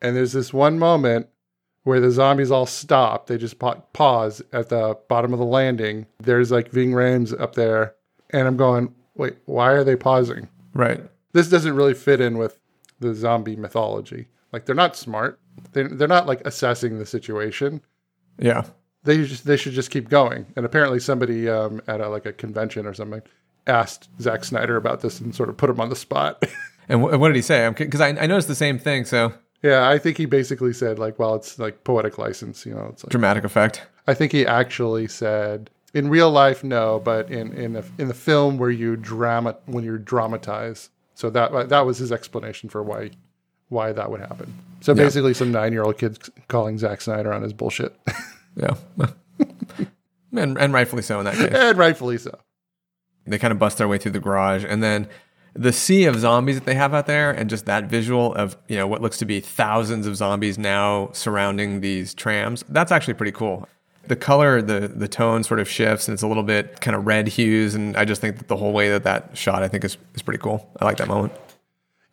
[0.00, 1.28] And there's this one moment
[1.82, 3.26] where the zombies all stop.
[3.26, 6.06] They just pa- pause at the bottom of the landing.
[6.18, 7.94] There's like Ving Rhames up there,
[8.30, 10.48] and I'm going, wait, why are they pausing?
[10.74, 11.00] Right.
[11.32, 12.58] this doesn't really fit in with
[13.00, 14.28] the zombie mythology.
[14.52, 15.40] Like they're not smart.
[15.72, 17.80] They they're not like assessing the situation.
[18.38, 18.64] Yeah.
[19.04, 20.46] They just they should just keep going.
[20.56, 23.22] And apparently somebody um, at a, like a convention or something
[23.66, 26.44] asked Zack Snyder about this and sort of put him on the spot.
[26.88, 27.68] And wh- what did he say?
[27.76, 29.04] Because I, I noticed the same thing.
[29.04, 32.64] So yeah, I think he basically said like, well, it's like poetic license.
[32.64, 33.82] You know, it's like dramatic effect.
[34.06, 38.14] I think he actually said in real life no, but in in a, in the
[38.14, 40.90] film where you drama when you dramatize.
[41.14, 43.10] So that that was his explanation for why
[43.68, 44.54] why that would happen.
[44.80, 45.04] So Yeah.
[45.04, 47.94] basically, some nine year old kids calling Zack Snyder on his bullshit,
[48.56, 48.74] Yeah.
[50.32, 51.52] and, and rightfully so in that case.
[51.52, 52.38] and rightfully so.
[53.26, 55.08] they kind of bust their way through the garage and then
[55.54, 58.76] the sea of zombies that they have out there and just that visual of you
[58.76, 63.32] know what looks to be thousands of zombies now surrounding these trams that's actually pretty
[63.32, 63.66] cool
[64.06, 67.06] the color the the tone sort of shifts and it's a little bit kind of
[67.06, 69.82] red hues and i just think that the whole way that that shot i think
[69.84, 71.32] is, is pretty cool i like that moment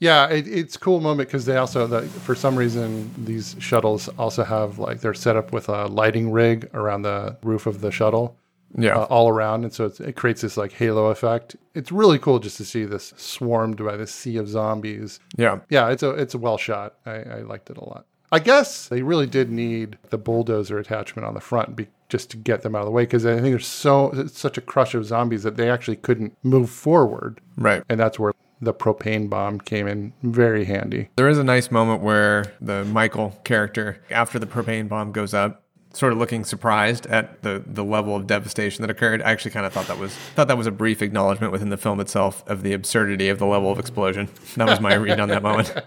[0.04, 4.10] Yeah, it, it's a cool moment because they also, the, for some reason, these shuttles
[4.18, 7.90] also have like they're set up with a lighting rig around the roof of the
[7.90, 8.36] shuttle.
[8.76, 8.98] Yeah.
[8.98, 11.56] uh, all around, and so it's, it creates this like halo effect.
[11.76, 15.20] It's really cool just to see this swarmed by this sea of zombies.
[15.38, 16.96] yeah Yeah, it's a it's a well shot.
[17.06, 18.08] I, I liked it a lot.
[18.32, 22.38] I guess they really did need the bulldozer attachment on the front be, just to
[22.38, 24.96] get them out of the way because I think there's so it's such a crush
[24.96, 27.42] of zombies that they actually couldn't move forward.
[27.58, 28.34] right And that's where
[28.64, 31.10] the propane bomb came in very handy.
[31.16, 35.64] There is a nice moment where the Michael character, after the propane bomb goes up,
[35.94, 39.22] sort of looking surprised at the, the level of devastation that occurred.
[39.22, 41.78] I actually kind of thought that was thought that was a brief acknowledgement within the
[41.78, 44.28] film itself of the absurdity of the level of explosion.
[44.58, 45.74] That was my read on that moment.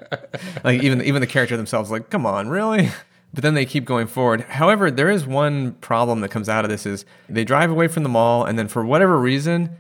[0.65, 2.91] Like even even the character themselves, like, come on, really?
[3.33, 4.43] But then they keep going forward.
[4.43, 8.03] However, there is one problem that comes out of this is they drive away from
[8.03, 9.77] the mall, and then for whatever reason,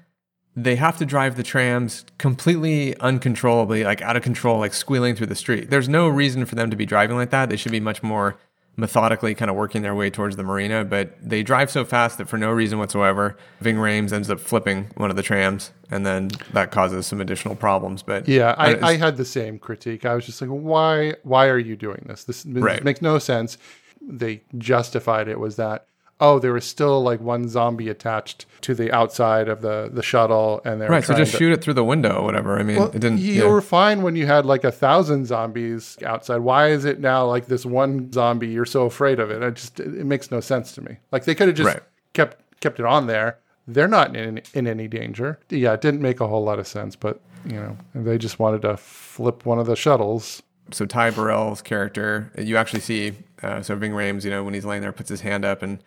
[0.58, 5.26] they have to drive the trams completely uncontrollably, like out of control, like squealing through
[5.26, 5.68] the street.
[5.70, 7.50] There's no reason for them to be driving like that.
[7.50, 8.36] They should be much more
[8.78, 12.28] methodically kind of working their way towards the marina, but they drive so fast that
[12.28, 16.28] for no reason whatsoever, Ving Rhames ends up flipping one of the trams, and then
[16.52, 18.02] that causes some additional problems.
[18.02, 20.04] But Yeah, I, I had the same critique.
[20.04, 22.24] I was just like, why why are you doing this?
[22.24, 22.84] This, this Right.
[22.84, 23.56] makes no sense.
[24.02, 25.86] They justified it was that
[26.20, 30.60] oh, there was still like one zombie attached to the outside of the the shuttle,
[30.64, 31.04] and they were right.
[31.04, 32.58] So just to- shoot it through the window or whatever.
[32.58, 33.18] I mean, Well, it didn't.
[33.18, 33.48] you yeah.
[33.48, 36.38] were fine when you had like a thousand zombies outside.
[36.38, 38.48] Why is it now like this one zombie?
[38.48, 39.42] You're so afraid of it.
[39.42, 40.96] It just it makes no sense to me.
[41.12, 41.82] Like they could have just Right.
[42.14, 43.38] kept kept it on there.
[43.68, 45.38] They're not in in any danger.
[45.50, 48.62] Yeah, it didn't make a whole lot of sense, but you know, they just wanted
[48.62, 50.42] to flip one of the shuttles.
[50.72, 54.64] so Ty Burrell's character, you actually see, uh, so Ving Rhames, you know, when he's
[54.64, 55.78] laying there, puts his hand up, and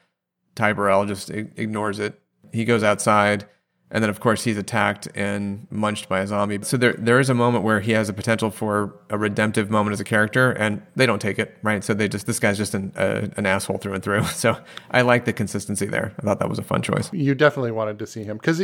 [0.59, 2.19] Ty Burrell just ignores it.
[2.51, 3.45] He goes outside,
[3.91, 6.59] And then, of course, he's attacked and munched by a zombie.
[6.63, 9.93] So there, there is a moment where he has a potential for a redemptive moment
[9.93, 11.81] as a character, and they don't take it, right?
[11.83, 14.23] So they just, this guy's just an, an asshole through and through.
[14.43, 14.57] So
[14.91, 16.13] I like the consistency there.
[16.19, 17.09] I thought that was a fun choice.
[17.13, 18.61] You definitely wanted to see him because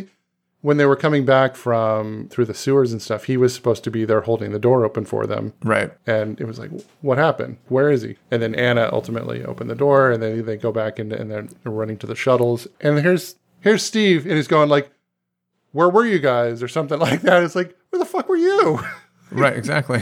[0.66, 3.92] when they were coming back from through the sewers and stuff, he was supposed to
[3.92, 5.54] be there holding the door open for them.
[5.64, 5.92] Right.
[6.08, 6.72] And it was like,
[7.02, 7.58] what happened?
[7.68, 8.16] Where is he?
[8.32, 11.48] And then Anna ultimately opened the door, and then they go back into, and they're
[11.66, 12.68] running to the shuttles.
[12.82, 14.90] And here's here's Steve, and he's going like,
[15.72, 17.44] "Where were you guys?" or something like that.
[17.44, 18.80] It's like, where the fuck were you?
[19.32, 19.56] right.
[19.56, 20.02] Exactly.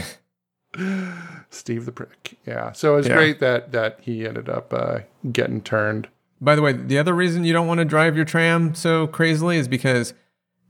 [1.50, 2.38] Steve the prick.
[2.46, 2.72] Yeah.
[2.72, 3.14] So it's Yeah.
[3.16, 5.00] great that that he ended up uh,
[5.30, 6.08] getting turned.
[6.40, 9.56] By the way, the other reason you don't want to drive your tram so crazily
[9.56, 10.14] is because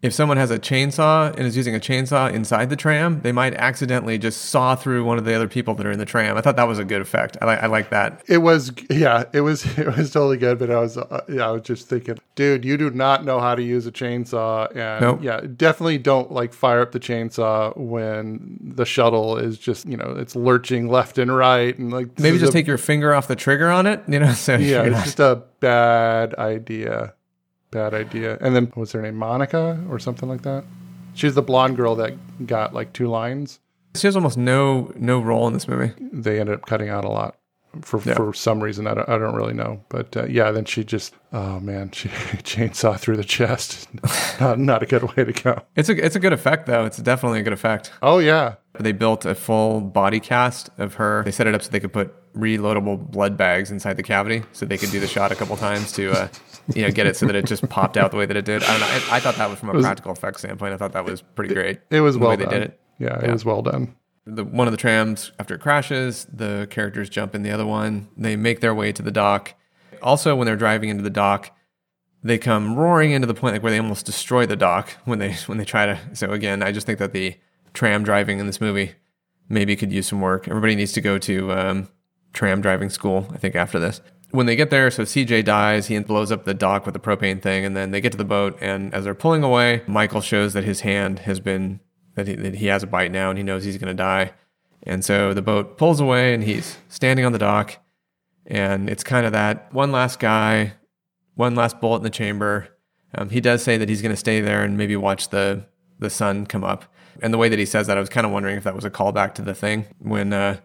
[0.04, 3.54] if someone has a chainsaw and is using a chainsaw inside the tram, they might
[3.54, 6.36] accidentally just saw through one of the other people that are in the tram.
[6.36, 7.38] I thought that was a good effect.
[7.40, 8.22] I, li- I like that.
[8.28, 10.58] It was yeah, it was it was totally good.
[10.58, 13.54] But I was uh, yeah, I was just thinking, dude, you do not know how
[13.54, 15.20] to use a chainsaw, and Nope.
[15.22, 20.14] yeah, definitely don't like fire up the chainsaw when the shuttle is just you know
[20.18, 23.36] it's lurching left and right, and like Maybe just a- take your finger off the
[23.36, 24.32] trigger on it, you know?
[24.44, 27.14] So yeah, it's not- just a bad idea,
[27.74, 28.38] bad idea.
[28.40, 30.64] And then what's her name, Monica or something like that?
[31.14, 33.60] She's the blonde girl that got like two lines.
[33.94, 35.92] she has almost no no role in this movie.
[36.00, 37.36] They ended up cutting out a lot
[37.82, 38.14] for Yeah.
[38.14, 38.86] for some reason.
[38.86, 40.50] I don't, I don't really know, but uh, yeah.
[40.50, 42.08] Then she just oh man, she
[42.42, 43.88] chainsaw through the chest.
[44.40, 45.62] not not a good way to go.
[45.76, 46.84] It's a it's a good effect though.
[46.84, 47.92] It's definitely a good effect.
[48.02, 51.22] Oh yeah, They built a full body cast of her.
[51.24, 54.66] They set it up so they could put reloadable blood bags inside the cavity, so
[54.66, 56.28] they could do the shot a couple times to, uh,
[56.74, 58.62] you know, get it so that it just popped out the way that it did.
[58.64, 58.86] I don't know.
[58.86, 60.74] I, I thought that was from a was- practical effect standpoint.
[60.74, 61.80] I thought that was pretty great.
[61.90, 62.48] it was the well way done.
[62.48, 62.80] they did it.
[62.98, 63.94] Yeah, it was well done.
[64.26, 68.08] The one of the trams after it crashes, the characters jump in the other one.
[68.16, 69.54] They make their way to the dock.
[70.02, 71.50] Also, when they're driving into the dock,
[72.22, 75.32] they come roaring into the point like where they almost destroy the dock when they
[75.46, 75.98] when they try to.
[76.14, 77.36] So again, I just think that the
[77.74, 78.92] tram driving in this movie
[79.48, 80.48] maybe could use some work.
[80.48, 81.88] Everybody needs to go to um,
[82.32, 83.28] tram driving school.
[83.32, 84.00] I think after this.
[84.30, 87.40] When they get there, so CJ dies, he blows up the dock with the propane
[87.40, 88.58] thing, and then they get to the boat.
[88.60, 91.78] And as they're pulling away, Michael shows that his hand has been
[92.14, 94.32] that he, that he has a bite now, and he knows he's going to die.
[94.82, 97.78] And so the boat pulls away, and he's standing on the dock,
[98.46, 100.74] and it's kind of that one last guy,
[101.34, 102.68] one last bullet in the chamber.
[103.16, 105.66] Um, he does say that he's going to stay there and maybe watch the
[106.00, 106.84] the sun come up.
[107.22, 108.84] And the way that he says that, I was kind of wondering if that was
[108.84, 110.58] a callback to the thing when uh,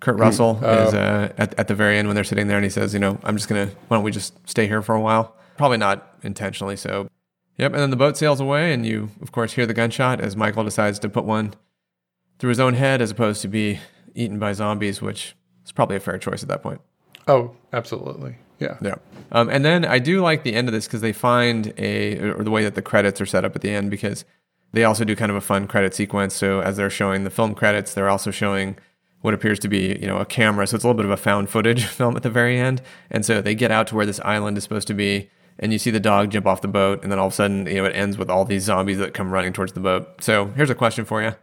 [0.00, 0.88] Kurt Russell Oh.
[0.88, 2.98] is uh, at at the very end when they're sitting there and he says, you
[3.00, 5.36] know, I'm just gonna, why don't we just stay here for a while?
[5.58, 7.08] Probably not intentionally so.
[7.60, 7.74] Yep.
[7.74, 10.64] And then the boat sails away, and you, of course, hear the gunshot as Michael
[10.64, 11.52] decides to put one
[12.38, 13.78] through his own head as opposed to be
[14.14, 16.80] eaten by zombies, which is probably a fair choice at that point.
[17.28, 18.36] Oh, absolutely.
[18.60, 18.78] Yeah.
[18.80, 18.94] Yeah.
[19.30, 22.44] Um, and then I do like the end of this because they find a, or
[22.44, 24.24] the way that the credits are set up at the end because
[24.72, 26.34] they also do kind of a fun credit sequence.
[26.34, 28.78] So as they're showing the film credits, they're also showing
[29.20, 30.66] what appears to be, you know, a camera.
[30.66, 32.80] So it's a little bit of a found footage film at the very end.
[33.10, 35.28] And so they get out to where this island is supposed to be
[35.60, 37.66] and you see the dog jump off the boat and then all of a sudden,
[37.66, 40.08] you know, it ends with all these zombies that come running towards the boat.
[40.20, 41.34] So here's a question for you.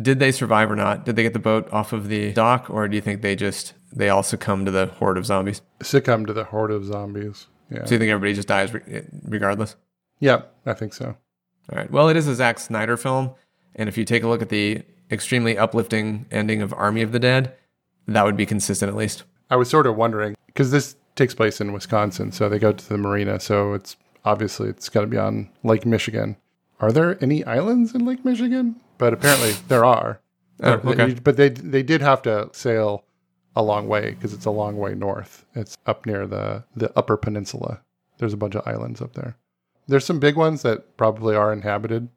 [0.00, 1.04] Did they survive or not?
[1.04, 3.74] Did they get the boat off of the dock or do you think they just,
[3.92, 5.60] they all succumb to the horde of zombies?
[5.82, 7.48] Succumb to the horde of zombies.
[7.70, 7.84] Yeah.
[7.84, 9.76] So you think everybody just dies re- regardless?
[10.20, 11.16] Yeah, I think so.
[11.70, 11.90] All right.
[11.90, 13.32] Well, it is a Zack Snyder film,
[13.74, 17.18] and if you take a look at the extremely uplifting ending of Army of the
[17.18, 17.54] Dead,
[18.06, 19.24] that would be consistent at least.
[19.50, 22.88] I was sort of wondering because this takes place in Wisconsin, so they go to
[22.88, 23.38] the marina.
[23.40, 26.36] So it's obviously it's got to be on Lake Michigan.
[26.80, 28.76] Are there any islands in Lake Michigan?
[28.98, 30.20] But apparently there are.
[30.62, 31.14] Oh, But- okay.
[31.14, 33.04] But they they did have to sail
[33.54, 35.44] a long way because it's a long way north.
[35.54, 37.80] It's up near the the Upper Peninsula.
[38.18, 39.36] There's a bunch of islands up there.
[39.88, 42.08] There's some big ones that probably are inhabited,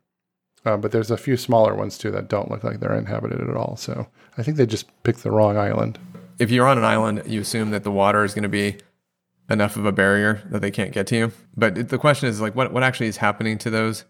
[0.65, 3.55] uh, but there's a few smaller ones too that don't look like they're inhabited at
[3.57, 3.75] all.
[3.75, 4.07] So
[4.37, 5.97] I think they just picked the wrong island.
[6.39, 8.77] If you're on an island, you assume that the water is going to be
[9.49, 11.31] enough of a barrier that they can't get to you.
[11.55, 14.05] But it, the question is like, what what actually is happening to those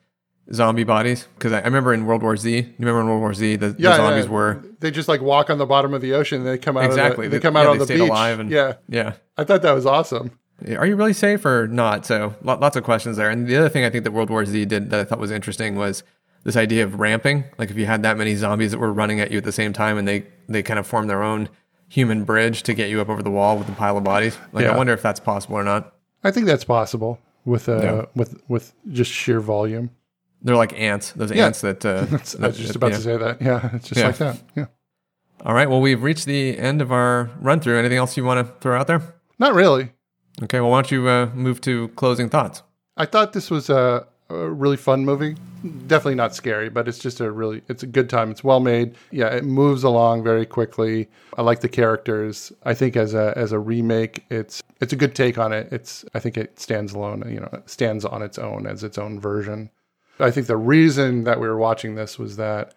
[0.54, 1.28] zombie bodies?
[1.36, 3.70] Because I, I remember in World War Z, you remember in World War Z, the,
[3.70, 4.32] the zombies yeah.
[4.32, 6.40] were They just like walk on the bottom of the ocean.
[6.40, 8.00] And they come out exactly Of the, they come yeah, out they on the beach.
[8.00, 9.14] alive and yeah, yeah.
[9.38, 10.32] I thought that was awesome.
[10.78, 12.06] Are you really safe or not?
[12.06, 13.30] So lo- lots of questions there.
[13.30, 15.32] And the other thing I think that World War Z did that I thought was
[15.32, 16.04] interesting was
[16.44, 17.44] this idea of ramping.
[17.58, 19.74] Like if you had that many zombies that were running at you at the same
[19.74, 21.50] time, and they they kind of form their own
[21.90, 24.38] human bridge to get you up over the wall with a pile of bodies.
[24.52, 24.72] Like Yeah.
[24.74, 25.94] I wonder if that's possible or not.
[26.24, 28.06] I think that's possible with uh Yeah.
[28.16, 29.92] with with just sheer volume.
[30.42, 31.12] They're like ants.
[31.14, 31.46] Those Yeah.
[31.48, 31.86] ants that.
[31.86, 33.42] Uh, That's- I was just that- about to say that.
[33.42, 34.38] Yeah, it's just like that.
[34.56, 34.66] Yeah.
[35.46, 35.70] All right.
[35.70, 37.78] Well, we've reached the end of our run through.
[37.78, 39.02] Anything else you want to throw out there?
[39.40, 39.92] Not really.
[40.44, 40.60] Okay.
[40.60, 42.64] Well, why don't you uh, move to closing thoughts?
[42.98, 45.36] I thought this was a a really fun movie.
[45.88, 48.32] Definitely not scary, but it's just a really it's a good time.
[48.32, 48.96] It's well made.
[49.12, 51.08] Yeah, it moves along very quickly.
[51.38, 52.52] I like the characters.
[52.64, 55.68] I think as a as a remake, it's it's a good take on it.
[55.72, 57.24] It's I think it stands alone.
[57.30, 59.70] You know, stands on its own as its own version.
[60.20, 62.74] I think the reason that we were watching this was that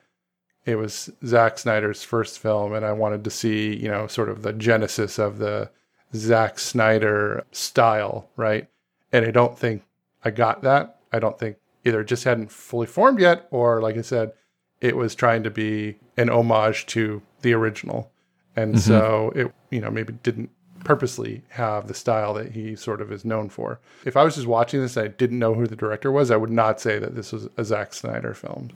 [0.67, 4.43] it was Zack Snyder's first film, and I wanted to see you know sort of
[4.43, 5.71] the genesis of the
[6.15, 8.69] Zack Snyder style, right?
[9.13, 9.83] And I don't think
[10.25, 10.98] I got that.
[11.13, 14.33] I don't think either it just hadn't fully formed yet, or like I said,
[14.81, 18.11] it was trying to be an homage to the original.
[18.57, 18.79] And Mhm.
[18.81, 20.51] so it, you know, maybe didn't
[20.85, 23.81] purposely have the style that he sort of is known for.
[24.05, 26.37] If I was just watching this and I didn't know who the director was, I
[26.37, 28.71] would not say that this was a Zack Snyder film.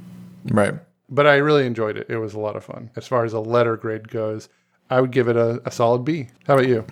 [0.51, 0.75] Right.
[1.09, 2.07] But I really enjoyed it.
[2.09, 2.91] It was a lot of fun.
[2.97, 4.49] As far as a letter grade goes,
[4.91, 6.29] I would give it a, a solid B.
[6.47, 6.85] How about you?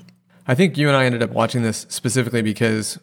[0.46, 2.98] I think you and I ended up watching this specifically because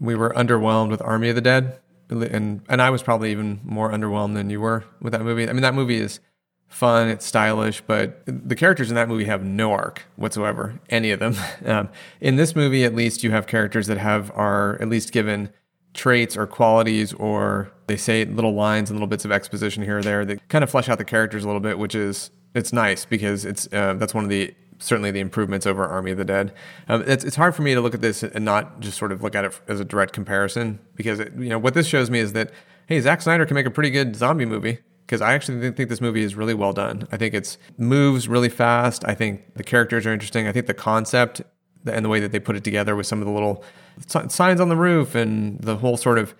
[0.00, 3.90] we were underwhelmed with Army of the Dead, and and I was probably even more
[3.90, 5.48] underwhelmed than you were with that movie.
[5.48, 6.20] I mean, that movie is
[6.68, 11.20] fun, it's stylish, but the characters in that movie have no arc whatsoever, any of
[11.20, 11.34] them.
[11.64, 11.88] Um,
[12.20, 15.50] in this movie, at least, you have characters that have are at least given
[15.94, 20.02] traits or qualities, or they say little lines and little bits of exposition here or
[20.02, 23.04] there that kind of flesh out the characters a little bit, which is it's nice
[23.04, 26.52] because it's uh, that's one of the certainly the improvements over Army of the Dead.
[26.88, 29.22] Um, it's it's hard for me to look at this and not just sort of
[29.22, 32.18] look at it as a direct comparison because it, you know what this shows me
[32.18, 32.50] is that
[32.86, 36.00] hey, Zack Snyder can make a pretty good zombie movie because I actually think- this
[36.00, 37.06] movie is really well done.
[37.12, 39.04] I think it's moves really fast.
[39.06, 40.46] I think the characters are interesting.
[40.48, 41.42] I think the concept
[41.86, 43.64] and the way that they put it together with some of the little
[44.06, 46.34] signs on the roof and the whole sort of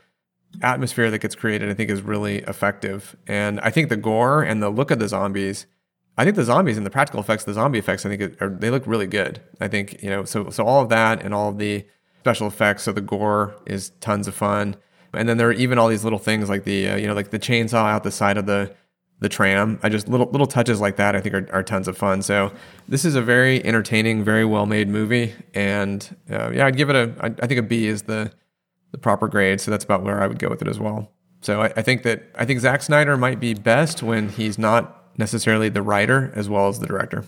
[0.63, 3.17] atmosphere that gets created, I think is really effective.
[3.27, 5.67] And I think the gore and the look of the zombies,
[6.19, 8.71] I think the zombies and the practical effects, the zombie effects, I think are, they
[8.71, 9.41] look really good.
[9.61, 11.85] I think you know, so so all of that and all of the
[12.21, 14.77] special effects, so the gore is tons of fun.
[15.13, 17.31] And then there are even all these little things like the uh, you know like
[17.31, 18.75] the chainsaw out the side of the
[19.21, 19.79] the tram.
[19.83, 22.23] I just little little touches like that I think are, are tons of fun.
[22.23, 22.53] So
[22.89, 26.97] this is a very entertaining, very well made movie, and uh, yeah, I'd give it
[26.97, 28.33] a I, I think a B is the
[28.93, 29.61] the proper grade.
[29.61, 31.13] So that's about where I would go with it as well.
[31.43, 34.96] So I, I think that I think Zack Snyder might be best when he's not
[35.19, 37.25] necessarily the writer as well as the director.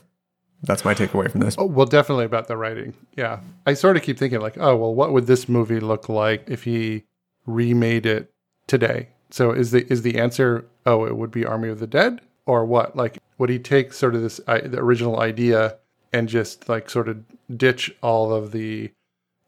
[0.62, 1.55] That's my takeaway from this.
[1.56, 2.94] Oh, well, definitely about the writing.
[3.16, 3.40] Yeah.
[3.66, 6.65] I sort of keep thinking, like, oh, well, what would this movie look like if
[6.65, 7.05] he
[7.47, 8.32] remade it
[8.66, 9.10] today?
[9.31, 12.20] So is the is the answer, oh, it would be Army of the Dead?
[12.47, 12.97] Or what?
[12.97, 15.77] Like, would he take sort of this the original idea
[16.12, 17.23] and just like sort of
[17.56, 18.90] ditch all of the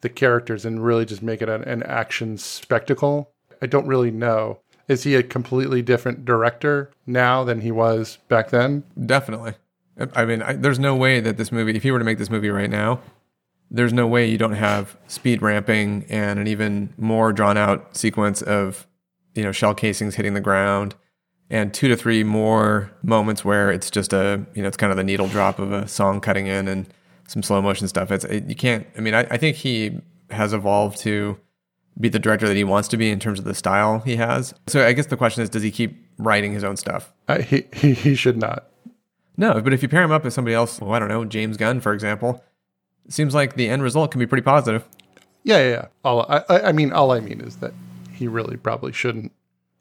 [0.03, 3.33] the characters and really just make it an, an action spectacle?
[3.63, 4.61] I don't really know.
[4.91, 8.83] Is he a completely different director now than he was back then?
[9.07, 9.55] Definitely.
[10.17, 12.29] I mean, I, there's no way that this movie, if you were to make this
[12.29, 13.01] movie right now,
[13.71, 18.43] there's no way you don't have speed ramping and an even more drawn out sequence
[18.43, 18.89] of,
[19.37, 20.97] you know, shell casings hitting the ground
[21.51, 24.97] and two to three more moments where it's just a, you know, it's kind of
[24.97, 26.93] the needle drop of a song cutting in and
[27.29, 28.11] some slow motion stuff.
[28.11, 30.01] It's, it, you can't, I mean, I, I think he
[30.31, 31.39] has evolved to
[31.99, 34.55] be the director that he wants to be in terms of the style he has.
[34.67, 37.13] So I guess the question is, does he keep writing his own stuff?
[37.29, 38.69] Uh, he, he he should not.
[39.37, 41.57] No, but if you pair him up with somebody else, well, I don't know, James
[41.57, 42.45] Gunn, for example,
[43.07, 44.87] it seems like the end result can be pretty positive.
[45.43, 45.71] Yeah, yeah.
[45.71, 45.87] yeah.
[46.05, 47.73] All I, I I mean, all I mean is that
[48.13, 49.33] he really probably shouldn't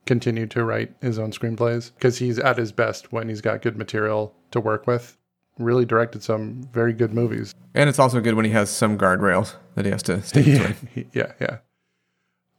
[0.05, 3.77] continue to write his own screenplays because he's at his best when he's got good
[3.77, 5.17] material to work with.
[5.57, 7.53] Really directed some very good movies.
[7.75, 10.67] And it's also good when he has some guardrails that he has to stick yeah,
[10.67, 11.05] to.
[11.13, 11.57] yeah, yeah.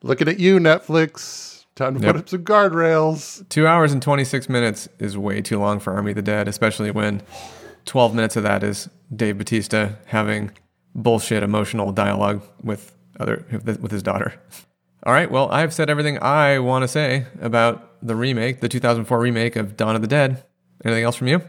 [0.02, 1.64] Looking at you, Netflix.
[1.74, 2.12] Time to Yep.
[2.14, 3.48] put up some guardrails.
[3.48, 6.90] Two hours and 26 minutes is way too long for Army of the Dead, especially
[6.90, 7.22] when
[7.86, 10.50] 12 minutes of that is Dave Bautista having
[10.94, 14.34] bullshit emotional dialogue with other with his daughter.
[15.04, 19.18] All right, well, I've said everything I want to say about the remake, the 2004
[19.18, 20.42] remake of Dawn of the Dead.
[20.84, 21.42] Anything else from you?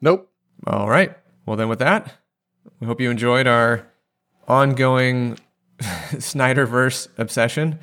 [0.00, 0.30] Nope.
[0.66, 1.16] All right.
[1.46, 2.12] Well, then with that,
[2.80, 3.86] we hope you enjoyed our
[4.48, 5.38] ongoing
[5.80, 7.78] Snyderverse obsession.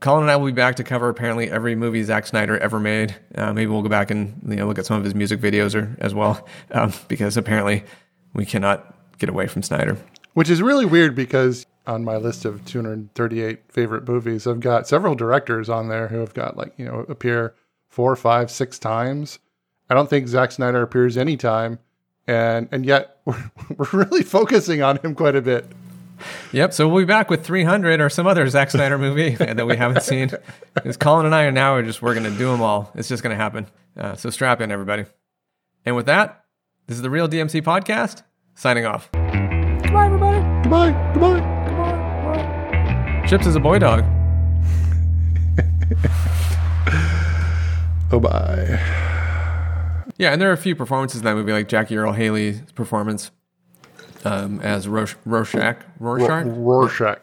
[0.00, 3.16] Colin and I will be back to cover apparently every movie Zack Snyder ever made.
[3.34, 5.74] Uh, maybe we'll go back and you know look at some of his music videos
[5.74, 7.82] or, as well, um, because apparently
[8.34, 9.96] we cannot get away from Snyder.
[10.34, 15.14] Which is really weird because on my list of 238 favorite movies, I've got several
[15.14, 17.54] directors on there who have got like, you know, appear
[17.88, 19.38] four, five, six times.
[19.88, 21.78] I don't think Zack Snyder appears any time.
[22.26, 25.66] And and yet we're, we're really focusing on him quite a bit.
[26.52, 26.72] Yep.
[26.72, 30.02] So we'll be back with 300 or some other Zack Snyder movie that we haven't
[30.02, 30.30] seen.
[30.74, 32.90] Because Colin and I are now are just we're going to do them all.
[32.94, 33.66] It's just going to happen.
[33.96, 35.04] Uh, so strap in, everybody.
[35.84, 36.44] And with that,
[36.86, 38.22] this is the Real DMC podcast.
[38.54, 39.10] Signing off.
[39.12, 40.40] Goodbye, everybody.
[40.62, 41.12] Goodbye.
[41.12, 41.40] Goodbye.
[42.32, 44.04] Goodbye, chips is a boy dog.
[48.12, 48.80] Oh bye.
[50.16, 53.30] Yeah, and there are a few performances in that movie, like Jackie Earle Haley's performance
[54.24, 55.76] um, as Rosh- Rorschach.
[56.00, 56.44] Rorschach?
[56.46, 57.18] Rorschach.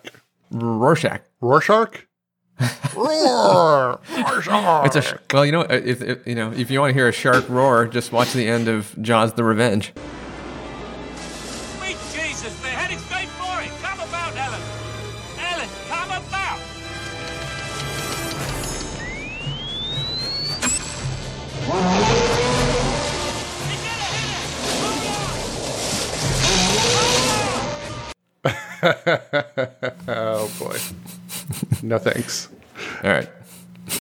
[0.52, 1.22] Rorschach.
[1.41, 2.06] Rorschach?
[2.95, 3.99] Roar!
[4.15, 4.86] Rorschach!
[4.86, 7.07] It's a sh- well, you know, if, if you know, if you want to hear
[7.07, 9.91] a shark roar, just watch the end of Jaws: The Revenge.
[11.15, 13.70] Sweet Jesus, they're heading straight for it.
[13.82, 14.61] Come about, Ellen.
[15.40, 16.60] Ellen, come about.
[30.07, 30.77] oh boy.
[31.81, 32.49] No thanks.
[33.03, 33.30] All right.